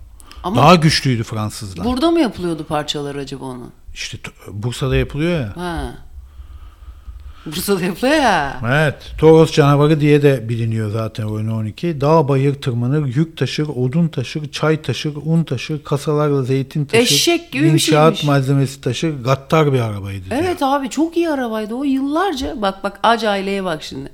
[0.44, 1.84] Ama- Daha güçlüydü Fransızlar.
[1.84, 3.70] Burada mı yapılıyordu parçalar acaba onun?
[3.94, 4.18] işte
[4.52, 5.52] Bursa'da yapılıyor ya.
[5.56, 5.94] Ha.
[7.46, 8.60] Bursa'da yapılıyor ya.
[8.66, 8.94] Evet.
[9.18, 12.00] Toros canavarı diye de biliniyor zaten Renault 12.
[12.00, 17.02] Dağ bayır tırmanır, yük taşır, odun taşır, çay taşır, un taşır, kasalarla zeytin taşır.
[17.02, 18.24] Eşek gibi bir inşaat şeymiş.
[18.24, 19.22] malzemesi taşır.
[19.24, 20.30] Gattar bir arabaydı.
[20.30, 20.40] diyor.
[20.44, 22.62] Evet abi çok iyi arabaydı o yıllarca.
[22.62, 24.10] Bak bak ac aileye bak şimdi.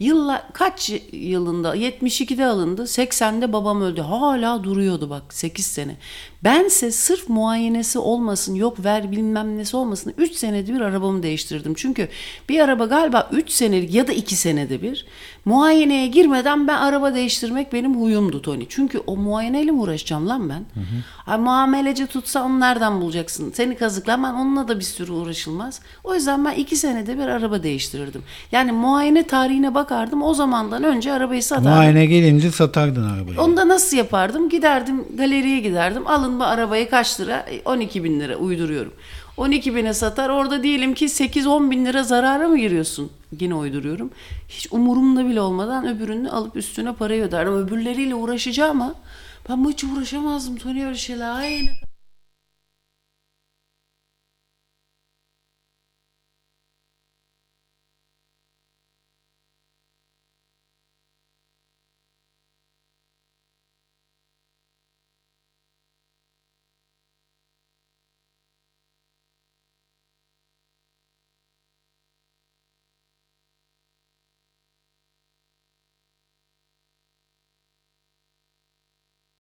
[0.00, 5.96] Yıllar kaç yılında 72'de alındı 80'de babam öldü hala duruyordu bak 8 sene.
[6.44, 11.74] Bense sırf muayenesi olmasın yok ver bilmem nesi olmasın 3 senede bir arabamı değiştirdim.
[11.74, 12.08] Çünkü
[12.48, 15.06] bir araba galiba 3 senelik ya da 2 senede bir
[15.44, 18.66] muayeneye girmeden ben araba değiştirmek benim huyumdu Tony.
[18.68, 20.64] Çünkü o muayeneyle mi uğraşacağım lan ben?
[21.26, 23.52] Ay, muameleci tutsa onu nereden bulacaksın?
[23.54, 25.80] Seni kazıklaman onunla da bir sürü uğraşılmaz.
[26.04, 28.22] O yüzden ben 2 senede bir araba değiştirirdim.
[28.52, 31.72] Yani muayene tarihine bakardım o zamandan önce arabayı satardım.
[31.72, 33.40] Muayene gelince satardın arabayı.
[33.40, 34.48] Onu da nasıl yapardım?
[34.48, 36.06] Giderdim galeriye giderdim.
[36.06, 37.46] Alın bu arabayı kaç lira?
[37.64, 38.92] 12 bin lira uyduruyorum.
[39.36, 40.28] 12 bine satar.
[40.30, 43.10] Orada diyelim ki 8-10 bin lira zarara mı giriyorsun?
[43.40, 44.10] Yine uyduruyorum.
[44.48, 47.52] Hiç umurumda bile olmadan öbürünü alıp üstüne parayı öderdim.
[47.54, 48.94] Öbürleriyle uğraşacağım ama
[49.48, 50.56] ben hiç uğraşamazdım.
[50.56, 51.30] Tony öyle şeyler.
[51.30, 51.89] Ay, ne-